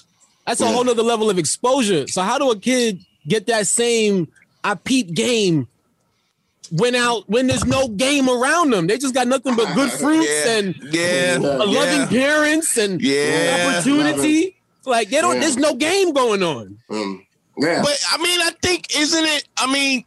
that's 0.46 0.62
a 0.62 0.68
whole 0.68 0.84
nother 0.84 1.04
level 1.04 1.30
of 1.30 1.38
exposure. 1.38 2.08
So 2.08 2.22
how 2.22 2.38
do 2.38 2.52
a 2.52 2.58
kid 2.60 3.00
get 3.28 3.48
that 3.48 3.68
same 3.68 4.28
I 4.64 4.76
peep 4.76 5.14
game? 5.14 5.68
When 6.72 6.96
out 6.96 7.30
when 7.30 7.48
there's 7.48 7.66
no 7.66 7.88
game 7.88 8.28
around 8.30 8.72
them, 8.72 8.88
they 8.88 8.98
just 8.98 9.14
got 9.14 9.28
nothing 9.28 9.56
but 9.56 9.74
good 9.76 9.92
fruits 10.00 10.28
Yeah. 10.28 10.52
and 10.58 10.76
Yeah. 10.92 11.34
Yeah. 11.34 11.38
loving 11.38 11.74
Yeah. 11.74 12.08
parents 12.08 12.78
and 12.78 13.02
Yeah. 13.02 13.74
opportunity. 13.76 14.56
Like 14.86 15.10
they 15.10 15.22
don't. 15.22 15.36
Yeah. 15.36 15.42
There's 15.42 15.58
no 15.58 15.76
game 15.76 16.14
going 16.14 16.42
on. 16.42 16.78
Um, 16.90 17.26
yeah. 17.58 17.82
But 17.84 18.00
I 18.12 18.18
mean, 18.18 18.40
I 18.42 18.52
think 18.62 18.96
isn't 18.98 19.24
it? 19.26 19.44
I 19.58 19.72
mean, 19.72 20.04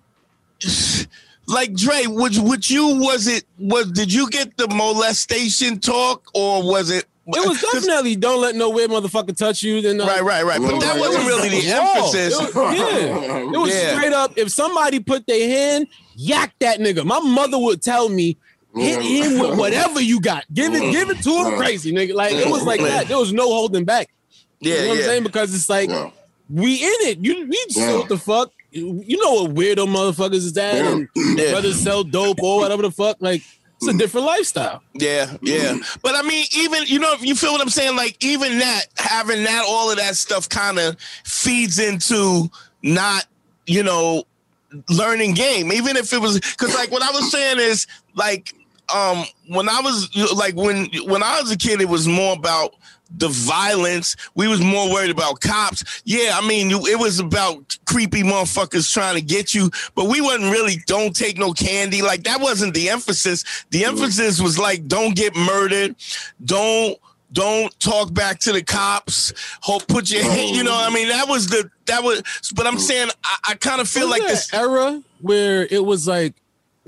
like 1.46 1.72
Dre, 1.74 2.06
which 2.06 2.38
would 2.38 2.68
you 2.68 2.86
was 2.98 3.26
it 3.28 3.44
was 3.58 3.90
did 3.92 4.12
you 4.12 4.28
get 4.30 4.56
the 4.56 4.66
molestation 4.68 5.78
talk 5.78 6.24
or 6.34 6.62
was 6.62 6.90
it? 6.90 7.04
It 7.28 7.48
was 7.48 7.60
definitely 7.72 8.14
don't 8.14 8.40
let 8.40 8.54
no 8.54 8.70
weird 8.70 8.90
motherfucker 8.90 9.36
touch 9.36 9.62
you. 9.62 9.82
Then 9.82 10.00
uh, 10.00 10.06
right, 10.06 10.22
right, 10.22 10.44
right. 10.44 10.60
But 10.60 10.80
that 10.80 10.96
mm. 10.96 11.00
wasn't 11.00 11.26
really 11.26 11.48
the 11.48 11.68
emphasis. 11.70 12.38
It 12.38 12.54
was, 12.54 12.78
yeah, 12.78 13.36
it 13.52 13.58
was 13.58 13.74
Yeah. 13.74 13.96
straight 13.96 14.12
up. 14.12 14.34
If 14.36 14.50
somebody 14.50 15.00
put 15.00 15.26
their 15.26 15.48
hand, 15.48 15.88
yak 16.14 16.54
that 16.60 16.78
nigga. 16.78 17.04
My 17.04 17.18
mother 17.18 17.58
would 17.58 17.82
tell 17.82 18.08
me, 18.08 18.36
hit 18.74 19.00
mm. 19.00 19.02
him 19.02 19.38
with 19.40 19.58
whatever 19.58 20.00
you 20.00 20.20
got. 20.20 20.44
Give 20.54 20.72
it, 20.74 20.92
give 20.92 21.10
it 21.10 21.22
to 21.22 21.30
him, 21.30 21.54
mm. 21.54 21.58
crazy 21.58 21.92
nigga. 21.92 22.14
Like 22.14 22.32
it 22.32 22.48
was 22.48 22.62
like 22.64 22.80
that. 22.80 23.08
There 23.08 23.18
was 23.18 23.32
no 23.32 23.46
holding 23.48 23.84
back. 23.84 24.08
Yeah, 24.60 24.74
you 24.74 24.80
know 24.80 24.86
what 24.86 24.92
I'm 24.92 24.98
yeah. 24.98 25.04
saying? 25.06 25.22
Because 25.24 25.54
it's 25.54 25.68
like 25.68 25.90
Yeah. 25.90 26.10
we 26.48 26.74
in 26.76 27.08
it. 27.08 27.18
You 27.18 27.46
we 27.48 27.64
just 27.68 27.96
what 27.96 28.08
the 28.08 28.18
fuck. 28.18 28.52
You 28.70 29.16
know 29.16 29.42
what 29.44 29.54
weirdo 29.54 29.86
motherfuckers 29.88 30.34
is 30.34 30.52
that? 30.52 30.74
And 30.74 31.08
brothers 31.50 31.80
sell 31.80 32.04
dope 32.04 32.42
or 32.42 32.58
whatever 32.58 32.82
the 32.82 32.90
fuck. 32.90 33.16
Like 33.20 33.42
it's 33.86 33.94
a 33.94 33.98
different 33.98 34.26
lifestyle. 34.26 34.82
Yeah, 34.94 35.36
yeah. 35.42 35.78
But 36.02 36.14
I 36.14 36.22
mean, 36.22 36.46
even 36.56 36.84
you 36.86 36.98
know, 36.98 37.14
you 37.20 37.34
feel 37.34 37.52
what 37.52 37.60
I'm 37.60 37.68
saying? 37.68 37.96
Like 37.96 38.22
even 38.24 38.58
that, 38.58 38.86
having 38.96 39.44
that, 39.44 39.64
all 39.66 39.90
of 39.90 39.96
that 39.98 40.16
stuff 40.16 40.48
kind 40.48 40.78
of 40.78 40.96
feeds 41.24 41.78
into 41.78 42.50
not, 42.82 43.26
you 43.66 43.82
know, 43.82 44.24
learning 44.88 45.34
game. 45.34 45.72
Even 45.72 45.96
if 45.96 46.12
it 46.12 46.20
was 46.20 46.40
because 46.40 46.74
like 46.74 46.90
what 46.90 47.02
I 47.02 47.10
was 47.10 47.30
saying 47.30 47.58
is 47.58 47.86
like 48.14 48.52
um 48.94 49.24
when 49.48 49.68
I 49.68 49.80
was 49.80 50.14
like 50.34 50.54
when 50.54 50.88
when 51.06 51.22
I 51.22 51.40
was 51.40 51.50
a 51.50 51.56
kid, 51.56 51.80
it 51.80 51.88
was 51.88 52.06
more 52.06 52.34
about 52.34 52.74
the 53.10 53.28
violence. 53.28 54.16
We 54.34 54.48
was 54.48 54.60
more 54.60 54.90
worried 54.90 55.10
about 55.10 55.40
cops. 55.40 56.02
Yeah, 56.04 56.32
I 56.34 56.46
mean, 56.46 56.70
it 56.70 56.98
was 56.98 57.18
about 57.18 57.78
creepy 57.86 58.22
motherfuckers 58.22 58.92
trying 58.92 59.14
to 59.14 59.22
get 59.22 59.54
you, 59.54 59.70
but 59.94 60.06
we 60.06 60.20
wasn't 60.20 60.52
really 60.52 60.76
don't 60.86 61.14
take 61.14 61.38
no 61.38 61.52
candy. 61.52 62.02
Like 62.02 62.24
that 62.24 62.40
wasn't 62.40 62.74
the 62.74 62.88
emphasis. 62.88 63.44
The 63.70 63.84
emphasis 63.84 64.40
was 64.40 64.58
like 64.58 64.86
don't 64.86 65.14
get 65.16 65.36
murdered, 65.36 65.96
don't 66.44 66.98
don't 67.32 67.78
talk 67.80 68.14
back 68.14 68.38
to 68.40 68.52
the 68.52 68.62
cops. 68.62 69.32
Hope 69.60 69.86
put 69.88 70.10
your 70.10 70.22
hand. 70.22 70.56
You 70.56 70.64
know, 70.64 70.76
I 70.76 70.90
mean, 70.90 71.08
that 71.08 71.28
was 71.28 71.48
the 71.48 71.70
that 71.86 72.02
was. 72.02 72.22
But 72.54 72.66
I'm 72.66 72.78
saying 72.78 73.10
I, 73.24 73.36
I 73.50 73.54
kind 73.54 73.80
of 73.80 73.88
feel 73.88 74.08
like 74.08 74.22
this. 74.22 74.52
era 74.52 75.02
where 75.20 75.66
it 75.70 75.84
was 75.84 76.06
like 76.06 76.34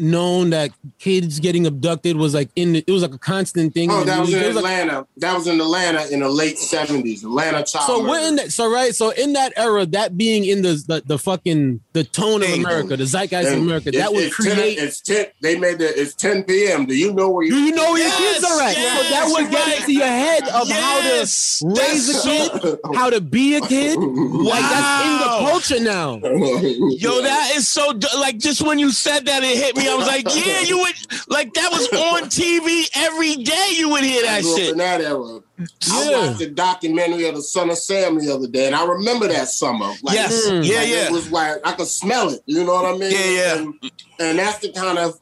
known 0.00 0.50
that 0.50 0.70
kids 0.98 1.40
getting 1.40 1.66
abducted 1.66 2.16
was 2.16 2.34
like 2.34 2.50
in 2.56 2.72
the, 2.72 2.84
it 2.86 2.90
was 2.90 3.02
like 3.02 3.14
a 3.14 3.18
constant 3.18 3.74
thing. 3.74 3.90
Oh, 3.90 4.00
in 4.00 4.06
that 4.06 4.20
was 4.20 4.32
in 4.34 4.42
It 4.42 4.46
was 4.48 4.56
like- 4.56 4.64
Atlanta. 4.64 5.06
that 5.18 5.34
was 5.36 5.46
in 5.46 5.60
Atlanta 5.60 6.06
in 6.12 6.20
the 6.20 6.28
late 6.28 6.58
seventies. 6.58 7.24
Atlanta 7.24 7.62
child. 7.64 7.86
so 7.86 7.96
murder. 8.02 8.08
we're 8.08 8.28
in 8.28 8.36
that, 8.36 8.52
so 8.52 8.70
right 8.72 8.94
so 8.94 9.10
in 9.10 9.32
that 9.34 9.52
era 9.56 9.86
that 9.86 10.16
being 10.16 10.44
in 10.44 10.62
the 10.62 10.74
the, 10.86 11.02
the 11.06 11.18
fucking 11.18 11.80
the 11.92 12.04
tone 12.04 12.42
of 12.42 12.50
America 12.52 12.96
the 12.96 13.04
zeitgeist 13.06 13.52
of 13.52 13.58
America 13.58 13.90
that 13.92 14.12
would 14.12 14.24
it's 14.24 14.36
10 14.44 14.54
create 14.54 14.78
it's 14.78 15.00
ten. 15.00 15.26
They 15.42 15.58
made 15.58 15.80
it. 15.80 15.96
It's 15.96 16.14
ten 16.14 16.44
p.m. 16.44 16.86
Do 16.86 16.94
you 16.96 17.12
know 17.12 17.30
where 17.30 17.44
you? 17.44 17.50
do 17.50 17.58
you 17.60 17.72
know 17.74 17.92
where 17.92 18.02
your 18.02 18.16
kids 18.16 18.44
are 18.44 18.60
at? 18.62 18.74
so 18.74 18.80
that 18.80 19.08
yes, 19.10 19.32
would 19.32 19.50
get 19.50 19.66
right. 19.66 19.80
into 19.80 19.92
your 19.92 20.06
head 20.06 20.42
of 20.48 20.68
Yes, 20.68 21.62
how 21.62 21.68
to 21.74 21.80
raise 21.80 22.08
a 22.08 22.28
kid, 22.28 22.78
how 22.94 23.10
to 23.10 23.20
be 23.20 23.56
a 23.56 23.60
kid. 23.60 23.96
Like 23.98 24.62
that's 24.62 25.06
in 25.06 25.18
the 25.18 25.50
culture 25.50 25.80
now. 25.80 26.14
Yo, 26.98 27.22
that 27.22 27.52
is 27.56 27.66
so 27.68 27.92
like 28.18 28.38
just 28.38 28.62
when 28.62 28.78
you 28.78 28.90
said 28.92 29.26
that, 29.26 29.42
it 29.42 29.56
hit 29.56 29.76
me. 29.76 29.87
I 29.88 29.94
was 29.96 30.06
like, 30.06 30.24
yeah, 30.34 30.60
you 30.60 30.78
would 30.78 30.94
like 31.28 31.52
that 31.54 31.70
was 31.72 31.88
on 31.92 32.28
TV 32.28 32.88
every 32.94 33.36
day. 33.36 33.68
You 33.76 33.88
would 33.90 34.04
hear 34.04 34.22
that 34.22 34.42
grew 34.42 34.52
up 34.52 34.58
shit. 34.58 34.70
in 34.72 34.78
that 34.78 35.00
era. 35.00 35.40
I 35.90 36.10
Yeah. 36.10 36.26
watched 36.26 36.38
the 36.38 36.46
documentary 36.50 37.26
of 37.28 37.34
the 37.34 37.42
Son 37.42 37.70
of 37.70 37.78
Sam 37.78 38.18
the 38.18 38.32
other 38.32 38.46
day, 38.46 38.66
and 38.66 38.76
I 38.76 38.84
remember 38.84 39.26
that 39.28 39.48
summer. 39.48 39.92
Like, 40.02 40.14
Yes, 40.14 40.46
Mm. 40.46 40.64
yeah, 40.64 40.76
like, 40.78 40.88
yeah. 40.88 41.06
It 41.06 41.12
was 41.12 41.30
like 41.32 41.56
I 41.64 41.72
could 41.72 41.88
smell 41.88 42.30
it. 42.30 42.42
You 42.46 42.64
know 42.64 42.74
what 42.74 42.94
I 42.94 42.98
mean? 42.98 43.10
Yeah, 43.10 43.30
yeah. 43.30 43.54
And, 43.56 43.74
and 44.20 44.38
that's 44.38 44.58
the 44.60 44.70
kind 44.72 44.98
of 44.98 45.18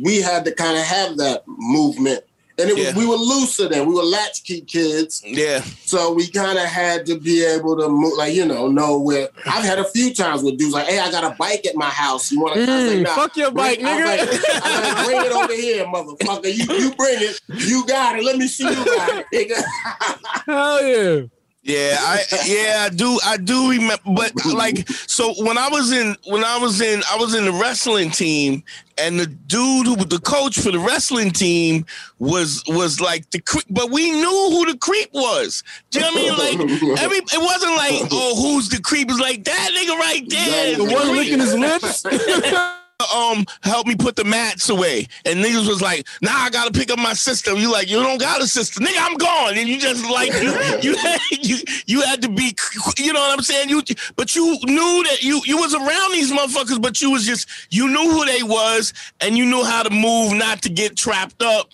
we 0.00 0.20
had 0.20 0.44
to 0.44 0.52
kind 0.54 0.78
of 0.78 0.84
have 0.84 1.16
that 1.16 1.42
movement, 1.46 2.22
and 2.60 2.70
it 2.70 2.76
was 2.76 2.84
Yeah. 2.86 2.96
we 2.96 3.06
were 3.06 3.16
looser 3.16 3.68
then. 3.68 3.86
We 3.88 3.94
were 3.94 4.02
latchkey 4.04 4.60
kids, 4.62 5.22
Yeah, 5.24 5.62
so 5.84 6.12
we 6.12 6.28
kind 6.28 6.58
of 6.58 6.64
had 6.64 7.06
to 7.06 7.18
be 7.18 7.44
able 7.44 7.76
to 7.78 7.88
move, 7.88 8.12
like 8.16 8.34
you 8.34 8.44
know, 8.46 8.68
know 8.68 8.98
where. 8.98 9.28
I've 9.46 9.64
had 9.64 9.78
a 9.78 9.84
few 9.84 10.14
times 10.14 10.42
with 10.42 10.58
dudes 10.58 10.74
like, 10.74 10.86
"Hey, 10.86 10.98
I 10.98 11.10
got 11.10 11.24
a 11.24 11.34
bike 11.36 11.66
at 11.66 11.74
my 11.76 11.90
house. 11.90 12.30
You 12.30 12.40
want 12.40 12.54
to?" 12.54 12.60
Mm, 12.66 13.06
fuck 13.14 13.36
your 13.36 13.50
bike, 13.50 13.80
I 13.82 13.94
was 13.94 14.04
nigga. 14.04 14.06
like, 14.06 14.62
I 14.64 14.80
was 14.80 14.94
like, 14.94 15.04
bring 15.06 15.24
it 15.26 15.32
over 15.32 15.54
here, 15.54 15.84
motherfucker. 15.86 16.54
You 16.54 16.74
you 16.84 16.94
bring 16.94 17.16
it. 17.20 17.40
You 17.68 17.86
got 17.86 18.18
it. 18.18 18.24
Let 18.24 18.36
me 18.36 18.46
see 18.46 18.64
you 18.64 18.84
got 18.84 19.10
it, 19.18 19.26
nigga. 19.34 19.62
Hell 20.46 20.82
yeah. 20.86 21.20
Yeah, 21.62 21.96
I 22.00 22.24
yeah, 22.46 22.86
I 22.86 22.94
do, 22.94 23.18
I 23.24 23.36
do 23.36 23.70
remember. 23.70 24.00
But 24.06 24.32
like, 24.46 24.88
so 24.88 25.34
when 25.44 25.58
I 25.58 25.68
was 25.68 25.92
in, 25.92 26.16
when 26.24 26.42
I 26.42 26.56
was 26.56 26.80
in, 26.80 27.02
I 27.10 27.16
was 27.16 27.34
in 27.34 27.44
the 27.44 27.52
wrestling 27.52 28.10
team, 28.10 28.62
and 28.96 29.20
the 29.20 29.26
dude 29.26 29.86
who 29.86 29.94
was 29.94 30.06
the 30.06 30.20
coach 30.20 30.58
for 30.58 30.70
the 30.70 30.78
wrestling 30.78 31.32
team 31.32 31.84
was 32.18 32.62
was 32.66 32.98
like 32.98 33.28
the 33.30 33.40
creep. 33.40 33.66
But 33.68 33.90
we 33.90 34.10
knew 34.10 34.48
who 34.50 34.72
the 34.72 34.78
creep 34.78 35.10
was. 35.12 35.62
Do 35.90 36.00
you 36.00 36.06
know 36.06 36.22
what 36.22 36.40
I 36.40 36.56
mean? 36.56 36.68
Like 36.68 36.98
every, 37.00 37.18
it 37.18 37.40
wasn't 37.40 37.76
like, 37.76 38.08
oh, 38.10 38.40
who's 38.40 38.70
the 38.70 38.80
creep? 38.80 39.10
It 39.10 39.12
was 39.12 39.20
like 39.20 39.44
that 39.44 39.70
nigga 39.76 39.98
right 39.98 40.28
there. 40.30 40.76
The 40.76 40.84
the 40.86 40.94
one 40.94 41.14
licking 41.14 41.40
his 41.40 41.54
lips. 41.54 42.06
um 43.14 43.44
help 43.62 43.86
me 43.86 43.94
put 43.96 44.16
the 44.16 44.24
mats 44.24 44.68
away. 44.68 45.06
And 45.24 45.42
niggas 45.42 45.68
was 45.68 45.82
like, 45.82 46.06
nah, 46.22 46.32
I 46.32 46.50
gotta 46.50 46.72
pick 46.72 46.90
up 46.90 46.98
my 46.98 47.12
sister. 47.12 47.54
You 47.56 47.70
like, 47.70 47.90
you 47.90 48.02
don't 48.02 48.20
got 48.20 48.42
a 48.42 48.46
sister. 48.46 48.80
Nigga, 48.80 48.98
I'm 48.98 49.16
gone. 49.16 49.56
And 49.56 49.68
you 49.68 49.78
just 49.78 50.08
like 50.10 50.32
you 50.32 50.50
you 50.82 50.96
had, 50.96 51.20
you, 51.40 51.56
you 51.86 52.00
had 52.02 52.22
to 52.22 52.28
be 52.28 52.54
you 52.98 53.12
know 53.12 53.20
what 53.20 53.38
I'm 53.38 53.44
saying? 53.44 53.68
You 53.68 53.82
but 54.16 54.34
you 54.34 54.58
knew 54.64 55.04
that 55.08 55.22
you 55.22 55.40
you 55.44 55.56
was 55.56 55.74
around 55.74 56.12
these 56.12 56.32
motherfuckers, 56.32 56.80
but 56.80 57.00
you 57.00 57.10
was 57.10 57.24
just 57.26 57.48
you 57.70 57.88
knew 57.88 58.10
who 58.10 58.24
they 58.26 58.42
was 58.42 58.92
and 59.20 59.36
you 59.36 59.44
knew 59.44 59.64
how 59.64 59.82
to 59.82 59.90
move 59.90 60.34
not 60.34 60.62
to 60.62 60.68
get 60.68 60.96
trapped 60.96 61.42
up. 61.42 61.70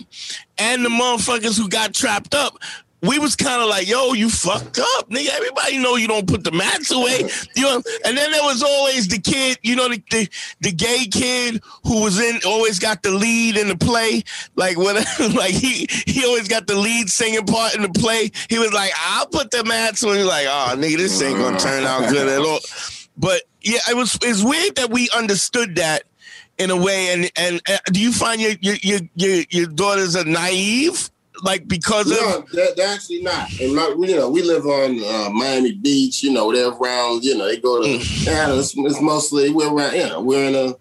And 0.58 0.84
the 0.84 0.88
motherfuckers 0.88 1.58
who 1.58 1.68
got 1.68 1.92
trapped 1.92 2.34
up 2.34 2.58
we 3.02 3.18
was 3.18 3.36
kind 3.36 3.62
of 3.62 3.68
like, 3.68 3.88
yo, 3.88 4.14
you 4.14 4.30
fucked 4.30 4.78
up, 4.78 5.10
nigga. 5.10 5.28
Everybody 5.28 5.78
know 5.78 5.96
you 5.96 6.08
don't 6.08 6.26
put 6.26 6.44
the 6.44 6.52
mats 6.52 6.90
away. 6.90 7.28
You 7.54 7.62
know, 7.62 7.82
and 8.04 8.16
then 8.16 8.30
there 8.30 8.42
was 8.42 8.62
always 8.62 9.08
the 9.08 9.18
kid, 9.18 9.58
you 9.62 9.76
know, 9.76 9.88
the, 9.88 10.02
the 10.10 10.28
the 10.60 10.72
gay 10.72 11.06
kid 11.06 11.62
who 11.84 12.02
was 12.02 12.18
in 12.18 12.40
always 12.46 12.78
got 12.78 13.02
the 13.02 13.10
lead 13.10 13.56
in 13.56 13.68
the 13.68 13.76
play. 13.76 14.22
Like 14.54 14.78
whatever, 14.78 15.28
like 15.36 15.52
he 15.52 15.86
he 16.06 16.24
always 16.24 16.48
got 16.48 16.66
the 16.66 16.76
lead 16.76 17.10
singing 17.10 17.44
part 17.44 17.74
in 17.74 17.82
the 17.82 17.90
play. 17.90 18.30
He 18.48 18.58
was 18.58 18.72
like, 18.72 18.92
I'll 18.98 19.26
put 19.26 19.50
the 19.50 19.64
mats 19.64 20.02
on. 20.02 20.16
He's 20.16 20.24
like, 20.24 20.46
oh 20.48 20.74
nigga, 20.76 20.96
this 20.96 21.20
ain't 21.22 21.38
gonna 21.38 21.58
turn 21.58 21.84
out 21.84 22.08
good 22.10 22.28
at 22.28 22.40
all. 22.40 22.60
But 23.16 23.42
yeah, 23.60 23.80
it 23.90 23.96
was 23.96 24.18
it's 24.22 24.42
weird 24.42 24.76
that 24.76 24.90
we 24.90 25.10
understood 25.16 25.76
that 25.76 26.04
in 26.58 26.70
a 26.70 26.76
way. 26.76 27.12
And 27.12 27.30
and 27.36 27.60
uh, 27.68 27.78
do 27.92 28.00
you 28.00 28.12
find 28.12 28.40
your 28.40 28.52
your 28.60 28.76
your 28.76 29.00
your, 29.14 29.44
your 29.50 29.66
daughters 29.66 30.16
are 30.16 30.24
naive? 30.24 31.10
Like 31.42 31.68
because 31.68 32.10
of 32.10 32.16
No, 32.16 32.44
they're, 32.52 32.74
they're 32.76 32.94
actually 32.94 33.22
not. 33.22 33.48
And 33.60 33.74
my, 33.74 33.94
you 33.98 34.16
know, 34.16 34.30
we 34.30 34.42
live 34.42 34.64
on 34.66 34.98
uh, 35.04 35.30
Miami 35.30 35.72
Beach. 35.72 36.22
You 36.22 36.32
know, 36.32 36.52
they're 36.52 36.68
around. 36.70 37.24
You 37.24 37.36
know, 37.36 37.46
they 37.46 37.58
go 37.58 37.82
to. 37.82 37.88
Yeah, 37.88 38.54
it's, 38.54 38.74
it's 38.76 39.00
mostly 39.00 39.50
we're 39.50 39.72
around. 39.72 39.94
You 39.94 40.08
know, 40.08 40.20
we're 40.22 40.48
in 40.48 40.54
a, 40.54 40.74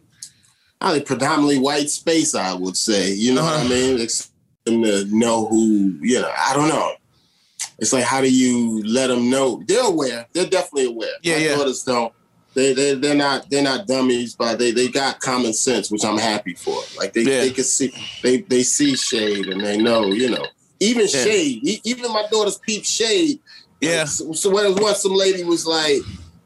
I 0.81 0.93
think 0.93 1.05
predominantly 1.07 1.59
white 1.59 1.89
space. 1.89 2.35
I 2.35 2.53
would 2.53 2.77
say. 2.77 3.13
You 3.13 3.33
know 3.33 3.43
what 3.43 3.53
I 3.53 3.59
Uh-huh. 3.61 3.69
mean? 3.69 3.99
It's 3.99 4.31
them 4.65 4.81
to 4.83 5.05
know 5.05 5.45
who. 5.47 5.97
You 6.01 6.21
know, 6.21 6.31
I 6.37 6.53
don't 6.53 6.69
know. 6.69 6.93
It's 7.79 7.91
like 7.91 8.05
how 8.05 8.21
do 8.21 8.31
you 8.31 8.81
let 8.85 9.07
them 9.07 9.29
know? 9.29 9.61
They're 9.67 9.83
aware. 9.85 10.25
They're 10.33 10.45
definitely 10.47 10.85
aware. 10.93 11.09
Yeah, 11.21 11.35
my 11.35 11.41
yeah. 11.41 11.55
daughters 11.55 11.83
don't. 11.83 12.13
They 12.55 12.73
they 12.73 12.93
they're 12.95 13.15
not 13.15 13.49
they're 13.49 13.61
not 13.63 13.85
dummies, 13.85 14.33
but 14.35 14.57
they 14.57 14.71
they 14.71 14.87
got 14.87 15.19
common 15.19 15.53
sense, 15.53 15.91
which 15.91 16.05
I'm 16.05 16.17
happy 16.17 16.53
for. 16.55 16.81
Like 16.97 17.13
they 17.13 17.21
Yeah. 17.23 17.41
they 17.41 17.51
can 17.51 17.63
see 17.65 17.93
they 18.23 18.37
they 18.37 18.63
see 18.63 18.95
shade 18.95 19.47
and 19.47 19.61
they 19.61 19.77
know 19.77 20.07
you 20.07 20.29
know 20.29 20.45
even 20.79 21.07
Yeah. 21.09 21.23
shade. 21.23 21.81
Even 21.83 22.11
my 22.13 22.25
daughter's 22.31 22.57
peep 22.57 22.85
shade. 22.85 23.39
Yeah. 23.81 23.99
Like, 23.99 24.07
so, 24.07 24.31
so 24.33 24.49
when 24.49 24.73
once 24.75 25.01
some 25.01 25.13
lady 25.13 25.43
was 25.43 25.65
like, 25.67 25.97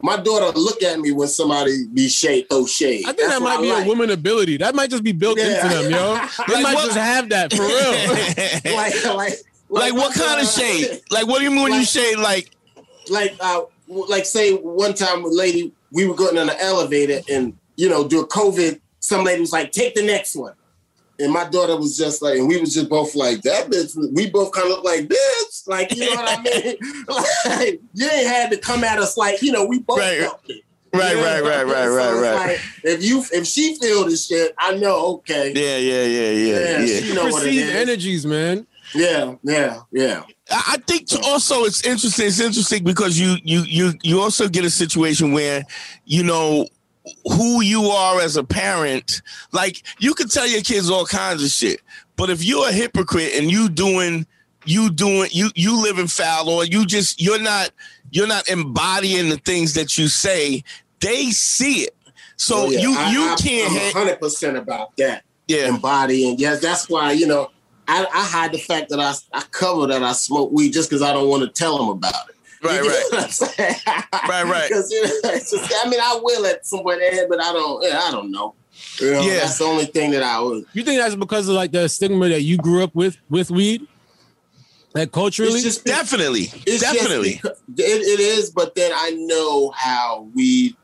my 0.01 0.17
daughter 0.17 0.57
look 0.57 0.81
at 0.81 0.99
me 0.99 1.11
when 1.11 1.27
somebody 1.27 1.85
be 1.93 2.07
shade 2.09 2.47
throw 2.49 2.65
shade. 2.65 3.03
I 3.05 3.13
think 3.13 3.17
That's 3.29 3.33
that 3.39 3.41
might 3.41 3.61
be 3.61 3.71
like. 3.71 3.85
a 3.85 3.87
woman 3.87 4.09
ability. 4.09 4.57
That 4.57 4.73
might 4.75 4.89
just 4.89 5.03
be 5.03 5.11
built 5.11 5.37
Yeah. 5.37 5.63
into 5.65 5.75
them, 5.83 5.91
yo. 5.91 6.13
They 6.47 6.53
Like 6.55 6.63
might 6.63 6.73
what- 6.75 6.85
just 6.85 6.97
have 6.97 7.29
that 7.29 7.53
for 7.53 7.61
real. 7.61 8.75
like, 8.75 9.05
like, 9.15 9.33
like 9.69 9.93
what 9.93 10.13
kind 10.15 10.41
of 10.41 10.47
shade? 10.47 11.01
Like 11.11 11.27
what 11.27 11.37
do 11.39 11.43
you 11.43 11.51
mean 11.51 11.63
when 11.63 11.73
you 11.73 11.85
shade 11.85 12.17
like 12.17 12.49
like 13.09 13.35
uh 13.39 13.61
like 13.89 14.25
say 14.25 14.53
one 14.53 14.93
time 14.93 15.23
a 15.25 15.27
lady 15.27 15.73
we 15.91 16.05
were 16.07 16.15
going 16.15 16.37
on 16.37 16.47
the 16.47 16.63
elevator 16.63 17.19
and 17.29 17.57
you 17.75 17.89
know 17.89 18.07
during 18.07 18.27
COVID 18.27 18.79
some 18.99 19.23
lady 19.25 19.41
was 19.41 19.51
like 19.51 19.71
take 19.71 19.95
the 19.95 20.03
next 20.05 20.35
one 20.35 20.53
and 21.19 21.33
my 21.33 21.43
daughter 21.49 21.75
was 21.75 21.97
just 21.97 22.21
like 22.21 22.37
and 22.37 22.47
we 22.47 22.59
was 22.59 22.73
just 22.73 22.87
both 22.89 23.15
like 23.15 23.41
that 23.41 23.67
bitch 23.69 23.95
we 24.13 24.29
both 24.29 24.51
kind 24.51 24.65
of 24.65 24.71
look 24.71 24.83
like 24.85 25.09
this 25.09 25.63
like 25.67 25.93
you 25.95 26.05
know 26.09 26.15
what 26.21 26.39
I 26.39 26.41
mean 26.43 26.77
like 27.59 27.81
you 27.93 28.07
ain't 28.09 28.27
had 28.27 28.51
to 28.51 28.57
come 28.57 28.83
at 28.83 28.99
us 28.99 29.17
like 29.17 29.41
you 29.41 29.51
know 29.51 29.65
we 29.65 29.79
both 29.79 29.97
Right. 29.99 30.19
felt 30.21 30.41
it. 30.47 30.61
Right, 30.91 31.11
You 31.11 31.17
know 31.17 31.23
right, 31.23 31.41
what 31.43 31.51
right, 31.51 31.63
right, 31.65 31.85
So 31.85 32.19
right, 32.21 32.21
right. 32.35 32.47
like, 32.47 32.61
if 32.83 33.03
you 33.03 33.23
if 33.31 33.45
she 33.45 33.75
feel 33.75 34.05
this 34.05 34.25
shit 34.27 34.53
I 34.57 34.75
know 34.75 35.17
okay 35.17 35.53
Yeah, 35.55 35.77
yeah, 35.77 36.03
yeah, 36.05 36.31
yeah, 36.31 36.59
Yeah, 36.59 36.79
yeah. 36.85 36.99
she 37.01 37.13
know 37.13 37.23
what 37.25 37.43
it 37.43 37.45
Perceive 37.49 37.61
is. 37.65 37.75
energies, 37.75 38.25
man. 38.25 38.65
Yeah, 38.95 39.35
yeah, 39.43 39.81
yeah. 39.91 40.23
I 40.51 40.73
I 40.73 40.77
think 40.77 41.07
also 41.25 41.63
it's 41.65 41.85
interesting. 41.85 42.27
It's 42.27 42.39
interesting 42.39 42.83
because 42.83 43.19
you 43.19 43.37
you 43.43 43.61
you 43.61 43.93
you 44.03 44.21
also 44.21 44.47
get 44.49 44.65
a 44.65 44.69
situation 44.69 45.31
where 45.33 45.63
you 46.05 46.23
know 46.23 46.67
who 47.25 47.61
you 47.61 47.83
are 47.85 48.21
as 48.21 48.35
a 48.37 48.43
parent. 48.43 49.21
Like 49.51 49.81
you 49.99 50.13
can 50.13 50.27
tell 50.29 50.47
your 50.47 50.61
kids 50.61 50.89
all 50.89 51.05
kinds 51.05 51.43
of 51.43 51.49
shit, 51.49 51.81
but 52.15 52.29
if 52.29 52.43
you're 52.43 52.67
a 52.69 52.71
hypocrite 52.71 53.33
and 53.35 53.49
you 53.51 53.69
doing 53.69 54.25
you 54.65 54.89
doing 54.89 55.29
you 55.31 55.49
you 55.55 55.81
living 55.81 56.07
foul 56.07 56.49
or 56.49 56.65
you 56.65 56.85
just 56.85 57.21
you're 57.21 57.39
not 57.41 57.71
you're 58.11 58.27
not 58.27 58.47
embodying 58.49 59.29
the 59.29 59.37
things 59.37 59.73
that 59.75 59.97
you 59.97 60.07
say, 60.07 60.63
they 60.99 61.25
see 61.31 61.81
it. 61.83 61.95
So 62.37 62.65
Oh, 62.65 62.69
yeah. 62.69 62.79
you 62.79 62.89
you 62.91 63.29
I, 63.29 63.35
can't 63.39 63.93
hundred 63.95 64.19
percent 64.19 64.57
about 64.57 64.95
that. 64.97 65.23
yeah 65.47 65.67
Embodying. 65.67 66.37
Yes, 66.39 66.59
that's 66.61 66.89
why 66.89 67.11
you 67.13 67.27
know 67.27 67.49
I, 67.89 68.05
I 68.13 68.23
hide 68.25 68.51
the 68.51 68.57
fact 68.59 68.89
that 68.89 68.99
I 68.99 69.13
I 69.33 69.41
cover 69.51 69.87
that 69.87 70.03
I 70.03 70.11
smoke 70.13 70.51
weed 70.51 70.71
just 70.73 70.89
because 70.89 71.01
I 71.01 71.11
don't 71.13 71.27
want 71.27 71.43
to 71.43 71.49
tell 71.49 71.77
them 71.77 71.89
about 71.89 72.13
it. 72.29 72.35
right 72.63 72.83
You 72.83 72.89
right 72.89 73.03
get 73.11 73.31
what 73.31 73.55
I'm? 73.59 74.29
Right, 74.29 74.43
right. 74.45 74.71
'Cause, 74.71 74.91
you 74.91 75.01
know, 75.03 75.09
just, 75.33 75.73
I 75.85 75.89
mean, 75.89 75.99
I 75.99 76.19
will 76.21 76.45
at 76.45 76.65
some 76.65 76.81
point 76.81 77.01
ahead, 77.01 77.27
but 77.29 77.41
I 77.41 77.51
don't. 77.53 77.85
I 77.93 78.11
don't 78.11 78.31
know. 78.31 78.53
You 78.99 79.11
know, 79.13 79.21
Yeah. 79.21 79.39
that's 79.39 79.57
the 79.57 79.65
only 79.65 79.85
thing 79.85 80.11
that 80.11 80.23
I 80.23 80.39
would. 80.39 80.65
You 80.73 80.83
think 80.83 81.01
that's 81.01 81.15
because 81.15 81.47
of 81.49 81.55
like 81.55 81.71
the 81.71 81.87
stigma 81.89 82.29
that 82.29 82.41
you 82.43 82.57
grew 82.57 82.83
up 82.83 82.93
with 82.95 83.17
with 83.29 83.49
weed? 83.51 83.87
Like 84.93 85.11
culturally? 85.11 85.53
It's 85.53 85.63
just 85.63 85.85
definitely 85.85 86.43
It's 86.65 86.81
just 86.81 86.93
definitely 86.93 87.33
because- 87.41 87.59
it, 87.77 88.01
it 88.01 88.19
is, 88.19 88.49
but 88.51 88.75
then 88.75 88.91
I 88.93 89.11
know 89.11 89.71
how 89.75 90.27
we. 90.35 90.75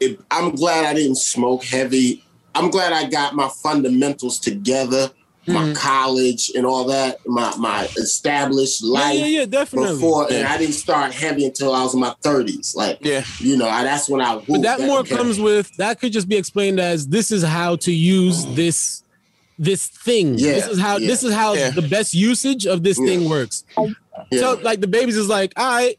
It, 0.00 0.20
I'm 0.30 0.54
glad 0.54 0.84
I 0.84 0.94
didn't 0.94 1.16
smoke 1.18 1.62
heavy. 1.64 2.24
I'm 2.54 2.70
glad 2.70 2.92
I 2.92 3.08
got 3.08 3.34
my 3.34 3.48
fundamentals 3.62 4.38
together, 4.40 5.10
my 5.46 5.66
hmm. 5.66 5.72
college 5.72 6.52
and 6.54 6.64
all 6.64 6.84
that, 6.84 7.18
my 7.26 7.54
my 7.56 7.84
established 7.96 8.82
life 8.84 9.18
yeah, 9.18 9.26
yeah, 9.26 9.44
definitely. 9.44 9.94
before, 9.94 10.32
and 10.32 10.46
I 10.46 10.58
didn't 10.58 10.74
start 10.74 11.12
heavy 11.12 11.46
until 11.46 11.74
I 11.74 11.82
was 11.82 11.94
in 11.94 12.00
my 12.00 12.14
30s. 12.22 12.76
Like, 12.76 12.98
yeah 13.00 13.24
you 13.40 13.56
know, 13.56 13.68
I, 13.68 13.84
that's 13.84 14.08
when 14.08 14.20
I. 14.20 14.36
But 14.36 14.48
whooped. 14.48 14.62
that 14.62 14.80
more 14.80 15.00
okay. 15.00 15.16
comes 15.16 15.40
with 15.40 15.74
that 15.76 16.00
could 16.00 16.12
just 16.12 16.28
be 16.28 16.36
explained 16.36 16.80
as 16.80 17.08
this 17.08 17.30
is 17.30 17.42
how 17.42 17.76
to 17.76 17.92
use 17.92 18.44
mm. 18.44 18.54
this 18.54 19.02
this 19.58 19.86
thing. 19.86 20.38
Yeah, 20.38 20.52
this 20.52 20.66
is 20.68 20.80
how 20.80 20.96
yeah. 20.96 21.06
this 21.06 21.22
is 21.22 21.34
how 21.34 21.54
Yeah. 21.54 21.70
the 21.70 21.82
best 21.82 22.14
usage 22.14 22.66
of 22.66 22.82
this 22.82 22.98
Yeah. 22.98 23.06
thing 23.06 23.28
works. 23.28 23.64
Yeah. 24.30 24.40
So 24.40 24.60
like 24.62 24.80
the 24.80 24.86
babies 24.86 25.16
is 25.16 25.28
like, 25.28 25.52
all 25.56 25.66
right, 25.66 25.98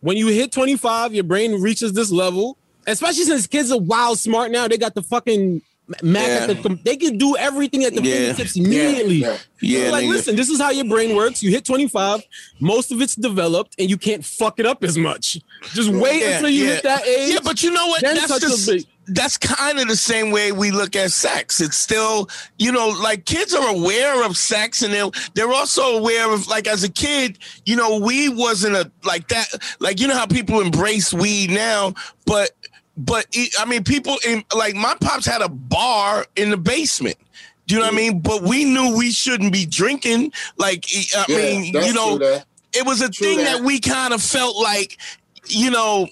when 0.00 0.16
you 0.16 0.28
hit 0.28 0.52
25, 0.52 1.14
your 1.14 1.24
brain 1.24 1.60
reaches 1.60 1.92
this 1.92 2.10
level. 2.10 2.56
Especially 2.86 3.24
since 3.24 3.46
kids 3.46 3.70
are 3.70 3.78
wild 3.78 4.18
smart 4.18 4.50
now, 4.50 4.66
they 4.66 4.76
got 4.76 4.94
the 4.96 5.02
fucking 5.02 5.62
Mac 6.02 6.26
at 6.28 6.62
the 6.62 6.78
they 6.84 6.96
can 6.96 7.18
do 7.18 7.36
everything 7.36 7.84
at 7.84 7.94
the 7.94 8.02
Yeah. 8.02 8.14
fingertips 8.32 8.56
immediately. 8.56 9.16
yeah. 9.16 9.36
yeah 9.60 9.90
like, 9.90 10.04
nigga. 10.04 10.10
listen, 10.10 10.36
this 10.36 10.48
is 10.48 10.60
how 10.60 10.70
your 10.70 10.84
brain 10.86 11.14
works. 11.16 11.42
You 11.42 11.50
hit 11.50 11.64
25, 11.64 12.22
most 12.60 12.92
of 12.92 13.00
it's 13.00 13.14
developed, 13.16 13.74
and 13.78 13.90
you 13.90 13.96
can't 13.96 14.24
fuck 14.24 14.58
it 14.58 14.66
up 14.66 14.82
as 14.84 14.96
much. 14.96 15.38
Just 15.74 15.90
wait 15.90 16.22
Yeah, 16.22 16.36
until 16.36 16.50
you 16.50 16.64
yeah. 16.64 16.70
hit 16.74 16.82
that 16.84 17.06
age. 17.06 17.34
Yeah, 17.34 17.40
but 17.44 17.62
you 17.62 17.70
know 17.72 17.86
what? 17.88 18.02
That's 18.02 18.40
just, 18.40 18.86
that's 19.08 19.36
kind 19.36 19.80
of 19.80 19.88
the 19.88 19.96
same 19.96 20.30
way 20.30 20.52
we 20.52 20.70
look 20.70 20.94
at 20.94 21.10
sex. 21.10 21.60
It's 21.60 21.76
still, 21.76 22.28
you 22.58 22.70
know, 22.70 22.88
like 22.88 23.24
kids 23.24 23.52
are 23.52 23.68
aware 23.68 24.24
of 24.24 24.36
sex 24.36 24.82
and 24.82 24.92
they're, 24.94 25.10
they're 25.34 25.52
also 25.52 25.98
aware 25.98 26.32
of 26.32 26.46
like 26.46 26.68
as 26.68 26.84
a 26.84 26.88
kid, 26.88 27.38
you 27.66 27.74
know, 27.74 27.98
weed 27.98 28.36
wasn't 28.36 28.76
a 28.76 28.90
like 29.04 29.26
that. 29.28 29.48
Like, 29.80 29.98
you 30.00 30.06
know 30.06 30.14
how 30.16 30.26
people 30.26 30.60
embrace 30.60 31.12
weed 31.12 31.50
now, 31.50 31.94
but 32.26 32.50
but 32.96 33.26
it, 33.32 33.54
I 33.58 33.64
mean, 33.64 33.84
people 33.84 34.16
in 34.26 34.44
like 34.56 34.74
my 34.74 34.94
pops 35.00 35.26
had 35.26 35.40
a 35.42 35.48
bar 35.48 36.26
in 36.36 36.50
the 36.50 36.56
basement. 36.56 37.16
Do 37.66 37.74
you 37.76 37.80
know 37.80 37.86
what 37.86 37.94
I 37.94 37.96
mean? 37.96 38.20
But 38.20 38.42
we 38.42 38.64
knew 38.64 38.96
we 38.96 39.12
shouldn't 39.12 39.52
be 39.52 39.64
drinking. 39.66 40.32
Like, 40.56 40.84
I 41.16 41.24
Yeah, 41.28 41.36
mean, 41.36 41.64
you 41.72 41.92
know, 41.94 42.18
it 42.72 42.84
was 42.84 43.00
a 43.00 43.08
True 43.08 43.26
thing 43.26 43.38
that. 43.38 43.58
that. 43.58 43.64
we 43.64 43.78
kind 43.80 44.12
of 44.12 44.20
felt 44.20 44.56
like, 44.60 44.98
you 45.46 45.70
know, 45.70 46.08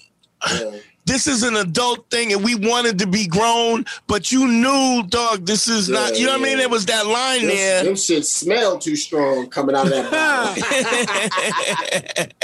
Yeah. 0.49 0.71
this 1.05 1.27
is 1.27 1.43
an 1.43 1.57
adult 1.57 2.09
thing 2.09 2.31
and 2.31 2.41
we 2.43 2.55
wanted 2.55 2.97
to 2.99 3.05
be 3.07 3.27
grown, 3.27 3.85
but 4.07 4.31
you 4.31 4.47
knew, 4.47 5.03
dog, 5.09 5.45
this 5.45 5.67
is 5.67 5.89
not, 5.89 6.17
you 6.17 6.25
know 6.25 6.31
what 6.33 6.41
I 6.41 6.43
mean? 6.45 6.57
There 6.57 6.69
was 6.69 6.85
that 6.85 7.05
line 7.05 7.41
Them, 7.41 7.49
there. 7.49 7.83
them 7.83 7.95
shit 7.97 8.25
smell 8.25 8.79
too 8.79 8.95
strong 8.95 9.49
coming 9.49 9.75
out 9.75 9.87
of 9.87 9.91
that 9.91 10.55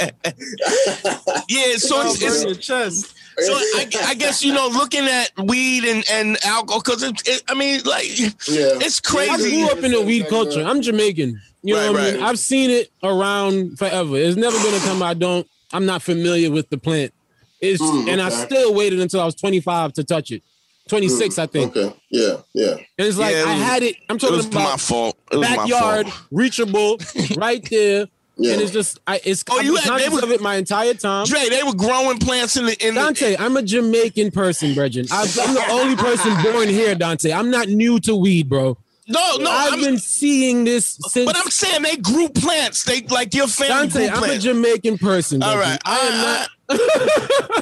yeah, 1.48 1.76
so 1.76 2.02
it's, 2.02 2.22
it's 2.22 2.44
your 2.44 2.54
chest. 2.54 3.14
So 3.40 3.52
I, 3.54 3.88
I 4.06 4.14
guess 4.18 4.42
you 4.44 4.52
know, 4.52 4.68
looking 4.68 5.06
at 5.06 5.30
weed 5.44 5.84
and, 5.84 6.04
and 6.10 6.36
alcohol, 6.44 6.80
because 6.84 7.02
it, 7.02 7.20
it, 7.26 7.42
I 7.48 7.54
mean, 7.54 7.80
like, 7.84 8.08
yeah. 8.18 8.28
it's 8.46 9.00
crazy. 9.00 9.30
I 9.32 9.36
grew 9.66 9.78
up 9.78 9.84
in 9.84 9.92
the 9.92 10.02
weed 10.02 10.26
culture. 10.28 10.62
I'm 10.62 10.82
Jamaican. 10.82 11.40
You 11.62 11.74
know 11.74 11.80
Right, 11.80 11.90
what 11.92 12.00
I 12.00 12.04
mean? 12.12 12.20
right. 12.20 12.28
I've 12.30 12.38
seen 12.38 12.70
it 12.70 12.90
around 13.02 13.78
forever. 13.78 14.16
It's 14.16 14.36
never 14.36 14.56
been 14.62 14.74
a 14.74 14.78
time 14.80 15.02
I 15.02 15.14
don't. 15.14 15.46
I'm 15.72 15.84
not 15.86 16.02
familiar 16.02 16.50
with 16.50 16.68
the 16.70 16.78
plant. 16.78 17.12
It's 17.60 17.82
Mm, 17.82 18.08
and 18.08 18.22
I 18.22 18.28
still 18.28 18.72
waited 18.74 19.00
until 19.00 19.20
I 19.20 19.24
was 19.24 19.34
25 19.34 19.92
to 19.94 20.04
touch 20.04 20.30
it. 20.30 20.42
26, 20.88 21.38
I 21.38 21.46
think. 21.46 21.76
Okay. 21.76 21.94
Yeah. 22.10 22.36
Yeah. 22.54 22.70
And 22.72 23.06
it's 23.08 23.18
like 23.18 23.34
Yeah, 23.34 23.42
it 23.42 23.48
I 23.48 23.52
had 23.54 23.82
it. 23.82 23.96
I'm 24.08 24.16
It 24.16 24.20
talking 24.20 24.36
was 24.36 24.50
my 24.52 24.76
fault. 24.78 25.18
It 25.32 25.36
was 25.36 25.46
backyard, 25.48 26.06
my 26.06 26.10
fault. 26.12 26.26
reachable, 26.30 26.98
right 27.36 27.68
there. 27.70 28.06
Yeah. 28.40 28.52
And 28.52 28.62
it's 28.62 28.70
just 28.70 29.00
I 29.06 29.20
it's 29.24 29.42
Oh, 29.50 29.60
you 29.60 29.74
had- 29.76 29.98
they 30.00 30.08
were- 30.08 30.22
of 30.22 30.30
it 30.30 30.40
my 30.40 30.54
entire 30.56 30.94
time. 30.94 31.26
Dre, 31.26 31.48
they 31.48 31.62
were 31.64 31.74
growing 31.74 32.18
plants 32.18 32.56
in 32.56 32.66
the 32.66 32.86
in 32.86 32.94
the, 32.94 33.00
Dante, 33.00 33.36
I'm 33.36 33.56
a 33.56 33.62
Jamaican 33.62 34.30
person, 34.30 34.74
Bregin. 34.74 35.08
I'm 35.10 35.54
the 35.54 35.64
only 35.70 35.96
person 35.96 36.32
born 36.42 36.68
here, 36.68 36.94
Dante. 36.94 37.32
I'm 37.32 37.50
not 37.50 37.68
new 37.68 37.98
to 38.00 38.14
weed, 38.14 38.48
bro. 38.48 38.78
No, 39.10 39.36
no, 39.38 39.50
I've 39.50 39.72
I'm, 39.72 39.80
been 39.80 39.98
seeing 39.98 40.64
this 40.64 40.98
since 41.08 41.24
but 41.24 41.34
I'm 41.36 41.50
saying 41.50 41.82
they 41.82 41.96
grew 41.96 42.28
plants. 42.28 42.84
They 42.84 43.00
like 43.02 43.32
your 43.34 43.46
family 43.48 43.88
Dante, 43.88 44.08
I'm 44.08 44.22
a. 44.30 44.38
Jamaican 44.38 44.98
person. 44.98 45.42
All 45.42 45.56
right, 45.58 45.78
I 45.84 45.98
am 45.98 46.14
not. 46.22 46.48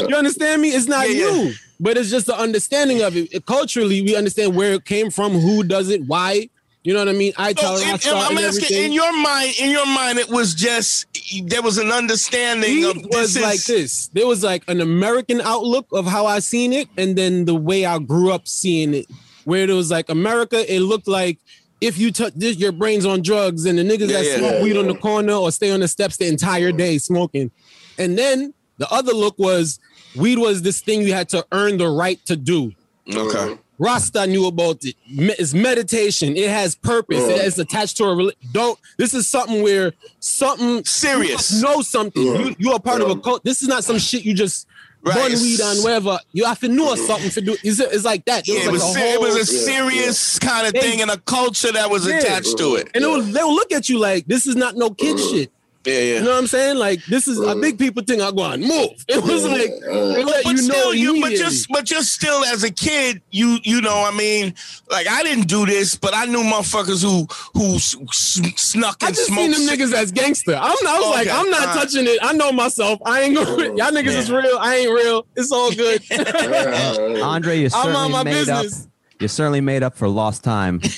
You 0.10 0.16
understand 0.16 0.60
me? 0.62 0.70
It's 0.70 0.86
not 0.86 1.08
Yeah, 1.08 1.30
yeah. 1.30 1.52
but 1.78 1.96
it's 1.96 2.10
just 2.10 2.26
the 2.26 2.36
understanding 2.36 3.00
of 3.02 3.16
it. 3.16 3.46
Culturally, 3.46 4.02
we 4.02 4.16
understand 4.16 4.54
where 4.56 4.72
it 4.74 4.84
came 4.84 5.10
from, 5.10 5.32
who 5.32 5.62
does 5.62 5.88
it, 5.88 6.02
why. 6.06 6.48
You 6.82 6.94
know 6.94 7.00
what 7.00 7.08
I 7.08 7.12
mean? 7.12 7.34
I 7.36 7.48
So, 7.52 7.60
tell 7.60 7.76
in- 7.76 7.88
I 7.88 7.92
in- 7.92 7.98
start 7.98 8.30
I'm 8.30 8.38
asking, 8.38 8.64
everything. 8.64 8.84
in 8.86 8.92
your 8.92 9.12
mind, 9.12 9.54
in 9.60 9.70
your 9.70 9.84
mind, 9.86 10.18
it 10.18 10.30
was 10.30 10.54
just 10.54 11.06
there 11.44 11.60
was 11.60 11.76
an 11.76 11.90
understanding 11.92 12.84
of 12.84 12.96
Weed 12.96 13.04
this 13.10 13.16
was 13.20 13.36
is, 13.36 13.42
like 13.42 13.62
this. 13.64 14.08
There 14.14 14.26
was 14.26 14.42
like 14.42 14.64
an 14.66 14.80
American 14.80 15.40
outlook 15.42 15.86
of 15.92 16.06
how 16.06 16.24
I 16.26 16.38
seen 16.38 16.72
it, 16.72 16.88
and 16.96 17.16
then 17.16 17.44
the 17.44 17.54
way 17.54 17.84
I 17.84 17.98
grew 17.98 18.32
up 18.32 18.48
seeing 18.48 18.94
it, 18.94 19.06
where 19.44 19.68
it 19.68 19.72
was 19.74 19.90
like 19.90 20.08
America, 20.08 20.64
it 20.74 20.80
looked 20.80 21.06
like 21.06 21.38
if 21.82 21.98
you 21.98 22.12
touch 22.12 22.32
this, 22.34 22.56
your 22.56 22.72
brain's 22.72 23.04
on 23.04 23.20
drugs, 23.22 23.66
and 23.66 23.78
the 23.78 23.82
niggas 23.82 24.08
Yeah, 24.08 24.18
that 24.18 24.24
yeah. 24.24 24.36
smoke 24.38 24.52
Yeah, 24.54 24.62
weed 24.62 24.76
on 24.78 24.86
the 24.86 24.94
corner 24.94 25.34
or 25.34 25.52
stay 25.52 25.70
on 25.72 25.80
the 25.80 25.88
steps 25.88 26.16
the 26.16 26.28
entire 26.28 26.72
day 26.72 26.96
smoking. 26.98 27.50
And 27.98 28.16
then 28.18 28.54
the 28.78 28.90
other 28.90 29.12
look 29.12 29.38
was 29.38 29.78
weed 30.16 30.38
was 30.38 30.62
this 30.62 30.80
thing 30.80 31.02
you 31.02 31.12
had 31.12 31.28
to 31.30 31.46
earn 31.52 31.76
the 31.76 31.88
right 31.88 32.18
to 32.24 32.36
do. 32.36 32.72
Okay. 33.14 33.58
Rasta 33.80 34.26
knew 34.26 34.46
about 34.46 34.84
it. 34.84 34.94
It's 35.08 35.54
meditation. 35.54 36.36
It 36.36 36.50
has 36.50 36.74
purpose. 36.74 37.26
Yeah. 37.26 37.46
It's 37.46 37.58
attached 37.58 37.96
to 37.96 38.04
a 38.04 38.14
reli- 38.14 38.34
don't. 38.52 38.78
This 38.98 39.14
is 39.14 39.26
something 39.26 39.62
where 39.62 39.92
something 40.20 40.84
Serious. 40.84 41.50
You 41.50 41.62
know 41.62 41.80
something. 41.80 42.22
Yeah. 42.22 42.38
You 42.38 42.56
you 42.58 42.72
are 42.72 42.78
part 42.78 43.00
of 43.00 43.08
a 43.10 43.16
cult. 43.16 43.42
This 43.42 43.62
is 43.62 43.68
not 43.68 43.82
some 43.82 43.98
shit 43.98 44.24
you 44.24 44.34
just 44.34 44.66
Right, 45.02 45.14
burn 45.14 45.32
weed 45.32 45.60
on 45.62 45.76
wherever. 45.78 46.18
You 46.32 46.44
have 46.44 46.60
to 46.60 46.68
know 46.68 46.94
something 46.94 47.30
to 47.30 47.40
do. 47.40 47.56
It's, 47.64 47.80
it's 47.80 48.04
like 48.04 48.26
that. 48.26 48.44
There 48.44 48.58
Yeah, 48.58 48.68
it 48.68 48.70
was, 48.72 48.82
like 48.84 48.92
se- 48.92 49.14
it 49.14 49.20
was 49.20 49.34
a 49.50 49.54
yeah, 49.54 49.60
serious 49.64 50.38
kind 50.38 50.66
of 50.66 50.74
They- 50.74 50.80
thing 50.80 51.00
and 51.00 51.10
a 51.10 51.16
culture 51.16 51.72
that 51.72 51.88
was 51.90 52.06
Yeah. 52.06 52.18
attached 52.18 52.58
to 52.58 52.74
it. 52.74 52.90
and 52.94 53.02
it 53.02 53.06
will, 53.06 53.22
they'll 53.22 53.54
look 53.54 53.72
at 53.72 53.88
you 53.88 53.98
like 53.98 54.26
this 54.26 54.46
is 54.46 54.56
not 54.56 54.76
no 54.76 54.90
kid 54.90 55.16
mm. 55.16 55.30
shit. 55.30 55.52
Yeah, 55.86 55.94
yeah. 55.94 56.14
You 56.18 56.24
know 56.24 56.30
what 56.32 56.38
I'm 56.40 56.46
saying? 56.46 56.76
Like 56.76 57.02
this 57.06 57.26
is 57.26 57.40
a 57.40 57.56
big 57.56 57.78
people 57.78 58.02
thing. 58.02 58.20
I 58.20 58.30
go 58.32 58.42
on 58.42 58.60
move. 58.60 58.90
It 59.08 59.22
was 59.22 59.46
like 59.48 59.70
they 59.80 60.22
let 60.24 60.44
but 60.44 60.50
you 60.56 60.68
know 60.68 60.74
still, 60.74 60.94
you 60.94 61.12
but 61.12 61.16
immediately. 61.28 61.36
just 61.38 61.68
but 61.70 61.90
you're 61.90 62.02
still 62.02 62.44
as 62.44 62.64
a 62.64 62.70
kid, 62.70 63.22
you 63.30 63.58
you 63.62 63.80
know, 63.80 64.04
I 64.04 64.10
mean, 64.14 64.54
like 64.90 65.08
I 65.08 65.22
didn't 65.22 65.48
do 65.48 65.64
this, 65.64 65.94
but 65.94 66.14
I 66.14 66.26
knew 66.26 66.42
motherfuckers 66.42 67.02
who 67.02 67.26
who 67.58 67.76
s- 67.76 67.96
s- 68.08 68.42
snuck 68.60 68.98
I 69.02 69.06
and 69.06 69.16
just 69.16 69.28
seen 69.28 69.52
smoked. 69.54 69.66
them 69.68 69.78
niggas 69.88 69.94
as 69.94 70.12
gangster. 70.12 70.54
I'm 70.54 70.76
not, 70.82 70.96
I 70.96 70.98
was 71.00 71.10
like, 71.14 71.28
I'm 71.28 71.50
not 71.50 71.60
alright. 71.60 71.76
touching 71.76 72.06
it. 72.06 72.18
I 72.20 72.34
know 72.34 72.52
myself. 72.52 72.98
I 73.06 73.22
ain't 73.22 73.34
gonna. 73.36 73.64
Y'all 73.74 73.90
niggas 73.90 74.16
is 74.18 74.30
real. 74.30 74.58
I 74.60 74.76
ain't 74.76 74.92
real. 74.92 75.24
It's 75.34 75.50
all 75.50 75.72
good. 75.72 76.02
Andre, 77.22 77.58
you 77.58 77.64
I'm 77.66 77.70
certainly 77.70 77.96
on 77.96 78.10
my 78.12 78.22
made 78.24 78.32
business. 78.32 78.84
up. 78.84 78.90
You 79.18 79.28
certainly 79.28 79.60
made 79.62 79.82
up 79.82 79.96
for 79.96 80.08
lost 80.08 80.44
time. 80.44 80.80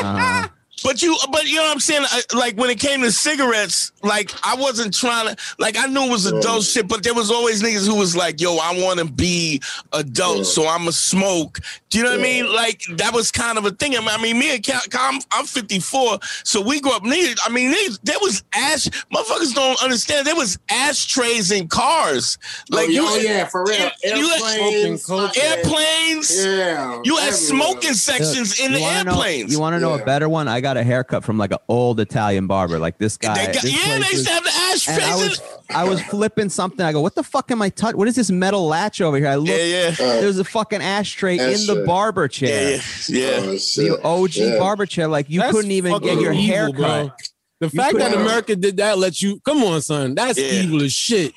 Uh, 0.00 0.48
But 0.84 1.02
you, 1.02 1.16
but 1.32 1.44
you 1.46 1.56
know 1.56 1.62
what 1.62 1.72
I'm 1.72 1.80
saying? 1.80 2.04
I, 2.06 2.22
like 2.36 2.56
when 2.56 2.70
it 2.70 2.78
came 2.78 3.00
to 3.02 3.10
cigarettes, 3.12 3.92
like 4.02 4.30
I 4.44 4.54
wasn't 4.54 4.94
trying 4.94 5.28
to, 5.28 5.36
like 5.58 5.76
I 5.76 5.86
knew 5.86 6.04
it 6.04 6.10
was 6.10 6.26
adult 6.26 6.62
shit, 6.64 6.86
but 6.88 7.02
there 7.02 7.14
was 7.14 7.30
always 7.30 7.62
niggas 7.62 7.86
who 7.86 7.96
was 7.96 8.14
like, 8.16 8.40
"Yo, 8.40 8.56
I 8.56 8.80
want 8.82 8.98
to 9.00 9.04
be 9.06 9.60
adult, 9.92 10.46
so 10.46 10.68
I'm 10.68 10.86
a 10.88 10.92
smoke." 10.92 11.58
Do 11.90 11.98
you 11.98 12.04
know 12.04 12.10
what 12.10 12.20
I 12.20 12.22
mean? 12.22 12.52
Like 12.54 12.82
that 12.96 13.12
was 13.14 13.30
kind 13.30 13.58
of 13.58 13.64
a 13.64 13.70
thing. 13.70 13.96
I 13.96 14.22
mean, 14.22 14.38
me 14.38 14.54
and 14.54 14.62
Cal, 14.62 14.80
Cal- 14.90 15.10
I'm, 15.14 15.20
I'm 15.32 15.46
54, 15.46 16.18
so 16.44 16.60
we 16.60 16.80
grew 16.80 16.92
up. 16.92 17.02
Niggas, 17.02 17.38
I 17.44 17.48
mean, 17.50 17.72
niggas, 17.72 17.98
there 18.02 18.18
was 18.20 18.42
ash. 18.54 18.84
Motherfuckers 19.12 19.54
don't 19.54 19.82
understand. 19.82 20.26
There 20.26 20.36
was 20.36 20.58
ashtrays 20.70 21.50
in 21.50 21.66
cars. 21.68 22.38
Like, 22.70 22.86
Like 22.86 22.90
you, 22.94 23.04
oh, 23.06 23.16
yeah, 23.16 23.46
for 23.46 23.64
real. 23.64 23.90
you 24.04 24.28
had 24.28 24.40
Airplanes. 24.42 25.02
smoking 25.04 25.32
fucking- 25.38 25.42
airplanes. 25.42 26.44
Yeah. 26.44 27.00
You 27.04 27.16
had 27.16 27.28
everywhere. 27.32 27.32
smoking 27.32 27.94
sections 27.94 28.60
in 28.60 28.72
the 28.72 28.78
you 28.78 28.84
wanna 28.84 29.04
know- 29.04 29.10
airplanes. 29.12 29.52
you 29.52 29.58
want 29.60 29.74
to 29.76 29.80
know 29.80 29.94
Yeah. 29.96 30.02
a 30.02 30.04
better 30.04 30.28
one? 30.28 30.46
I 30.48 30.60
got 30.60 30.67
got 30.68 30.76
a 30.76 30.82
haircut 30.84 31.24
from 31.24 31.38
like 31.38 31.50
an 31.52 31.58
old 31.68 31.98
Italian 32.00 32.46
barber. 32.46 32.78
Like 32.78 32.98
this 32.98 33.16
guy. 33.16 33.34
They 33.46 33.52
got, 33.52 33.62
this 33.62 33.72
yeah, 33.86 33.98
they 33.98 34.10
used 34.10 34.28
have 34.28 34.44
the 34.44 34.50
ashtrays. 34.50 34.98
and 34.98 35.04
I 35.04 35.16
was. 35.16 35.40
I 35.70 35.84
was 35.84 36.00
flipping 36.02 36.48
something. 36.48 36.80
I 36.84 36.92
go, 36.92 37.00
what 37.02 37.14
the 37.14 37.22
fuck 37.22 37.50
am 37.50 37.60
I 37.60 37.68
touching? 37.68 37.98
What 37.98 38.08
is 38.08 38.14
this 38.16 38.30
metal 38.30 38.66
latch 38.66 39.02
over 39.02 39.18
here? 39.18 39.28
I 39.28 39.34
look. 39.36 39.48
yeah, 39.48 39.56
yeah, 39.56 39.90
There's 39.98 40.38
a 40.38 40.44
fucking 40.44 40.80
ashtray 40.80 41.34
in 41.34 41.38
the 41.66 41.72
Ashtray. 41.72 41.84
barber 41.84 42.26
chair. 42.28 42.80
yeah, 43.08 43.40
yeah. 43.40 43.40
Oh. 43.42 43.56
The 43.76 44.00
OG 44.02 44.30
Yeah. 44.36 44.58
barber 44.58 44.86
chair. 44.86 45.08
Like 45.08 45.28
you 45.28 45.40
That's 45.40 45.52
couldn't 45.52 45.72
even 45.72 45.98
get 46.00 46.20
your 46.20 46.32
evil, 46.32 46.46
hair 46.46 46.72
bro. 46.72 46.82
cut. 47.10 47.18
The 47.60 47.66
You 47.66 47.70
fact 47.70 47.98
that 47.98 48.10
couldn't- 48.12 48.24
America 48.26 48.56
did 48.56 48.76
that 48.78 48.98
let 48.98 49.20
you 49.20 49.40
come 49.40 49.62
on, 49.62 49.82
son. 49.82 50.14
That's 50.14 50.38
Yeah. 50.38 50.62
evil 50.62 50.82
as 50.82 50.92
shit. 50.92 51.34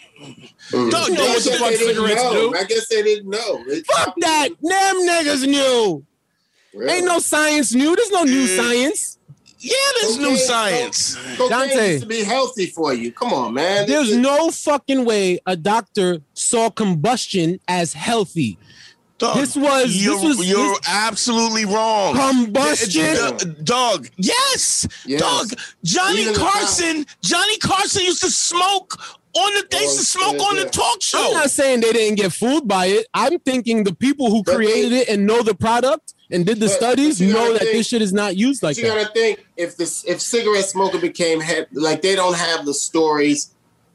Mm. 0.71 0.91
Dog, 0.91 1.09
I 1.11 1.13
know 1.13 1.23
what 1.25 1.33
guess 1.33 1.43
the 1.43 1.49
they 1.51 1.57
fuck 1.57 1.69
didn't 1.71 1.87
cigarettes 1.87 2.23
know. 2.23 2.33
do? 2.33 2.57
I 2.57 2.63
guess 2.63 2.87
they 2.87 3.03
didn't 3.03 3.29
know. 3.29 3.63
They 3.67 3.81
Fuck 3.81 4.15
that. 4.21 4.49
Them 4.61 4.95
niggas 5.09 5.45
knew. 5.47 6.05
Really? 6.73 6.93
Ain't 6.93 7.05
no 7.05 7.19
science 7.19 7.73
new. 7.73 7.93
There's 7.97 8.11
no 8.11 8.23
new 8.23 8.31
Yeah. 8.43 8.61
science. 8.61 9.17
Yeah, 9.63 9.73
there's 10.01 10.17
new 10.17 10.35
science. 10.37 11.15
Cocaine 11.37 11.49
Dante. 11.49 11.91
used 11.93 12.01
to 12.03 12.07
be 12.09 12.23
healthy 12.23 12.65
for 12.67 12.93
you. 12.93 13.11
Come 13.11 13.31
on, 13.33 13.53
man. 13.53 13.87
There's 13.87 14.09
It's- 14.09 14.21
no 14.23 14.49
fucking 14.49 15.05
way 15.05 15.39
a 15.45 15.55
doctor 15.55 16.19
saw 16.33 16.69
combustion 16.71 17.59
as 17.67 17.93
healthy. 17.93 18.57
Dog, 19.19 19.37
This 19.37 19.55
was- 19.55 19.95
you're, 19.95 20.17
this 20.19 20.37
was- 20.37 20.47
you're 20.47 20.69
this- 20.79 20.79
absolutely 20.87 21.65
wrong. 21.65 22.15
Combustion. 22.15 23.37
D- 23.37 23.45
d- 23.45 23.51
dog, 23.63 24.09
yes, 24.17 24.87
Yes. 25.05 25.19
dog. 25.21 25.53
Johnny 25.83 26.21
Even 26.23 26.33
Carson, 26.33 27.05
Johnny 27.21 27.57
Carson 27.59 28.03
used 28.03 28.23
to 28.23 28.31
smoke 28.31 28.97
on 29.35 29.53
the. 29.53 29.67
They 29.69 29.83
used 29.83 29.99
to 29.99 30.05
smoke 30.05 30.31
shit, 30.39 30.41
on 30.41 30.55
the 30.55 30.65
talk 30.65 31.03
show. 31.03 31.27
I'm 31.27 31.33
not 31.33 31.51
saying 31.51 31.81
they 31.81 31.93
didn't 31.93 32.15
get 32.15 32.33
fooled 32.33 32.67
by 32.67 32.87
it. 32.87 33.05
I'm 33.13 33.37
thinking 33.39 33.83
the 33.83 33.93
people 33.93 34.31
who 34.31 34.43
created 34.43 34.91
it 34.91 35.07
and 35.07 35.27
know 35.27 35.43
the 35.43 35.53
product 35.53 36.15
and 36.31 36.45
did 36.45 36.59
the 36.59 36.67
But- 36.67 36.75
studies 36.75 37.19
but 37.19 37.25
you 37.27 37.33
know 37.33 37.53
that 37.53 37.59
think- 37.61 37.73
this 37.73 37.87
shit 37.87 38.01
is 38.01 38.13
not 38.13 38.35
used 38.37 38.63
like 38.63 38.77
you 38.77 38.83
that. 38.83 38.95
gotta 38.95 39.13
think 39.13 39.45
if 39.57 39.75
this 39.77 40.03
if 40.05 40.21
cigarette 40.21 40.65
smoker 40.69 40.97
became 40.97 41.39
head 41.41 41.67
like 41.73 42.01
they 42.01 42.15
don't 42.15 42.35
have 42.35 42.65
the 42.65 42.73
stories. 42.73 43.51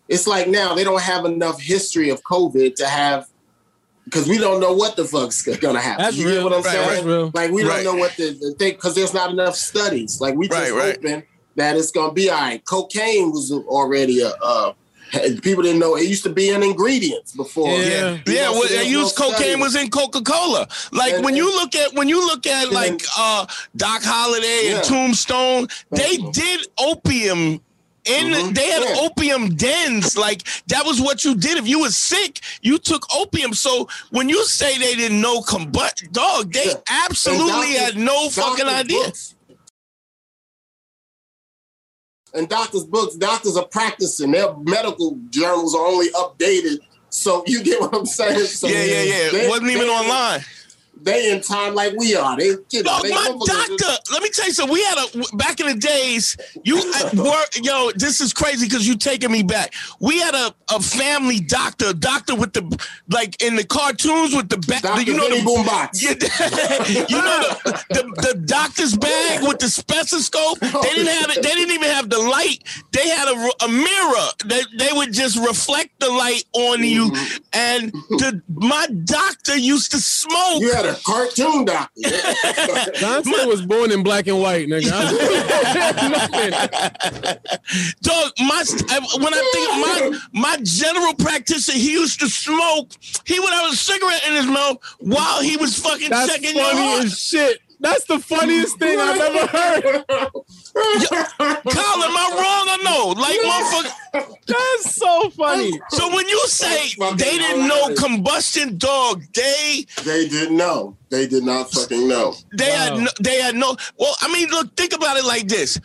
It's 0.08 0.26
like 0.28 0.46
now 0.46 0.74
they 0.74 0.84
don't 0.84 1.00
have 1.02 1.24
enough 1.24 1.60
history 1.60 2.10
of 2.10 2.22
COVID 2.22 2.76
to 2.76 2.86
have 2.86 3.26
because 4.04 4.28
we 4.28 4.38
don't 4.38 4.60
know 4.60 4.72
what 4.72 4.94
the 4.94 5.04
fuck's 5.04 5.42
gonna 5.42 5.80
happen. 5.80 6.04
That's 6.04 6.16
you 6.16 6.26
real. 6.26 6.34
get 6.36 6.44
what 6.44 6.52
I'm 6.52 6.62
Right, 6.62 6.72
saying? 6.72 6.88
That's 6.90 7.04
real. 7.04 7.30
Like 7.34 7.50
we 7.50 7.64
Right. 7.64 7.82
don't 7.82 7.96
know 7.96 8.00
what 8.00 8.16
the, 8.16 8.30
the 8.40 8.52
thing 8.56 8.74
because 8.74 8.94
there's 8.94 9.12
not 9.12 9.30
enough 9.30 9.56
studies. 9.56 10.20
Like 10.20 10.36
we 10.36 10.46
just 10.46 10.60
Right, 10.60 10.72
right. 10.72 10.96
hoping 10.96 11.22
that 11.56 11.76
it's 11.76 11.90
gonna 11.90 12.12
be 12.12 12.30
all 12.30 12.38
right. 12.38 12.64
Cocaine 12.64 13.32
was 13.32 13.50
already 13.50 14.20
a 14.20 14.28
uh, 14.40 14.72
people 15.42 15.62
didn't 15.62 15.78
know 15.78 15.96
it 15.96 16.08
used 16.08 16.24
to 16.24 16.30
be 16.30 16.50
in 16.50 16.62
ingredients 16.62 17.32
before. 17.32 17.68
Yeah. 17.70 17.78
Yeah, 17.78 18.10
You 18.26 18.32
yeah. 18.34 18.50
Well, 18.50 18.62
so 18.62 18.74
they 18.74 18.88
used 18.88 19.18
no 19.18 19.26
cocaine 19.26 19.38
study. 19.50 19.62
was 19.62 19.76
in 19.76 19.90
Coca 19.90 20.20
Cola. 20.22 20.68
Like 20.92 21.14
And- 21.14 21.24
when 21.24 21.34
and- 21.34 21.36
you 21.38 21.52
look 21.54 21.74
at 21.74 21.94
when 21.94 22.08
you 22.08 22.24
look 22.26 22.46
at 22.46 22.64
And 22.64 22.72
like 22.72 23.02
uh 23.18 23.46
Doc 23.76 24.02
Holliday 24.02 24.68
Yeah. 24.70 24.76
and 24.76 24.84
Tombstone, 24.84 25.68
they 25.90 26.16
Mhm. 26.18 26.32
did 26.32 26.66
opium. 26.78 27.60
In 28.04 28.26
Mhm. 28.30 28.54
they 28.54 28.66
had 28.70 28.82
Yeah. 28.84 29.00
opium 29.00 29.56
dens, 29.56 30.16
like 30.16 30.42
that 30.68 30.86
was 30.86 31.00
what 31.00 31.24
you 31.24 31.34
did. 31.34 31.58
If 31.58 31.66
you 31.66 31.80
was 31.80 31.96
sick, 31.98 32.38
you 32.62 32.78
took 32.78 33.04
opium. 33.12 33.52
So 33.52 33.88
when 34.10 34.28
you 34.28 34.44
say 34.46 34.78
they 34.78 34.94
didn't 34.94 35.20
know 35.20 35.40
combust, 35.40 36.12
dog, 36.12 36.52
they 36.52 36.66
Yeah. 36.66 36.74
absolutely 37.04 37.76
And 37.76 37.84
had 37.84 37.96
no 37.98 38.30
fucking 38.30 38.64
doctors' 38.66 38.80
idea. 38.80 39.04
books- 39.04 39.34
And 42.36 42.48
doctors' 42.48 42.84
books, 42.84 43.14
doctors 43.16 43.56
are 43.56 43.66
practicing. 43.66 44.30
Their 44.32 44.54
medical 44.58 45.18
journals 45.30 45.74
are 45.74 45.86
only 45.86 46.08
updated. 46.10 46.78
So 47.08 47.42
you 47.46 47.62
get 47.62 47.80
what 47.80 47.94
I'm 47.94 48.04
saying? 48.06 48.46
So 48.46 48.66
yeah, 48.68 48.84
yeah, 48.84 49.02
yeah. 49.02 49.30
they- 49.30 49.46
It 49.46 49.48
wasn't 49.48 49.70
even 49.70 49.86
they- 49.86 49.92
online. 49.92 50.44
They 51.02 51.30
in 51.30 51.40
time 51.40 51.74
like 51.74 51.92
we 51.96 52.16
are. 52.16 52.36
They, 52.36 52.46
you 52.70 52.82
know, 52.82 52.82
Dog, 52.82 53.02
they 53.02 53.10
my 53.10 53.16
motherfuckers- 53.28 53.78
doctor. 53.78 54.12
Let 54.12 54.22
me 54.22 54.30
tell 54.30 54.46
you 54.46 54.52
something. 54.52 54.72
We 54.72 54.82
had 54.84 54.98
a 54.98 55.36
back 55.36 55.60
in 55.60 55.66
the 55.66 55.74
days. 55.74 56.36
You 56.64 56.76
work, 57.14 57.50
yo. 57.62 57.90
This 57.94 58.20
is 58.20 58.32
crazy 58.32 58.66
because 58.66 58.88
you 58.88 58.96
taking 58.96 59.30
me 59.30 59.42
back. 59.42 59.74
We 60.00 60.18
had 60.18 60.34
a, 60.34 60.54
a 60.74 60.80
family 60.80 61.40
doctor, 61.40 61.88
a 61.90 61.94
doctor 61.94 62.34
with 62.34 62.54
the 62.54 62.62
like 63.08 63.42
in 63.42 63.56
the 63.56 63.64
cartoons 63.64 64.34
with 64.34 64.48
the 64.48 64.58
back. 64.58 64.82
You 65.06 65.14
know 65.14 65.28
Vinny 65.28 65.40
the 65.40 65.46
Boombox. 65.46 66.02
you, 66.02 66.08
you 67.16 67.22
know 67.22 67.40
the, 67.64 67.84
the 67.90 68.32
the 68.32 68.42
doctor's 68.46 68.96
bag 68.96 69.42
with 69.42 69.58
the 69.58 69.68
stethoscope. 69.68 70.58
They 70.86 70.92
didn't 70.92 71.12
have 71.20 71.30
it. 71.30 71.42
They 71.42 71.54
didn't 71.54 71.74
even 71.74 71.90
have 71.90 72.10
the 72.10 72.18
light. 72.18 72.58
They 72.92 73.08
had 73.08 73.28
a, 73.28 73.64
a 73.64 73.68
mirror. 73.68 74.28
They 74.44 74.60
they 74.78 74.92
would 74.92 75.12
just 75.12 75.36
reflect 75.38 75.98
the 76.00 76.10
light 76.10 76.44
on 76.52 76.84
you. 76.84 77.10
Mm-hmm. 77.10 77.36
And 77.52 77.92
the 78.20 78.42
my 78.48 78.86
doctor 79.04 79.56
used 79.56 79.90
to 79.92 79.98
smoke. 79.98 80.60
You 80.60 80.72
had 80.86 80.96
a 80.96 81.00
cartoon 81.02 81.64
doctor. 81.64 82.00
Dante 83.00 83.46
was 83.46 83.62
born 83.64 83.90
in 83.92 84.02
black 84.02 84.26
and 84.26 84.40
white, 84.40 84.68
nigga. 84.68 84.90
Nothing. 84.90 86.50
Dog, 88.02 88.32
my 88.38 88.64
when 89.18 89.34
I 89.34 89.50
think 89.52 89.70
of 89.70 89.78
my 89.80 90.18
my 90.32 90.56
general 90.62 91.14
practitioner, 91.14 91.78
he 91.78 91.92
used 91.92 92.20
to 92.20 92.28
smoke. 92.28 92.90
He 93.24 93.38
would 93.40 93.50
have 93.52 93.72
a 93.72 93.76
cigarette 93.76 94.22
in 94.28 94.34
his 94.34 94.46
mouth 94.46 94.78
while 94.98 95.40
he 95.42 95.56
was 95.56 95.78
fucking 95.78 96.10
That's 96.10 96.32
checking 96.32 96.56
your 96.56 96.64
funny 96.64 96.80
heart. 96.80 97.04
as 97.04 97.18
shit. 97.18 97.60
That's 97.80 98.04
the 98.04 98.18
funniest 98.18 98.78
thing 98.78 98.98
I've 98.98 99.20
ever 99.20 99.46
heard. 99.46 100.04
Kyle, 100.76 102.02
am 102.02 102.16
I 102.16 102.26
wrong 102.36 102.68
or 102.74 102.84
no? 102.84 103.20
Like 103.20 103.38
motherfucker. 103.40 104.36
That's 104.46 104.94
so 104.94 105.30
funny. 105.30 105.72
So 105.90 106.14
when 106.14 106.26
you 106.28 106.40
say 106.46 106.88
they 107.16 107.38
didn't 107.38 107.68
know 107.68 107.94
combustion, 107.94 108.78
dog, 108.78 109.22
they 109.34 109.84
they 110.04 110.28
didn't 110.28 110.56
know. 110.56 110.96
They 111.10 111.26
did 111.26 111.44
not 111.44 111.70
fucking 111.70 112.08
know. 112.08 112.34
they 112.56 112.70
had 112.70 112.98
no, 112.98 113.08
they 113.20 113.40
had 113.40 113.54
no. 113.54 113.76
Well, 113.98 114.14
I 114.20 114.32
mean, 114.32 114.48
look, 114.50 114.74
think 114.76 114.94
about 114.94 115.16
it 115.16 115.24
like 115.24 115.46
this. 115.48 115.78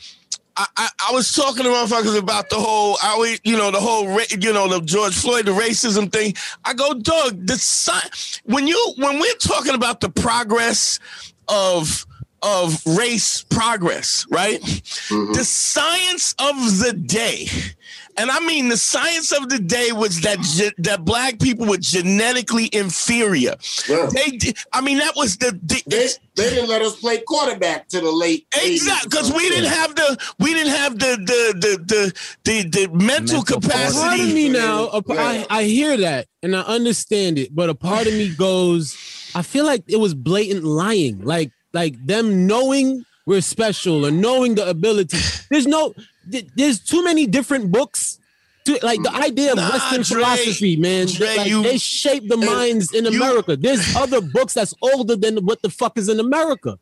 I, 0.57 0.65
I, 0.75 0.89
I 1.09 1.13
was 1.13 1.33
talking 1.33 1.63
to 1.63 1.69
motherfuckers 1.69 2.17
about 2.19 2.49
the 2.49 2.57
whole, 2.57 2.97
I, 3.01 3.11
always- 3.11 3.39
you 3.45 3.55
know, 3.55 3.71
the 3.71 3.79
whole, 3.79 4.03
you 4.37 4.51
know, 4.51 4.67
the 4.67 4.81
George 4.81 5.15
Floyd, 5.15 5.45
the 5.45 5.51
racism 5.53 6.11
thing. 6.11 6.33
I 6.65 6.73
go, 6.73 6.93
dog, 6.93 7.47
the 7.47 7.55
si- 7.57 8.41
when 8.43 8.67
you 8.67 8.93
when 8.97 9.17
we're 9.19 9.33
talking 9.35 9.75
about 9.75 10.01
the 10.01 10.09
progress 10.09 10.99
of 11.52 12.06
of 12.43 12.82
race 12.97 13.43
progress, 13.52 14.26
right? 14.32 14.60
Mm-hmm. 14.62 15.34
The 15.34 15.43
science 15.43 16.34
of 16.39 16.56
the 16.80 16.91
day, 16.93 17.45
and 18.18 18.32
I 18.32 18.39
mean 18.39 18.70
the 18.70 18.78
science 18.78 19.32
of 19.32 19.47
the 19.49 19.60
day 19.60 19.91
was 19.91 20.22
that 20.22 20.39
ge- 20.39 20.74
that 20.80 21.06
black 21.06 21.38
people 21.39 21.68
were 21.68 21.78
genetically 21.78 22.68
inferior. 22.74 23.56
Yeah. 23.88 24.10
They, 24.12 24.32
di- 24.38 24.56
I 24.74 24.82
mean, 24.82 24.97
that 24.97 25.16
was 25.16 25.38
the, 25.38 25.52
the 25.62 25.84
They, 25.86 26.08
they 26.36 26.49
didn't 26.49 26.68
let 26.70 26.82
us 26.82 26.95
play 26.99 27.20
quarterback 27.28 27.88
to 27.89 28.02
the 28.02 28.12
late. 28.12 28.47
Exactly, 28.60 29.10
because 29.12 29.32
we 29.32 29.47
didn't 29.47 29.70
have 29.70 29.93
the 29.93 30.18
we 30.39 30.56
didn't 30.56 30.74
have 30.74 30.97
the 30.97 31.18
the 31.18 31.54
the 31.60 31.78
the 31.86 32.14
the, 32.64 32.70
the 32.70 32.88
mental, 32.88 33.43
Mental 33.43 33.43
Part 33.43 33.64
of 33.66 33.70
capacity. 33.70 34.34
me 34.34 34.49
now, 34.49 34.89
Yeah. 35.08 35.16
I, 35.16 35.45
I 35.52 35.64
hear 35.66 35.95
that 35.97 36.26
and 36.41 36.56
I 36.56 36.62
understand 36.62 37.38
it, 37.38 37.54
but 37.54 37.70
a 37.70 37.76
part 37.76 38.08
of 38.08 38.14
me 38.14 38.30
goes, 38.34 38.97
I 39.36 39.41
feel 39.41 39.65
like 39.65 39.84
it 39.88 39.97
was 39.97 40.13
blatant 40.13 40.63
lying, 40.63 41.23
like 41.23 41.51
like 41.73 41.95
them 42.05 42.47
knowing 42.47 43.05
we're 43.25 43.41
special 43.41 44.05
or 44.05 44.11
knowing 44.11 44.55
the 44.55 44.67
ability. 44.67 45.17
There's 45.49 45.67
no, 45.67 45.93
th- 46.32 46.47
there's 46.55 46.79
too 46.79 47.03
many 47.03 47.27
different 47.27 47.71
books. 47.71 48.17
To, 48.65 48.77
like 48.84 49.01
the 49.01 49.11
idea 49.15 49.51
of 49.53 49.57
Nah, 49.57 49.69
Western 49.71 50.01
Dre, 50.03 50.15
philosophy, 50.23 50.75
man, 50.75 51.07
Dre, 51.07 51.36
like, 51.38 51.47
you- 51.47 51.63
they 51.63 51.77
shape 51.79 52.27
the 52.27 52.38
minds 52.38 52.93
in 52.93 53.05
you- 53.05 53.11
America. 53.23 53.55
There's 53.55 53.95
other 53.95 54.21
books 54.21 54.53
that's 54.53 54.73
older 54.82 55.15
than 55.15 55.38
what 55.45 55.61
the 55.63 55.69
fuck 55.69 55.97
is 55.97 56.09
in 56.09 56.19
America. 56.19 56.77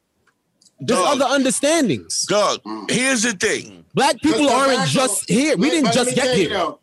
There's 0.81 0.99
other 0.99 1.25
understandings. 1.25 2.25
Dog, 2.25 2.61
here's 2.89 3.23
the 3.23 3.33
thing. 3.33 3.85
Black 3.93 4.19
people 4.21 4.49
aren't 4.49 4.87
just 4.89 5.29
here. 5.29 5.55
We 5.57 5.69
didn't 5.69 5.93
just 5.93 6.15
get 6.15 6.37
you 6.37 6.49
here. 6.49 6.73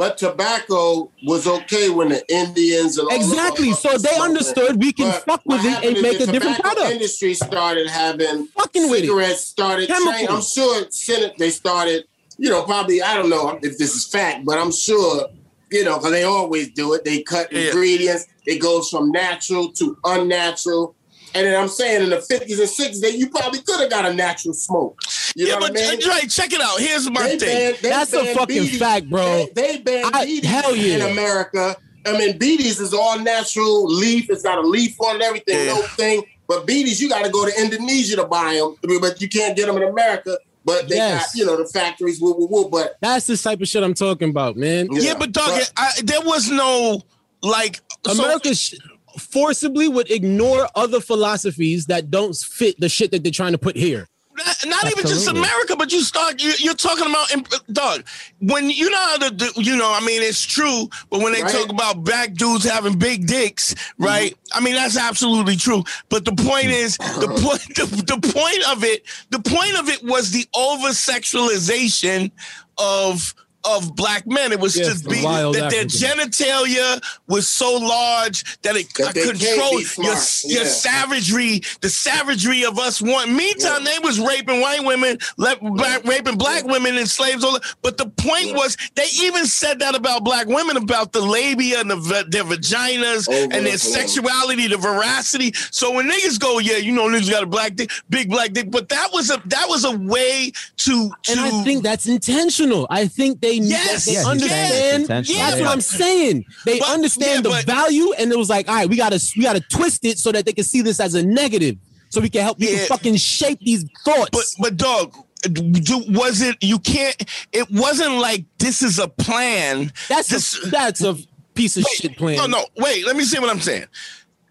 Though, 0.00 0.08
But 0.08 0.18
tobacco 0.18 1.10
was 1.24 1.46
okay 1.46 1.90
when 1.90 2.08
the 2.08 2.24
Indians 2.32 2.98
and 2.98 3.08
all 3.08 3.14
Exactly. 3.14 3.72
So 3.72 3.90
they 3.98 4.08
smoked 4.08 4.20
understood 4.20 4.76
we 4.82 4.92
can 4.92 5.10
But 5.10 5.24
fuck 5.24 5.42
with 5.46 5.64
it 5.64 5.84
and 5.84 6.02
make 6.02 6.20
a 6.20 6.26
different 6.26 6.56
tobacco 6.56 6.74
product. 6.74 6.92
Industry 6.92 7.34
started 7.34 7.88
having 7.88 8.46
Fucking 8.46 8.90
with 8.90 9.00
cigarettes 9.00 9.44
started. 9.44 9.88
Chemicals. 9.88 10.14
Train, 10.16 10.28
I'm 10.28 10.42
sure 10.42 10.90
Senate 10.90 11.34
they 11.38 11.50
started. 11.50 12.04
You 12.38 12.48
know, 12.48 12.62
probably 12.62 13.02
I 13.02 13.14
don't 13.14 13.28
know 13.30 13.58
if 13.62 13.78
this 13.78 13.94
is 13.94 14.06
fact, 14.06 14.44
but 14.46 14.58
I'm 14.58 14.72
sure 14.72 15.28
you 15.70 15.84
know 15.84 15.98
because 15.98 16.12
they 16.12 16.24
always 16.24 16.70
do 16.70 16.94
it. 16.94 17.04
They 17.04 17.22
cut 17.22 17.52
Yeah. 17.52 17.68
ingredients. 17.68 18.26
It 18.46 18.58
goes 18.58 18.88
from 18.88 19.12
natural 19.12 19.70
to 19.72 19.96
unnatural. 20.04 20.94
And 21.34 21.46
then 21.46 21.60
I'm 21.60 21.68
saying 21.68 22.02
in 22.04 22.10
the 22.10 22.16
50s 22.16 22.58
and 22.58 22.68
60s, 22.68 23.00
that 23.02 23.14
you 23.16 23.28
probably 23.30 23.60
could 23.62 23.80
have 23.80 23.90
got 23.90 24.04
a 24.06 24.12
natural 24.12 24.52
smoke. 24.54 25.00
You 25.36 25.46
yeah, 25.46 25.54
know 25.54 25.60
but 25.60 25.70
what 25.72 25.82
I 25.82 25.90
mean? 25.90 26.00
Dre, 26.00 26.28
check 26.28 26.52
it 26.52 26.60
out. 26.60 26.80
Here's 26.80 27.08
my 27.10 27.22
They 27.22 27.38
thing. 27.38 27.48
banned- 27.72 27.76
they 27.82 27.88
That's 27.88 28.12
a 28.12 28.34
fucking 28.34 28.62
BDs. 28.64 28.78
fact, 28.78 29.08
bro. 29.10 29.46
They, 29.54 29.76
they 29.76 29.78
banned 29.78 30.14
I- 30.14 30.26
BDs 30.26 30.44
hell 30.44 30.74
yeah. 30.76 30.94
in 30.96 31.12
America. 31.12 31.76
I 32.06 32.12
mean, 32.18 32.38
BDs 32.38 32.80
is 32.80 32.92
all 32.94 33.18
natural 33.18 33.86
leaf. 33.86 34.28
It's 34.30 34.42
got 34.42 34.58
a 34.58 34.62
leaf 34.66 34.96
on 35.00 35.16
it, 35.16 35.22
everything, 35.22 35.66
Yeah. 35.66 35.74
no 35.74 35.82
thing. 35.82 36.22
But 36.48 36.66
BDs, 36.66 37.00
you 37.00 37.08
got 37.08 37.24
to 37.24 37.30
go 37.30 37.46
to 37.48 37.60
Indonesia 37.60 38.16
to 38.16 38.24
buy 38.24 38.54
them. 38.54 38.74
But 39.00 39.20
you 39.20 39.28
can't 39.28 39.54
get 39.56 39.66
them 39.66 39.76
in 39.76 39.84
America. 39.84 40.36
But 40.64 40.88
they 40.88 40.96
Yes. 40.96 41.26
got, 41.32 41.38
you 41.38 41.46
know, 41.46 41.56
the 41.56 41.66
factories, 41.66 42.20
woo, 42.20 42.34
woo, 42.36 42.46
woo. 42.50 42.68
But 42.68 42.96
That's 43.00 43.26
the 43.26 43.36
type 43.36 43.60
of 43.60 43.68
shit 43.68 43.82
I'm 43.82 43.94
talking 43.94 44.30
about, 44.30 44.56
man. 44.56 44.88
yeah, 44.90 45.14
but 45.14 45.32
dog, 45.32 45.60
I, 45.76 45.92
there 46.02 46.20
was 46.22 46.50
no 46.50 47.02
like 47.42 47.80
so- 48.06 48.38
sh- 48.52 48.74
forcibly 49.20 49.88
would 49.88 50.10
ignore 50.10 50.68
other 50.74 51.00
philosophies 51.00 51.86
that 51.86 52.10
don't 52.10 52.34
fit 52.36 52.80
the 52.80 52.88
shit 52.88 53.10
that 53.12 53.22
they're 53.22 53.32
trying 53.32 53.52
to 53.52 53.58
put 53.58 53.76
here. 53.76 54.08
not, 54.36 54.56
not 54.66 54.84
even 54.86 55.04
just 55.06 55.28
America, 55.28 55.76
but 55.76 55.92
you 55.92 56.00
start. 56.00 56.42
You, 56.42 56.52
you're 56.58 56.74
talking 56.74 57.06
about, 57.06 57.30
in- 57.32 57.44
dog. 57.72 58.04
When 58.38 58.70
you 58.70 58.88
know 58.88 58.96
how 58.96 59.18
to, 59.18 59.30
do, 59.34 59.50
you 59.56 59.76
know, 59.76 59.92
I 59.92 60.00
mean, 60.00 60.22
it's 60.22 60.42
true. 60.44 60.88
But 61.10 61.20
when 61.20 61.32
they 61.34 61.42
Right. 61.42 61.52
talk 61.52 61.68
about 61.68 62.04
black 62.04 62.32
dudes 62.34 62.64
having 62.64 62.98
big 62.98 63.26
dicks, 63.26 63.74
mm-hmm. 63.74 64.04
right? 64.04 64.34
I 64.54 64.60
mean, 64.60 64.74
that's 64.74 64.96
absolutely 64.96 65.56
true. 65.56 65.84
But 66.08 66.24
the 66.24 66.32
point 66.32 66.68
is, 66.68 66.96
the 66.96 67.28
point, 67.44 67.74
the, 67.76 68.14
the 68.14 68.32
point 68.32 68.62
of 68.70 68.82
it, 68.82 69.04
the 69.30 69.40
point 69.40 69.78
of 69.78 69.88
it 69.90 70.02
was 70.04 70.30
the 70.30 70.46
over 70.54 70.88
sexualization 70.88 72.30
of. 72.78 73.34
Of 73.62 73.94
black 73.94 74.26
men, 74.26 74.52
it 74.52 74.58
was 74.60 74.74
Yes, 74.74 75.02
to 75.02 75.04
the 75.04 75.10
be 75.16 75.22
wild 75.22 75.54
that 75.54 75.70
their 75.70 75.84
genitalia 75.84 76.98
was 77.28 77.46
so 77.46 77.76
large 77.76 78.42
that 78.62 78.74
it 78.74 78.88
That 78.94 79.14
they 79.14 79.22
can't 79.24 79.38
be 79.38 79.46
controlled 79.46 79.80
your, 79.98 80.16
smart. 80.16 80.54
your 80.54 80.64
savagery, 80.64 81.60
the 81.82 81.90
savagery 81.90 82.64
of 82.64 82.78
us 82.78 83.02
want. 83.02 83.30
Meantime, 83.32 83.84
they 83.84 83.98
was 84.02 84.18
raping 84.18 84.62
white 84.62 84.82
women, 84.82 85.18
le- 85.36 85.56
black, 85.60 86.04
raping 86.04 86.38
black 86.38 86.64
women 86.64 86.96
and 86.96 87.06
slaves. 87.08 87.44
All 87.44 87.52
that. 87.52 87.62
But 87.82 87.98
the 87.98 88.06
point 88.06 88.54
was, 88.54 88.78
they 88.94 89.06
even 89.20 89.44
said 89.44 89.78
that 89.80 89.94
about 89.94 90.24
black 90.24 90.46
women, 90.46 90.78
about 90.78 91.12
the 91.12 91.20
labia 91.20 91.80
and 91.80 91.90
the, 91.90 91.96
va- 91.96 92.24
their 92.28 92.44
vaginas 92.44 93.28
Over 93.28 93.42
and 93.42 93.66
their 93.66 93.74
over. 93.74 93.78
sexuality, 93.78 94.68
the 94.68 94.78
veracity. 94.78 95.52
So 95.70 95.92
when 95.92 96.08
niggas 96.10 96.40
go, 96.40 96.60
yeah, 96.60 96.76
you 96.78 96.92
know, 96.92 97.08
niggas 97.08 97.30
got 97.30 97.42
a 97.42 97.46
black 97.46 97.74
dick, 97.76 97.90
big 98.08 98.30
black 98.30 98.52
dick, 98.52 98.70
but 98.70 98.88
that 98.88 99.10
was 99.12 99.30
a 99.30 99.40
that 99.46 99.66
was 99.68 99.84
a 99.84 99.96
way 99.98 100.50
to 100.78 101.10
to. 101.24 101.32
And 101.32 101.40
I 101.40 101.62
think 101.62 101.82
that's 101.82 102.06
intentional. 102.06 102.86
I 102.90 103.06
think 103.06 103.40
they 103.40 103.49
Yes, 103.56 104.04
they 104.06 104.12
yes, 104.12 104.26
understand. 104.26 105.08
yes. 105.08 105.28
That's 105.28 105.60
what 105.60 105.70
I'm 105.70 105.80
saying. 105.80 106.44
They 106.64 106.78
But- 106.78 106.88
understand 106.90 107.36
yeah, 107.36 107.40
the 107.42 107.48
but- 107.50 107.64
value, 107.66 108.12
and 108.14 108.30
it 108.32 108.38
was 108.38 108.48
like, 108.50 108.68
all 108.68 108.74
right, 108.74 108.88
we 108.88 108.96
gotta 108.96 109.20
we 109.36 109.42
gotta 109.42 109.60
twist 109.60 110.04
it 110.04 110.18
so 110.18 110.32
that 110.32 110.44
they 110.46 110.52
can 110.52 110.64
see 110.64 110.82
this 110.82 111.00
as 111.00 111.14
a 111.14 111.22
negative, 111.22 111.76
so 112.08 112.20
we 112.20 112.28
can 112.30 112.42
help 112.42 112.58
people 112.58 112.76
Yeah. 112.76 112.86
fucking 112.86 113.16
shape 113.16 113.58
these 113.60 113.84
thoughts. 114.04 114.30
But 114.32 114.44
but 114.58 114.76
dog, 114.76 115.14
do, 115.52 116.04
was 116.08 116.42
it? 116.42 116.56
You 116.60 116.78
can't. 116.80 117.16
It 117.52 117.70
wasn't 117.70 118.14
like 118.18 118.44
this 118.58 118.82
is 118.82 118.98
a 118.98 119.08
plan. 119.08 119.92
that's 120.08 120.28
this. 120.28 120.62
a, 120.64 120.70
that's 120.70 121.02
a 121.02 121.16
piece 121.54 121.76
of 121.76 121.84
shit 121.84 122.16
plan. 122.16 122.36
No, 122.36 122.46
no. 122.46 122.64
Wait. 122.76 123.06
Let 123.06 123.16
me 123.16 123.24
see 123.24 123.38
what 123.38 123.50
I'm 123.50 123.60
saying. 123.60 123.86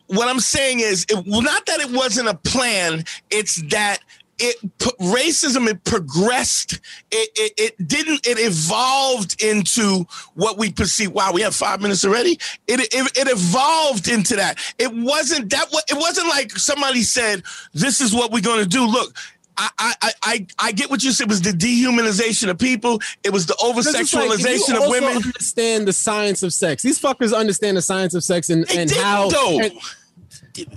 What 0.08 0.28
I'm 0.28 0.39
saying 0.39 0.80
is, 0.80 1.06
it, 1.08 1.24
well, 1.28 1.41
not 1.43 1.66
that 1.68 1.80
it 1.80 1.91
wasn't 1.91 2.30
a 2.30 2.34
plan. 2.34 3.04
It's 3.30 3.62
that 3.70 4.00
it 4.40 4.56
p- 4.80 4.92
racism 5.02 5.68
it 5.70 5.84
progressed. 5.84 6.80
It, 7.12 7.30
it 7.36 7.54
it 7.58 7.88
didn't. 7.88 8.26
It 8.26 8.38
evolved 8.40 9.42
into 9.44 10.06
what 10.36 10.58
we 10.58 10.72
perceive. 10.72 11.12
Wow, 11.12 11.32
we 11.34 11.42
have 11.42 11.56
five 11.56 11.82
minutes 11.82 12.06
already. 12.06 12.40
It 12.68 12.80
it, 12.94 13.18
it 13.18 13.28
evolved 13.28 14.08
into 14.08 14.36
that. 14.38 14.58
It 14.78 14.94
wasn't 14.94 15.50
that. 15.52 15.68
It 15.90 15.98
wasn't 15.98 16.28
like 16.28 16.52
somebody 16.52 17.02
said, 17.04 17.44
"This 17.74 18.02
is 18.02 18.14
what 18.14 18.32
we're 18.32 18.42
going 18.42 18.64
to 18.64 18.70
do." 18.70 18.86
Look. 18.86 19.16
I, 19.62 19.70
I, 19.78 20.12
I, 20.24 20.48
I 20.58 20.72
get 20.72 20.90
what 20.90 21.04
you 21.04 21.12
said. 21.12 21.26
It 21.26 21.30
was 21.30 21.42
the 21.42 21.50
dehumanization 21.52 22.50
of 22.50 22.58
people. 22.58 23.02
It 23.26 23.34
was 23.34 23.46
the 23.46 23.58
over 23.62 23.82
it's 23.82 23.94
like, 23.94 24.06
sexualization 24.06 24.82
of 24.82 24.90
women. 24.90 25.18
Understand 25.18 25.86
the 25.86 25.92
science 25.92 26.44
of 26.44 26.54
sex. 26.54 26.82
These 26.82 26.98
fuckers 26.98 27.36
understand 27.36 27.76
the 27.76 27.82
science 27.82 28.14
of 28.14 28.24
sex 28.24 28.50
and, 28.50 28.66
They 28.68 28.78
and 28.78 28.90
how. 28.90 29.30
and- 29.60 29.74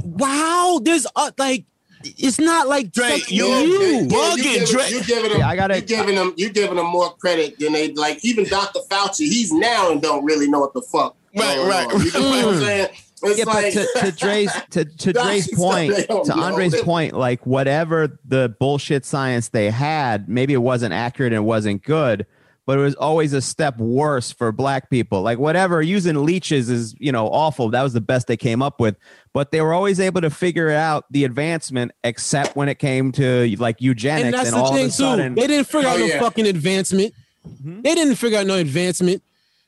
wow, 0.02 0.80
there's 0.82 1.06
uh, 1.14 1.30
like 1.38 1.64
it's 2.04 2.38
not 2.40 2.68
like 2.68 2.92
Dre, 2.92 3.20
you- 3.28 3.48
with 3.48 3.66
you 3.68 3.82
you. 3.82 4.06
bugging, 4.08 4.42
giving, 4.42 4.66
Dre. 4.68 4.90
you 4.90 5.02
giving 5.04 5.30
them, 5.30 5.38
Yeah, 5.40 5.48
I 5.48 5.56
gotta- 5.56 5.76
you 5.76 5.82
giving 5.82 6.14
them, 6.14 6.34
you 6.36 6.50
giving 6.50 6.76
them 6.76 6.86
more 6.86 7.14
credit 7.16 7.58
than 7.58 7.72
they 7.72 7.92
like. 7.92 8.24
Even 8.24 8.44
Dr. 8.44 8.80
Fauci, 8.90 9.26
he's 9.26 9.52
now 9.52 9.90
and 9.90 10.00
don't 10.02 10.24
really 10.24 10.48
know 10.48 10.60
what 10.60 10.74
the 10.74 10.82
fuck. 10.82 11.16
Right, 11.36 11.56
going 11.56 11.68
right. 11.68 11.86
on. 11.94 12.00
You 12.04 12.12
know 12.12 12.20
what 12.46 12.54
I'm 12.54 12.60
saying? 12.60 12.88
It's 13.24 13.38
yeah, 13.38 13.44
like, 13.44 13.72
but 13.74 14.00
to, 14.00 14.10
to 14.10 14.12
Dre's 14.12 14.52
to, 14.70 14.84
to 14.84 15.12
That's 15.12 15.26
Dre's 15.26 15.54
point, 15.54 15.94
they 15.94 16.06
don't 16.06 16.24
to 16.26 16.34
know. 16.34 16.42
Andre's 16.42 16.80
point, 16.82 17.14
like 17.14 17.46
whatever 17.46 18.18
the 18.24 18.54
bullshit 18.58 19.04
science 19.04 19.48
they 19.50 19.70
had, 19.70 20.28
maybe 20.28 20.52
it 20.54 20.58
wasn't 20.58 20.92
accurate 20.92 21.32
and 21.32 21.38
it 21.38 21.46
wasn't 21.46 21.84
good, 21.84 22.26
but 22.66 22.78
it 22.78 22.82
was 22.82 22.94
always 22.94 23.32
a 23.32 23.40
step 23.40 23.76
worse 23.78 24.30
for 24.32 24.52
black 24.52 24.88
people. 24.90 25.22
Like 25.22 25.38
whatever 25.38 25.82
using 25.82 26.24
leeches 26.24 26.70
is, 26.70 26.94
you 26.98 27.10
know, 27.12 27.28
awful. 27.28 27.70
That 27.70 27.82
was 27.82 27.92
the 27.92 28.00
best 28.00 28.26
they 28.28 28.36
came 28.36 28.62
up 28.62 28.78
with, 28.80 28.96
but 29.32 29.50
they 29.50 29.60
were 29.60 29.72
always 29.72 29.98
able 29.98 30.20
to 30.20 30.30
figure 30.30 30.70
out 30.70 31.04
the 31.10 31.24
advancement, 31.24 31.92
except 32.04 32.54
when 32.56 32.68
it 32.68 32.78
came 32.78 33.10
to 33.12 33.54
like 33.58 33.80
eugenics 33.80 34.26
And 34.38 34.46
and, 34.46 34.56
the 34.56 34.60
all 34.60 34.72
thing 34.72 34.84
of 34.84 34.90
a 34.90 34.92
sudden. 34.92 35.34
too. 35.34 35.40
They 35.40 35.46
didn't 35.48 35.66
figure 35.66 35.88
Oh, 35.88 35.92
out 35.92 35.98
no 35.98 36.06
yeah. 36.06 36.20
fucking 36.20 36.46
advancement. 36.46 37.14
Mm-hmm. 37.48 37.80
They 37.82 37.94
didn't 37.94 38.14
figure 38.16 38.38
out 38.38 38.46
no 38.46 38.54
advancement. 38.56 39.22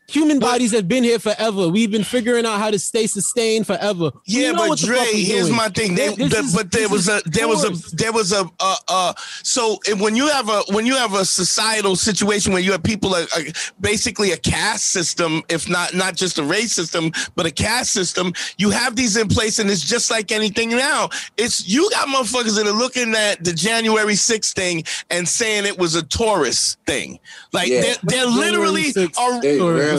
Human 0.09 0.39
bodies 0.39 0.73
have 0.73 0.87
been 0.87 1.03
here 1.03 1.19
forever. 1.19 1.69
We've 1.69 1.91
been 1.91 2.05
figuring 2.05 2.45
out 2.45 2.59
how 2.59 2.71
to 2.71 2.79
stay 2.79 3.07
sustained 3.07 3.67
forever. 3.67 4.11
Yeah, 4.27 4.53
but 4.53 4.69
what 4.69 4.79
Dre, 4.79 4.99
here's 4.99 5.47
doing. 5.47 5.57
my 5.57 5.69
thing. 5.71 5.95
They, 5.95 6.15
This 6.15 6.31
the- 6.31 6.39
is- 6.41 6.55
but 6.55 6.71
there 6.71 6.83
this 6.89 6.91
was 6.91 7.09
a 7.09 7.23
there 7.25 7.49
was 7.49 7.65
a 7.65 7.97
there 7.97 8.13
was 8.13 8.33
a 8.33 8.45
uh 8.61 8.77
uh. 8.89 9.15
So 9.43 9.79
when 9.99 10.15
you 10.15 10.29
have 10.29 10.49
a 10.51 10.61
when 10.71 10.85
you 10.85 10.95
have 10.97 11.15
a 11.15 11.25
societal 11.25 11.97
situation 11.97 12.53
where 12.53 12.61
you 12.61 12.73
have 12.73 12.83
people 12.83 13.15
uh, 13.15 13.25
uh, 13.35 13.41
basically 13.81 14.33
a 14.33 14.37
caste 14.37 14.89
system, 14.91 15.43
if 15.49 15.69
not 15.71 15.95
not 15.95 16.17
just 16.17 16.39
a 16.39 16.45
race 16.45 16.73
system, 16.73 17.11
but 17.35 17.47
a 17.47 17.51
caste 17.51 17.93
system, 17.93 18.35
you 18.59 18.69
have 18.71 18.97
these 18.97 19.17
in 19.17 19.29
place, 19.29 19.59
and 19.59 19.71
it's 19.71 19.81
just 19.85 20.11
like 20.11 20.31
anything 20.33 20.69
now. 20.71 21.09
It's 21.39 21.67
you 21.67 21.89
got 21.91 22.09
motherfuckers 22.09 22.57
that 22.57 22.67
are 22.67 22.73
looking 22.79 23.15
at 23.15 23.43
the 23.43 23.55
January 23.55 24.15
6th 24.15 24.53
thing 24.53 24.85
and 25.11 25.27
saying 25.27 25.65
it 25.65 25.79
was 25.79 25.95
a 25.95 26.03
tourist 26.03 26.79
thing. 26.87 27.19
Like 27.53 27.69
Yeah. 27.69 27.81
they're, 27.81 27.97
they're 28.03 28.27
literally 28.27 28.93
6th. 28.93 29.19
are, 29.19 29.41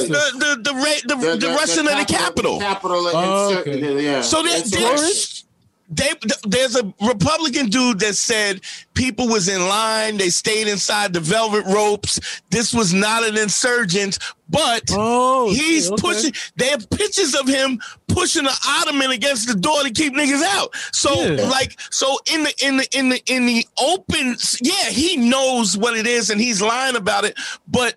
They 0.03 0.07
the 0.07 0.13
really- 0.13 0.55
the 0.55 0.61
the, 0.63 1.15
ra- 1.15 1.15
the, 1.31 1.37
the, 1.37 1.47
Russian 1.49 1.87
of 1.87 1.97
the 1.97 2.05
capital. 2.05 2.59
Capital. 2.59 2.97
Oh, 3.13 3.57
okay. 3.59 4.03
yeah. 4.03 4.21
So 4.21 4.43
there, 4.43 4.61
there's 4.61 5.45
they, 5.87 6.09
there's 6.47 6.75
a 6.75 6.93
Republican 7.05 7.67
dude 7.67 7.99
that 7.99 8.15
said 8.15 8.61
people 8.95 9.27
was 9.27 9.47
in 9.47 9.61
line, 9.67 10.17
they 10.17 10.29
stayed 10.29 10.67
inside 10.67 11.13
the 11.13 11.19
velvet 11.19 11.63
ropes. 11.67 12.41
This 12.49 12.73
was 12.73 12.91
not 12.91 13.23
an 13.23 13.37
insurgent, 13.37 14.17
but 14.49 14.81
Oh, 14.91 15.53
he's 15.53 15.91
okay. 15.91 16.01
pushing. 16.01 16.31
They 16.55 16.69
have 16.69 16.89
pictures 16.89 17.35
of 17.35 17.47
him 17.47 17.79
pushing 18.07 18.47
an 18.47 18.53
ottoman 18.67 19.11
against 19.11 19.47
the 19.47 19.53
door 19.53 19.83
to 19.83 19.91
keep 19.91 20.15
niggas 20.15 20.41
out. 20.43 20.75
So 20.91 21.13
Yeah. 21.13 21.47
like, 21.49 21.79
so 21.91 22.17
in 22.33 22.43
the 22.43 22.53
in 22.65 22.77
the 22.77 22.97
in 22.97 23.09
the 23.09 23.21
in 23.27 23.45
the 23.45 23.67
open, 23.79 24.37
yeah, 24.63 24.89
he 24.89 25.17
knows 25.17 25.77
what 25.77 25.95
it 25.95 26.07
is 26.07 26.31
and 26.31 26.41
he's 26.41 26.63
lying 26.63 26.95
about 26.95 27.25
it, 27.25 27.37
but. 27.67 27.93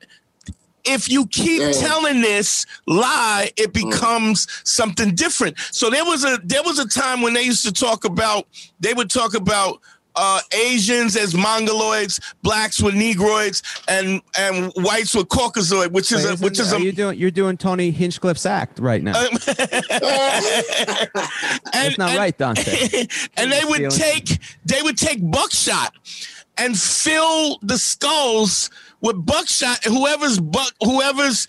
If 0.89 1.09
you 1.09 1.27
keep 1.27 1.61
Yeah. 1.61 1.73
telling 1.73 2.21
this 2.21 2.65
lie, 2.87 3.51
it 3.57 3.73
becomes 3.73 4.47
something 4.65 5.15
different. 5.15 5.57
So 5.71 5.91
there 5.91 6.05
was 6.05 6.25
a 6.25 6.39
there 6.45 6.63
was 6.63 6.79
a 6.79 6.89
time 6.89 7.21
when 7.23 7.35
they 7.35 7.43
used 7.43 7.65
to 7.65 7.73
talk 7.73 8.05
about 8.05 8.47
they 8.81 8.95
would 8.95 9.11
talk 9.11 9.35
about 9.35 9.81
uh, 10.21 10.41
Asians 10.53 11.17
as 11.17 11.33
mongoloids, 11.35 12.19
blacks 12.43 12.81
were 12.83 12.91
negroids, 12.91 13.63
and 13.87 14.21
and 14.37 14.73
whites 14.77 15.15
were 15.15 15.23
caucasoid, 15.23 15.93
which 15.93 16.11
is 16.11 16.25
Wait, 16.25 16.41
a, 16.41 16.43
which 16.43 16.59
is 16.59 16.73
are 16.73 16.77
a 16.81 16.83
you 16.83 16.91
doing 16.91 17.17
you're 17.19 17.31
doing 17.31 17.57
Tony 17.57 17.93
Hinchcliffe's 17.93 18.45
act 18.47 18.81
right 18.81 19.01
now. 19.03 19.13
and, 19.29 19.39
That's 21.73 21.99
not 21.99 22.11
and- 22.11 22.19
right, 22.19 22.37
Dante. 22.37 23.07
and 23.37 23.53
they 23.53 23.65
would 23.65 23.91
take 23.91 24.39
they 24.65 24.83
would 24.83 24.97
take 24.99 25.19
buckshot 25.31 25.95
and 26.57 26.77
fill 26.79 27.59
the 27.63 27.79
skulls 27.79 28.71
with 29.01 29.25
buckshot. 29.25 29.85
Whoever's 29.85 30.39
buck, 30.41 30.73
whoever's 30.83 31.47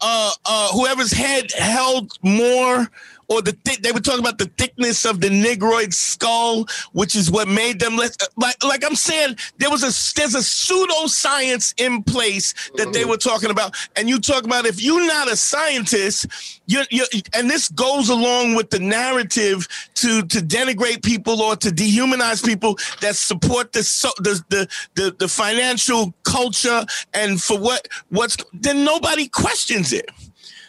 uh 0.00 0.32
uh 0.44 0.68
whoever's 0.72 1.12
head 1.12 1.52
held 1.52 2.12
more. 2.22 2.88
Or 3.28 3.42
the 3.42 3.52
thick, 3.64 3.82
they 3.82 3.92
were 3.92 4.00
talking 4.00 4.20
about 4.20 4.38
the 4.38 4.50
thickness 4.56 5.04
of 5.04 5.20
the 5.20 5.30
negroid 5.30 5.92
skull, 5.92 6.66
which 6.92 7.16
is 7.16 7.30
what 7.30 7.48
made 7.48 7.80
them 7.80 7.96
less. 7.96 8.16
Uh, 8.22 8.26
like, 8.36 8.62
like 8.64 8.84
I'm 8.84 8.94
saying, 8.94 9.36
there 9.58 9.70
was 9.70 9.82
a 9.82 9.90
there's 10.16 10.34
a 10.34 10.38
pseudoscience 10.38 11.74
in 11.78 12.02
place 12.02 12.54
that 12.76 12.92
they 12.92 13.00
mm-hmm. 13.00 13.10
were 13.10 13.16
talking 13.16 13.50
about, 13.50 13.74
and 13.96 14.08
you 14.08 14.20
talk 14.20 14.44
about 14.44 14.66
if 14.66 14.82
you're 14.82 15.06
not 15.06 15.30
a 15.30 15.36
scientist, 15.36 16.26
you 16.66 16.82
you 16.90 17.04
and 17.34 17.50
this 17.50 17.68
goes 17.68 18.08
along 18.08 18.54
with 18.54 18.70
the 18.70 18.78
narrative 18.78 19.66
to 19.94 20.22
to 20.22 20.38
denigrate 20.38 21.02
people 21.02 21.42
or 21.42 21.56
to 21.56 21.70
dehumanize 21.70 22.44
people 22.44 22.78
that 23.00 23.16
support 23.16 23.72
the 23.72 23.82
so, 23.82 24.10
the, 24.18 24.42
the 24.50 24.68
the 24.94 25.16
the 25.18 25.28
financial 25.28 26.14
culture 26.24 26.84
and 27.14 27.40
for 27.40 27.58
what 27.58 27.88
what's 28.10 28.36
then 28.52 28.84
nobody 28.84 29.28
questions 29.28 29.92
it. 29.92 30.10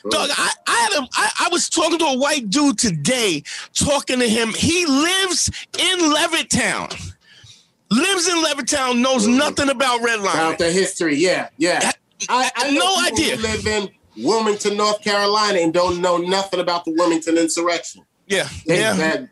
Mm. 0.04 0.12
Dog, 0.12 0.30
I, 0.32 0.52
I 0.68 0.76
had 0.76 1.04
a 1.04 1.08
I, 1.14 1.32
I 1.45 1.50
was 1.52 1.70
talking 1.70 2.00
to 2.00 2.06
a 2.06 2.18
white 2.18 2.50
dude 2.50 2.78
today, 2.78 3.43
talking 3.74 4.20
to 4.20 4.28
him. 4.28 4.54
He 4.54 4.86
lives 4.86 5.50
in 5.78 6.00
Levittown. 6.00 7.14
Lives 7.89 8.28
in 8.28 8.43
Levittown, 8.43 9.00
knows 9.00 9.28
mm. 9.28 9.38
nothing 9.38 9.70
about 9.70 10.02
Red 10.02 10.20
Line. 10.20 10.36
About 10.36 10.58
the 10.58 10.72
history, 10.72 11.16
yeah, 11.16 11.50
yeah. 11.58 11.91
I, 12.30 12.52
I 12.56 12.72
know 12.72 12.80
No 12.80 13.06
idea. 13.08 13.38
live 13.38 13.66
in 13.66 13.89
Wilmington, 14.18 14.76
North 14.76 15.02
Carolina, 15.02 15.60
and 15.60 15.74
don't 15.74 16.02
know 16.02 16.18
nothing 16.18 16.60
about 16.60 16.84
the 16.84 16.91
Wilmington 16.91 17.38
insurrection. 17.38 18.04
Yeah, 18.28 18.50
They- 18.66 18.80
yeah, 18.80 18.93
that- 18.93 19.30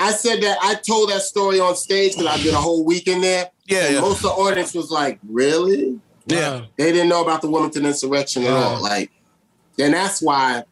I 0.00 0.12
said 0.12 0.40
that 0.42 0.58
I 0.62 0.74
told 0.74 1.10
that 1.10 1.22
story 1.22 1.58
on 1.58 1.74
stage 1.74 2.12
because 2.16 2.26
I 2.28 2.40
did 2.40 2.54
a 2.54 2.58
whole 2.58 2.84
week 2.84 3.08
in 3.08 3.20
there. 3.20 3.50
yeah, 3.66 3.84
and 3.86 3.94
yeah. 3.96 4.00
most 4.00 4.18
of 4.18 4.22
the 4.22 4.28
audience 4.30 4.72
was 4.72 4.90
like, 4.90 5.18
"Really?" 5.28 5.98
yeah. 6.26 6.62
They 6.76 6.92
didn't 6.92 7.08
know 7.08 7.20
about 7.22 7.42
the 7.42 7.50
Wilmington 7.50 7.84
insurrection 7.84 8.44
at 8.44 8.52
all. 8.52 8.80
Like, 8.80 9.10
and 9.78 9.94
that's 9.94 10.20
why 10.22 10.64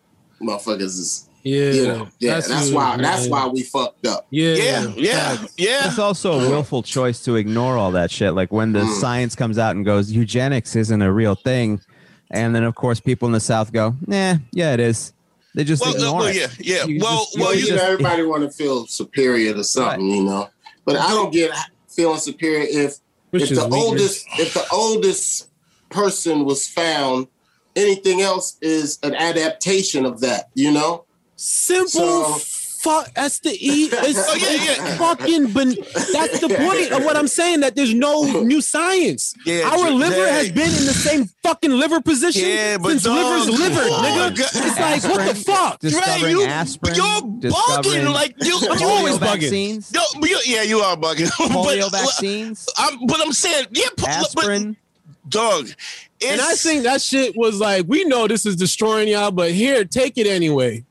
motherfuckers 0.43 0.83
is 0.83 1.23
Yeah, 1.43 1.71
You 1.71 1.87
know, 1.87 2.09
yeah, 2.19 2.41
that's, 2.41 2.71
what- 2.73 2.75
why 2.75 2.97
that's 2.97 3.29
why 3.29 3.47
we 3.47 3.63
fucked 3.63 4.05
up. 4.07 4.27
Yeah, 4.31 4.55
Yeah, 4.55 4.93
yeah, 4.97 5.37
yeah. 5.57 5.87
It's 5.89 5.99
also 5.99 6.41
a 6.41 6.51
willful 6.51 6.83
choice 6.83 7.23
to 7.25 7.37
ignore 7.37 7.77
all 7.79 7.93
that 7.93 8.11
shit. 8.11 8.35
Like 8.35 8.53
when 8.53 8.73
the 8.73 8.81
Mm. 8.81 9.01
science 9.01 9.37
comes 9.37 9.57
out 9.57 9.77
and 9.77 9.85
goes, 9.85 10.11
eugenics 10.11 10.75
isn't 10.75 11.01
a 11.03 11.13
real 11.13 11.37
thing. 11.37 11.81
And 12.33 12.53
then, 12.53 12.65
of 12.65 12.75
course, 12.75 12.99
people 12.99 13.27
in 13.27 13.33
the 13.33 13.39
South 13.39 13.73
go, 13.73 13.95
nah, 14.09 14.39
yeah, 14.51 14.73
it 14.75 14.81
is. 14.81 15.13
They 15.55 15.63
just 15.63 15.83
Well, 15.83 15.93
uh, 15.93 15.97
ignore 15.99 16.19
well, 16.19 16.27
it. 16.29 16.35
yeah, 16.37 16.49
yeah. 16.59 16.85
You 16.85 16.99
Well, 17.01 17.19
just- 17.25 17.39
well, 17.39 17.45
Well, 17.47 17.55
you 17.55 17.67
you 17.67 17.77
know, 17.77 17.83
everybody 17.85 18.23
want 18.25 18.43
to 18.43 18.51
feel 18.51 18.87
superior 18.89 19.55
to 19.55 19.63
something, 19.63 20.05
you 20.11 20.25
know. 20.25 20.49
But 20.85 20.97
I 20.97 21.11
don't 21.11 21.33
get 21.33 21.53
feeling 21.89 22.19
superior 22.19 22.67
if 22.69 22.97
Which 23.31 23.45
if 23.45 23.51
the 23.51 23.63
weakness. 23.69 23.83
oldest 23.85 24.27
if 24.41 24.53
the 24.55 24.65
oldest 24.73 25.47
person 25.91 26.45
was 26.45 26.67
found, 26.67 27.29
anything 27.77 28.23
else 28.23 28.57
is 28.63 28.99
an 29.03 29.15
adaptation 29.15 30.05
of 30.07 30.21
that, 30.21 30.49
you 30.55 30.73
know. 30.73 31.05
Simple 31.37 31.89
So- 32.35 32.39
fuck 32.87 33.11
S 33.17 33.41
to 33.41 33.51
E. 33.51 33.89
It's 33.93 34.19
Oh, 34.19 34.35
yeah, 34.37 34.63
yeah. 34.65 34.97
fucking 34.97 35.53
ben- 35.53 35.75
that's 36.13 36.39
the 36.39 36.49
point 36.49 36.93
of 36.93 37.05
what 37.05 37.17
I'm 37.17 37.27
saying. 37.27 37.61
That 37.61 37.75
there's 37.75 37.93
no 37.93 38.23
new 38.43 38.61
science. 38.61 39.35
Yeah, 39.45 39.69
Our 39.71 39.79
Dre- 39.91 39.91
liver 39.91 40.29
has 40.29 40.51
been 40.53 40.71
in 40.71 40.85
the 40.87 40.95
same 40.95 41.29
fucking 41.43 41.73
liver 41.73 42.01
position 42.01 42.49
Yeah, 42.49 42.79
but 42.79 42.91
since 42.91 43.03
dog- 43.03 43.17
liver's 43.17 43.49
liver, 43.61 43.81
Oh, 43.83 44.03
nigga. 44.05 44.37
God. 44.39 44.51
It's 44.67 44.79
like 44.79 45.03
what 45.05 45.27
the 45.27 45.35
fuck? 45.35 45.81
Discovering 45.81 46.21
Dre, 46.21 46.31
you, 46.31 46.45
aspirin, 46.45 46.95
you're 46.95 47.23
discovering 47.41 48.05
bugging 48.07 48.15
like 48.15 48.35
you. 48.45 48.57
I'm 48.71 48.83
always 48.87 49.19
polio 49.19 49.19
bugging. 49.19 49.41
vaccines, 49.41 49.93
No, 49.93 50.03
you- 50.23 50.41
yeah, 50.47 50.63
you 50.63 50.79
are 50.79 50.97
bugging. 50.97 51.27
polio 51.51 51.91
but, 51.91 52.01
vaccines, 52.03 52.69
I'm, 52.79 53.05
but 53.07 53.21
I'm 53.21 53.33
saying, 53.33 53.67
yeah, 53.73 53.89
po- 53.97 54.07
aspirin. 54.07 54.77
But, 55.25 55.31
dog. 55.31 55.69
It's, 56.21 56.31
And 56.33 56.41
I 56.41 56.55
think 56.55 56.85
that 56.85 57.03
shit 57.03 57.37
was 57.37 57.61
like, 57.61 57.87
we 57.89 58.05
know 58.05 58.27
this 58.27 58.47
is 58.47 58.57
destroying 58.57 59.09
y'all, 59.09 59.31
but 59.31 59.51
here, 59.53 59.85
take 59.85 60.17
it 60.19 60.27
anyway. 60.27 60.85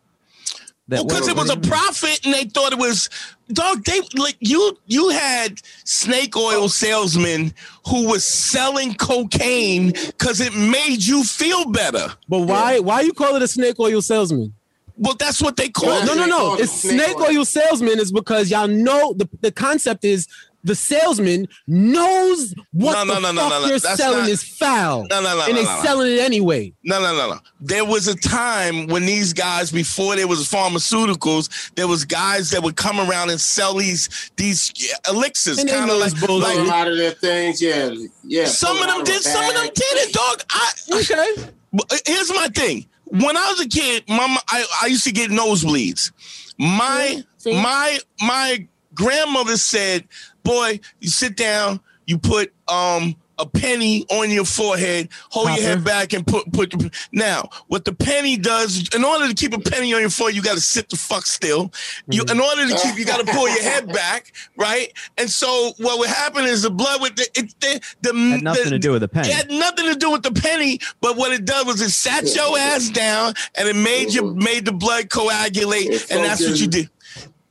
That 0.88 1.08
because 1.08 1.22
what- 1.22 1.30
it 1.32 1.36
was 1.36 1.50
a 1.50 1.54
what 1.56 1.62
do 1.64 1.68
you 1.68 1.72
mean? 1.74 1.80
profit 1.82 2.26
and 2.26 2.34
they 2.36 2.44
thought 2.44 2.72
it 2.72 2.78
was 2.78 3.10
dog 3.52 3.84
they 3.86 4.02
like 4.18 4.38
you 4.40 4.78
you 4.86 5.10
had 5.10 5.60
snake 5.84 6.36
oil 6.38 6.70
salesmen 6.70 7.54
who 7.88 8.08
was 8.08 8.24
selling 8.24 8.94
cocaine 8.94 9.92
because 9.92 10.42
it 10.42 10.54
made 10.56 11.02
you 11.04 11.24
feel 11.24 11.70
better 11.72 12.14
But 12.30 12.42
why? 12.42 12.78
Why 12.80 13.02
you 13.02 13.14
call 13.14 13.36
it 13.36 13.42
a 13.42 13.48
snake 13.48 13.80
oil 13.80 14.00
salesman? 14.04 14.54
well 14.98 15.16
that's 15.16 15.42
what 15.42 15.58
they 15.58 15.70
call 15.70 15.88
Well, 15.90 16.04
it 16.04 16.06
No, 16.06 16.14
no, 16.14 16.22
They 16.24 16.30
no. 16.30 16.38
call 16.38 16.62
It's 16.62 16.72
snake 16.72 17.02
snake 17.02 17.18
oil. 17.20 17.38
oil 17.40 17.46
salesman 17.46 18.00
is 18.00 18.12
because 18.12 18.52
y'all 18.52 18.68
know 18.68 19.14
the, 19.14 19.28
the 19.42 19.52
concept 19.52 20.06
is 20.06 20.28
the 20.66 20.76
salesman 20.76 21.48
knows 21.68 22.54
what 22.74 22.94
No, 22.94 23.04
no, 23.06 23.14
the 23.16 23.20
no, 23.22 23.32
no, 23.32 23.42
fuck 23.42 23.50
no, 23.52 23.60
no. 23.62 23.68
they're 23.68 23.80
That's 23.80 23.98
selling 23.98 24.20
not- 24.22 24.30
is 24.30 24.44
foul. 24.44 25.06
No, 25.10 25.22
no, 25.22 25.36
no, 25.38 25.46
and 25.46 25.54
no, 25.54 25.62
they 25.62 25.64
no, 25.64 25.76
no. 25.78 25.84
selling 25.84 26.12
it 26.14 26.20
anyway. 26.20 26.74
no 26.84 27.00
no 27.02 27.16
no 27.16 27.30
no 27.34 27.40
there 27.62 27.86
was 27.86 28.08
a 28.08 28.16
time 28.16 28.88
when 28.88 29.06
these 29.06 29.32
guys 29.32 29.72
before 29.72 30.16
there 30.16 30.28
was 30.28 30.40
pharmaceuticals 30.50 31.72
there 31.76 31.88
was 31.88 32.04
guys 32.06 32.50
that 32.52 32.62
would 32.64 32.76
come 32.76 33.00
around 33.00 33.30
and 33.30 33.40
sell 33.40 33.74
these 33.76 34.32
these 34.36 34.74
elixirs 35.10 35.64
kind 35.64 35.90
of 35.90 35.98
like, 35.98 36.12
like 36.14 36.22
Pull 36.26 36.40
them 36.42 36.70
out 36.70 36.88
of 36.88 36.98
their 36.98 37.12
things, 37.12 37.62
yeah, 37.62 37.94
yeah. 38.24 38.46
some 38.46 38.78
of 38.82 38.88
them 38.88 39.04
did 39.04 39.20
a 39.20 39.24
some 39.24 39.46
of 39.46 39.54
them 39.56 39.70
did 39.74 39.98
it 40.08 40.14
dog 40.14 40.44
i 40.52 40.72
Okay. 40.94 41.52
Uh, 41.78 41.98
here's 42.06 42.30
my 42.30 42.48
thing. 42.56 42.86
When 43.06 43.36
I 43.36 43.50
was 43.52 43.60
a 43.60 43.68
kid, 43.68 44.04
mama, 44.08 44.40
I, 44.48 44.66
I 44.84 44.88
used 44.88 45.04
to 45.06 45.12
get 45.12 45.30
nosebleeds. 45.30 46.12
My 46.58 47.22
See? 47.38 47.54
my 47.62 48.00
my 48.22 48.66
grandmother 48.96 49.58
said, 49.58 50.08
"Boy, 50.44 50.80
you 51.00 51.10
sit 51.10 51.36
down, 51.38 51.80
you 52.08 52.18
put 52.18 52.54
um 52.68 53.16
a 53.38 53.46
penny 53.46 54.06
on 54.12 54.32
your 54.32 54.46
forehead, 54.46 55.10
hold 55.30 55.50
your 55.50 55.58
head 55.68 55.84
back, 55.84 56.14
and 56.14 56.26
put 56.26 56.50
put. 56.54 56.72
The, 56.72 56.90
now, 57.12 57.50
what 57.68 57.84
the 57.84 57.92
penny 57.92 58.38
does, 58.38 58.88
in 58.96 59.04
order 59.04 59.28
to 59.28 59.34
keep 59.34 59.52
a 59.52 59.60
penny 59.60 59.94
on 59.94 60.00
your 60.00 60.10
forehead, 60.10 60.38
you 60.38 60.42
got 60.42 60.54
to 60.56 60.62
sit 60.62 60.88
the 60.88 60.96
fuck 60.96 61.26
still. 61.26 61.70
You, 62.08 62.24
Mm-hmm. 62.24 62.32
in 62.32 62.40
order 62.42 62.66
to 62.74 62.82
keep, 62.82 62.98
you 62.98 63.04
got 63.04 63.26
to 63.26 63.30
pull 63.34 63.50
your 63.50 63.62
head 63.62 63.92
back, 63.92 64.32
right? 64.56 64.94
And 65.18 65.30
so, 65.30 65.74
what 65.80 66.00
would 66.00 66.08
happen 66.08 66.46
is 66.46 66.62
the 66.62 66.70
blood 66.70 67.02
would 67.02 67.20
it, 67.20 67.34
the 67.60 67.82
the 68.04 68.14
Had 68.32 68.42
nothing 68.42 68.64
the, 68.64 68.70
to 68.70 68.80
do 68.80 68.92
with 68.94 69.02
the 69.02 69.10
penny. 69.10 69.28
it 69.28 69.34
had 69.36 69.50
nothing 69.52 69.88
to 69.92 69.96
do 69.98 70.12
with 70.12 70.24
the 70.24 70.32
penny, 70.32 70.80
but 71.02 71.18
what 71.18 71.34
it 71.34 71.44
does 71.44 71.66
was 71.66 71.82
it 71.82 71.90
sat 71.90 72.34
your 72.34 72.58
ass 72.58 72.88
down 72.90 73.34
and 73.56 73.68
it 73.68 73.76
made 73.76 74.14
you 74.14 74.34
made 74.34 74.64
the 74.64 74.72
blood 74.72 75.10
coagulate, 75.10 75.88
It 75.90 76.10
and 76.10 76.24
that's 76.24 76.40
what 76.42 76.58
you 76.58 76.68
did. 76.68 76.90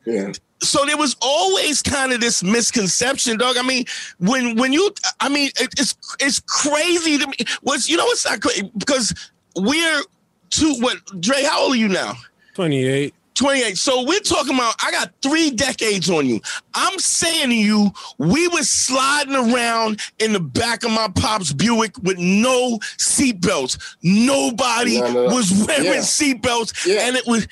Yeah. 0.06 0.32
So 0.64 0.84
there 0.86 0.96
was 0.96 1.16
always 1.20 1.82
kind 1.82 2.12
of 2.12 2.20
this 2.20 2.42
misconception, 2.42 3.38
dog. 3.38 3.56
I 3.58 3.62
mean, 3.62 3.84
when 4.18 4.56
when 4.56 4.72
you, 4.72 4.90
I 5.20 5.28
mean, 5.28 5.50
it, 5.60 5.74
it's 5.78 5.94
it's 6.20 6.40
crazy 6.40 7.18
to 7.18 7.26
me. 7.26 7.34
What's 7.62 7.88
you 7.88 7.96
know 7.96 8.04
what's 8.06 8.24
not 8.24 8.40
crazy 8.40 8.70
because 8.76 9.14
we're 9.56 10.02
two. 10.50 10.74
What 10.80 10.98
Dre? 11.20 11.42
How 11.44 11.62
old 11.62 11.72
are 11.72 11.76
you 11.76 11.88
now? 11.88 12.14
28. 12.54 13.12
28. 13.34 13.76
So 13.76 14.04
we're 14.04 14.20
talking 14.20 14.54
about, 14.54 14.76
I 14.80 14.92
got 14.92 15.10
three 15.20 15.50
decades 15.50 16.08
on 16.08 16.24
you. 16.24 16.40
I'm 16.72 16.96
saying 17.00 17.48
to 17.48 17.54
you, 17.56 17.90
we 18.16 18.46
was 18.46 18.70
sliding 18.70 19.34
around 19.34 20.00
in 20.20 20.32
the 20.32 20.38
back 20.38 20.84
of 20.84 20.92
my 20.92 21.08
pop's 21.16 21.52
Buick 21.52 21.98
with 22.04 22.16
no 22.16 22.78
seatbelts. 22.96 23.96
Nobody 24.04 25.00
No, 25.00 25.12
no, 25.12 25.26
no. 25.28 25.34
was 25.34 25.52
wearing 25.66 25.84
Yeah. 25.84 25.96
seatbelts. 25.98 26.86
Yeah. 26.86 27.08
And 27.08 27.16
it 27.16 27.26
was, 27.26 27.48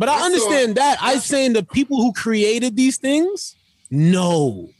But 0.00 0.08
I 0.08 0.22
understand 0.24 0.76
that. 0.76 0.96
I'm 1.00 1.20
saying 1.20 1.52
the 1.52 1.62
people 1.62 1.98
who 1.98 2.12
created 2.14 2.74
these 2.74 2.96
things, 2.96 3.54
no. 3.90 4.70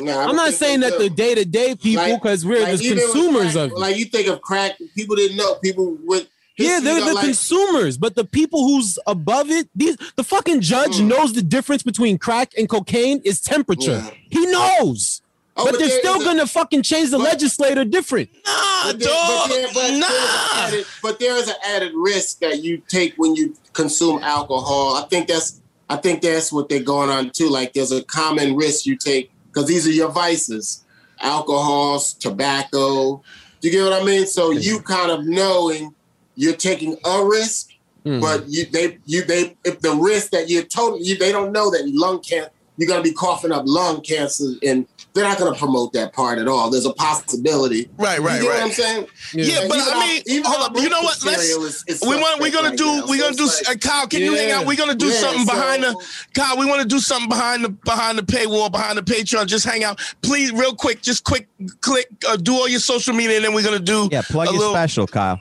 Nah, 0.00 0.12
I 0.20 0.24
I'm 0.24 0.36
don't 0.36 0.52
saying 0.52 0.80
that 0.80 0.98
the 0.98 1.10
day 1.10 1.34
to 1.34 1.44
day 1.44 1.74
people, 1.74 2.02
Like- 2.02 2.22
because 2.22 2.46
we're 2.46 2.62
like 2.62 2.78
the 2.78 2.88
consumers 2.96 3.52
crack, 3.52 3.56
of 3.66 3.72
it. 3.72 3.78
Like 3.78 3.96
you 3.96 4.06
think 4.06 4.28
of 4.28 4.40
crack, 4.40 4.78
people 4.94 5.16
didn't 5.16 5.36
know. 5.36 5.56
People 5.56 5.98
with 6.04 6.28
Yeah, 6.56 6.80
they're 6.80 7.00
the 7.04 7.14
like- 7.14 7.24
consumers, 7.24 7.98
but 7.98 8.14
the 8.14 8.24
people 8.24 8.64
who's 8.66 8.98
above 9.06 9.50
it, 9.50 9.68
these 9.74 9.96
the 10.16 10.24
fucking 10.24 10.60
judge 10.60 10.92
Mm. 10.96 11.06
knows 11.08 11.32
the 11.32 11.42
difference 11.42 11.82
between 11.82 12.16
crack 12.18 12.52
and 12.56 12.68
cocaine 12.68 13.20
is 13.24 13.40
temperature. 13.40 14.02
Yeah. 14.04 14.10
He 14.30 14.46
knows. 14.46 15.20
Oh, 15.54 15.66
but, 15.70 15.78
they're 15.78 15.90
still 15.98 16.18
gonna 16.20 16.46
fucking 16.46 16.82
change 16.82 17.10
the 17.10 17.18
but- 17.18 17.24
legislator 17.24 17.84
different. 17.84 18.30
nah, 18.46 18.84
But 18.92 18.98
there, 19.00 19.08
dog. 19.08 19.48
but, 19.48 19.54
there, 19.54 19.66
but, 19.66 19.74
there's 19.74 19.90
an 19.92 20.00
nah. 20.00 20.06
added, 20.54 20.86
but 21.02 21.18
there 21.18 21.36
is 21.36 21.48
an 21.48 21.54
added 21.66 21.92
risk 21.94 22.38
that 22.40 22.62
you 22.62 22.82
take 22.88 23.14
when 23.16 23.34
you 23.36 23.54
consume 23.74 24.22
alcohol. 24.22 24.96
I 24.96 25.02
think 25.10 25.28
that's 25.28 25.60
I 25.90 25.96
think 25.96 26.22
that's 26.22 26.50
what 26.50 26.70
they're 26.70 26.82
going 26.82 27.10
on 27.10 27.30
too. 27.30 27.50
Like 27.50 27.74
there's 27.74 27.92
a 27.92 28.02
common 28.04 28.56
risk 28.56 28.86
you 28.86 28.96
take 28.96 29.30
because 29.48 29.66
these 29.68 29.86
are 29.86 29.90
your 29.92 30.10
vices: 30.10 30.84
alcohols, 31.20 32.14
tobacco. 32.14 33.22
Do 33.60 33.68
you 33.68 33.70
get 33.70 33.84
what 33.84 34.00
I 34.00 34.04
mean? 34.04 34.26
So 34.26 34.50
you 34.52 34.80
kind 34.80 35.10
of 35.10 35.26
knowing 35.26 35.94
you're 36.34 36.56
taking 36.56 36.96
a 37.04 37.24
risk, 37.24 37.68
Hmm. 38.04 38.20
but 38.20 38.48
you 38.48 38.64
they 38.66 38.98
you 39.06 39.22
they 39.24 39.56
if 39.64 39.80
the 39.80 39.92
risk 39.94 40.30
that 40.30 40.48
you're 40.48 40.64
totally 40.64 41.02
you, 41.04 41.16
they 41.18 41.30
don't 41.30 41.52
know 41.52 41.70
that 41.70 41.82
lung 41.88 42.20
cancer 42.20 42.50
you're 42.76 42.88
gonna 42.88 43.02
be 43.02 43.12
coughing 43.12 43.52
up 43.52 43.62
lung 43.66 44.00
cancer 44.00 44.44
and 44.62 44.86
they're 45.14 45.24
not 45.24 45.38
gonna 45.38 45.54
promote 45.54 45.92
that 45.92 46.12
part 46.14 46.38
at 46.38 46.48
all. 46.48 46.70
There's 46.70 46.86
a 46.86 46.92
possibility. 46.94 47.90
Right, 47.98 48.18
You 48.18 48.26
right, 48.26 48.42
what. 48.42 48.62
I'm 48.62 48.70
saying? 48.70 49.06
Yeah, 49.34 49.60
And 49.60 49.68
but 49.68 49.78
even 49.78 49.92
I 49.92 50.00
mean, 50.00 50.22
even 50.26 50.44
hold 50.50 50.62
our 50.62 50.76
up. 50.76 50.82
You 50.82 50.88
know 50.88 51.02
what? 51.02 51.22
Let's. 51.24 51.42
is- 51.42 51.84
is 51.86 52.00
We 52.00 52.16
want. 52.16 52.40
We're 52.40 52.50
gonna 52.50 52.70
right 52.70 52.78
do. 52.78 52.86
now. 52.86 53.06
We're 53.06 53.18
So 53.18 53.24
gonna 53.24 53.36
do. 53.36 53.44
it's 53.44 53.68
Uh, 53.68 53.74
Kyle, 53.74 54.06
can 54.06 54.20
you 54.20 54.34
hang 54.34 54.52
out? 54.52 54.64
We're 54.66 54.76
gonna 54.76 54.94
do 54.94 55.06
Yeah, 55.08 55.20
something 55.20 55.44
so- 55.46 55.52
behind 55.52 55.82
the. 55.82 55.94
Kyle, 56.34 56.56
we 56.56 56.64
want 56.64 56.80
to 56.80 56.88
do 56.88 56.98
something 56.98 57.28
behind 57.28 57.62
the 57.64 57.68
behind 57.68 58.16
the 58.18 58.22
paywall, 58.22 58.72
behind 58.72 58.96
the 58.96 59.02
Patreon. 59.02 59.46
Just 59.46 59.66
hang 59.66 59.84
out, 59.84 60.00
please, 60.22 60.50
real 60.52 60.74
quick. 60.74 61.02
Just 61.02 61.24
quick, 61.24 61.48
click, 61.82 62.06
uh, 62.26 62.36
do 62.36 62.54
all 62.54 62.66
your 62.68 62.80
social 62.80 63.12
media, 63.14 63.36
and 63.36 63.44
then 63.44 63.52
we're 63.52 63.64
gonna 63.64 63.78
do. 63.78 64.08
Yeah, 64.10 64.22
plug 64.22 64.48
a 64.48 64.50
your 64.52 64.58
little- 64.58 64.74
special, 64.74 65.06
Kyle. 65.06 65.38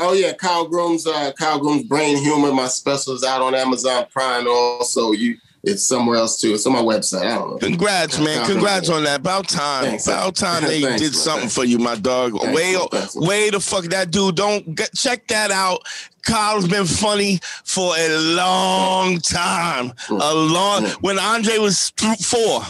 Oh 0.00 0.12
yeah, 0.12 0.32
Kyle 0.34 0.66
Grooms' 0.66 1.06
uh, 1.06 1.32
Kyle 1.38 1.58
Grooms' 1.58 1.84
Brain 1.84 2.16
Humor. 2.18 2.52
My 2.52 2.66
special 2.68 3.14
is 3.14 3.24
out 3.24 3.40
on 3.40 3.54
Amazon 3.54 4.04
Prime. 4.12 4.46
Also, 4.46 5.12
you 5.12 5.36
it's 5.66 5.84
somewhere 5.84 6.16
else 6.16 6.40
too. 6.40 6.54
It's 6.54 6.66
on 6.66 6.72
my 6.72 6.82
website. 6.82 7.22
I 7.26 7.34
don't 7.36 7.50
know. 7.52 7.56
Congrats, 7.58 8.18
man. 8.18 8.46
Congrats 8.46 8.88
on 8.88 9.04
that. 9.04 9.20
About 9.20 9.48
time. 9.48 9.84
Thanks. 9.84 10.06
About 10.06 10.36
time 10.36 10.62
they 10.66 10.80
Thanks, 10.82 11.00
did 11.02 11.12
man. 11.12 11.20
something 11.20 11.40
Thanks. 11.42 11.54
for 11.54 11.64
you, 11.64 11.78
my 11.78 11.94
dog. 11.96 12.32
Thanks, 12.40 12.54
way. 12.56 12.76
Thanks, 12.90 13.16
way 13.16 13.50
the 13.50 13.60
fuck 13.60 13.84
that 13.86 14.10
dude. 14.10 14.36
Don't 14.36 14.74
get, 14.74 14.94
check 14.94 15.26
that 15.28 15.50
out. 15.50 15.80
Kyle's 16.22 16.66
been 16.66 16.86
funny 16.86 17.38
for 17.64 17.94
a 17.98 18.18
long 18.34 19.18
time. 19.18 19.90
Mm. 20.08 20.20
A 20.22 20.34
long 20.34 20.84
when 21.02 21.18
Andre 21.18 21.58
was 21.58 21.90
four. 22.20 22.62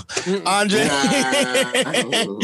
Andre. 0.47 0.89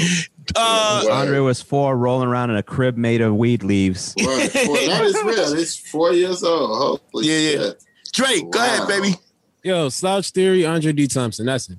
Uh, 0.56 1.04
Andre 1.12 1.38
was 1.38 1.62
four, 1.62 1.96
rolling 1.96 2.26
around 2.26 2.50
in 2.50 2.56
a 2.56 2.62
crib 2.62 2.96
made 2.96 3.20
of 3.20 3.36
weed 3.36 3.62
leaves. 3.62 4.16
Word. 4.24 4.50
Four- 4.50 4.76
that 4.78 5.02
is 5.04 5.14
real. 5.22 5.52
It's 5.56 5.76
four 5.76 6.12
years 6.12 6.42
old. 6.42 7.00
Holy 7.12 7.28
Yeah, 7.28 7.38
yeah. 7.38 7.58
shit. 7.66 7.84
Drake, 8.12 8.50
go 8.50 8.58
ahead, 8.58 8.88
baby. 8.88 9.14
Yo, 9.62 9.88
Slouch 9.88 10.30
Theory, 10.30 10.64
Andre 10.64 10.92
D. 10.92 11.06
Thompson. 11.06 11.46
That's 11.46 11.68
it. 11.68 11.78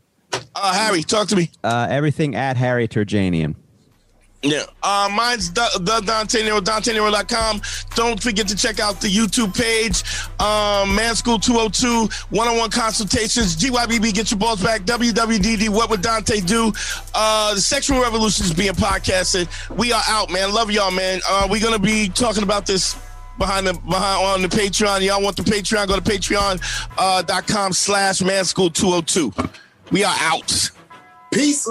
Uh, 0.55 0.73
Harry, 0.73 1.03
talk 1.03 1.27
to 1.29 1.35
me. 1.35 1.49
Uh, 1.63 1.87
everything 1.89 2.35
at 2.35 2.57
Harry 2.57 2.87
Terjanian. 2.87 3.55
Yeah. 4.43 4.63
Uh, 4.81 5.07
mine's 5.13 5.51
the, 5.53 5.67
the 5.81 6.01
Dante 6.01 6.41
Nero, 6.41 6.59
DanteNero.com. 6.59 7.61
Don't 7.95 8.21
forget 8.21 8.47
to 8.47 8.55
check 8.55 8.79
out 8.79 8.99
the 8.99 9.07
YouTube 9.07 9.55
page. 9.55 10.03
Um, 10.41 10.95
Man 10.95 11.15
School 11.15 11.37
202, 11.37 12.07
one-on-one 12.35 12.71
consultations. 12.71 13.55
GYBB, 13.55 14.13
get 14.13 14.31
your 14.31 14.39
balls 14.39 14.63
back. 14.63 14.81
WWDD, 14.81 15.69
what 15.69 15.91
would 15.91 16.01
Dante 16.01 16.41
do? 16.41 16.73
Uh, 17.13 17.53
the 17.53 17.61
Sexual 17.61 18.01
Revolution 18.01 18.45
is 18.45 18.53
being 18.53 18.73
podcasted. 18.73 19.47
We 19.77 19.91
are 19.91 20.03
out, 20.07 20.31
man. 20.31 20.51
Love 20.51 20.71
y'all, 20.71 20.91
man. 20.91 21.21
Uh, 21.29 21.47
we're 21.49 21.61
going 21.61 21.75
to 21.75 21.79
be 21.79 22.09
talking 22.09 22.41
about 22.43 22.65
this 22.65 22.95
behind 23.37 23.67
the 23.67 23.73
behind 23.73 24.23
on 24.23 24.41
the 24.41 24.47
Patreon. 24.47 25.01
Y'all 25.05 25.21
want 25.21 25.37
the 25.37 25.43
Patreon? 25.43 25.87
Go 25.87 25.95
to 25.95 26.01
patreon.com 26.01 26.59
uh, 26.97 27.73
slash 27.73 28.19
manschool202. 28.19 29.49
We 29.91 30.03
are 30.03 30.15
out. 30.19 30.71
Peace. 31.31 31.67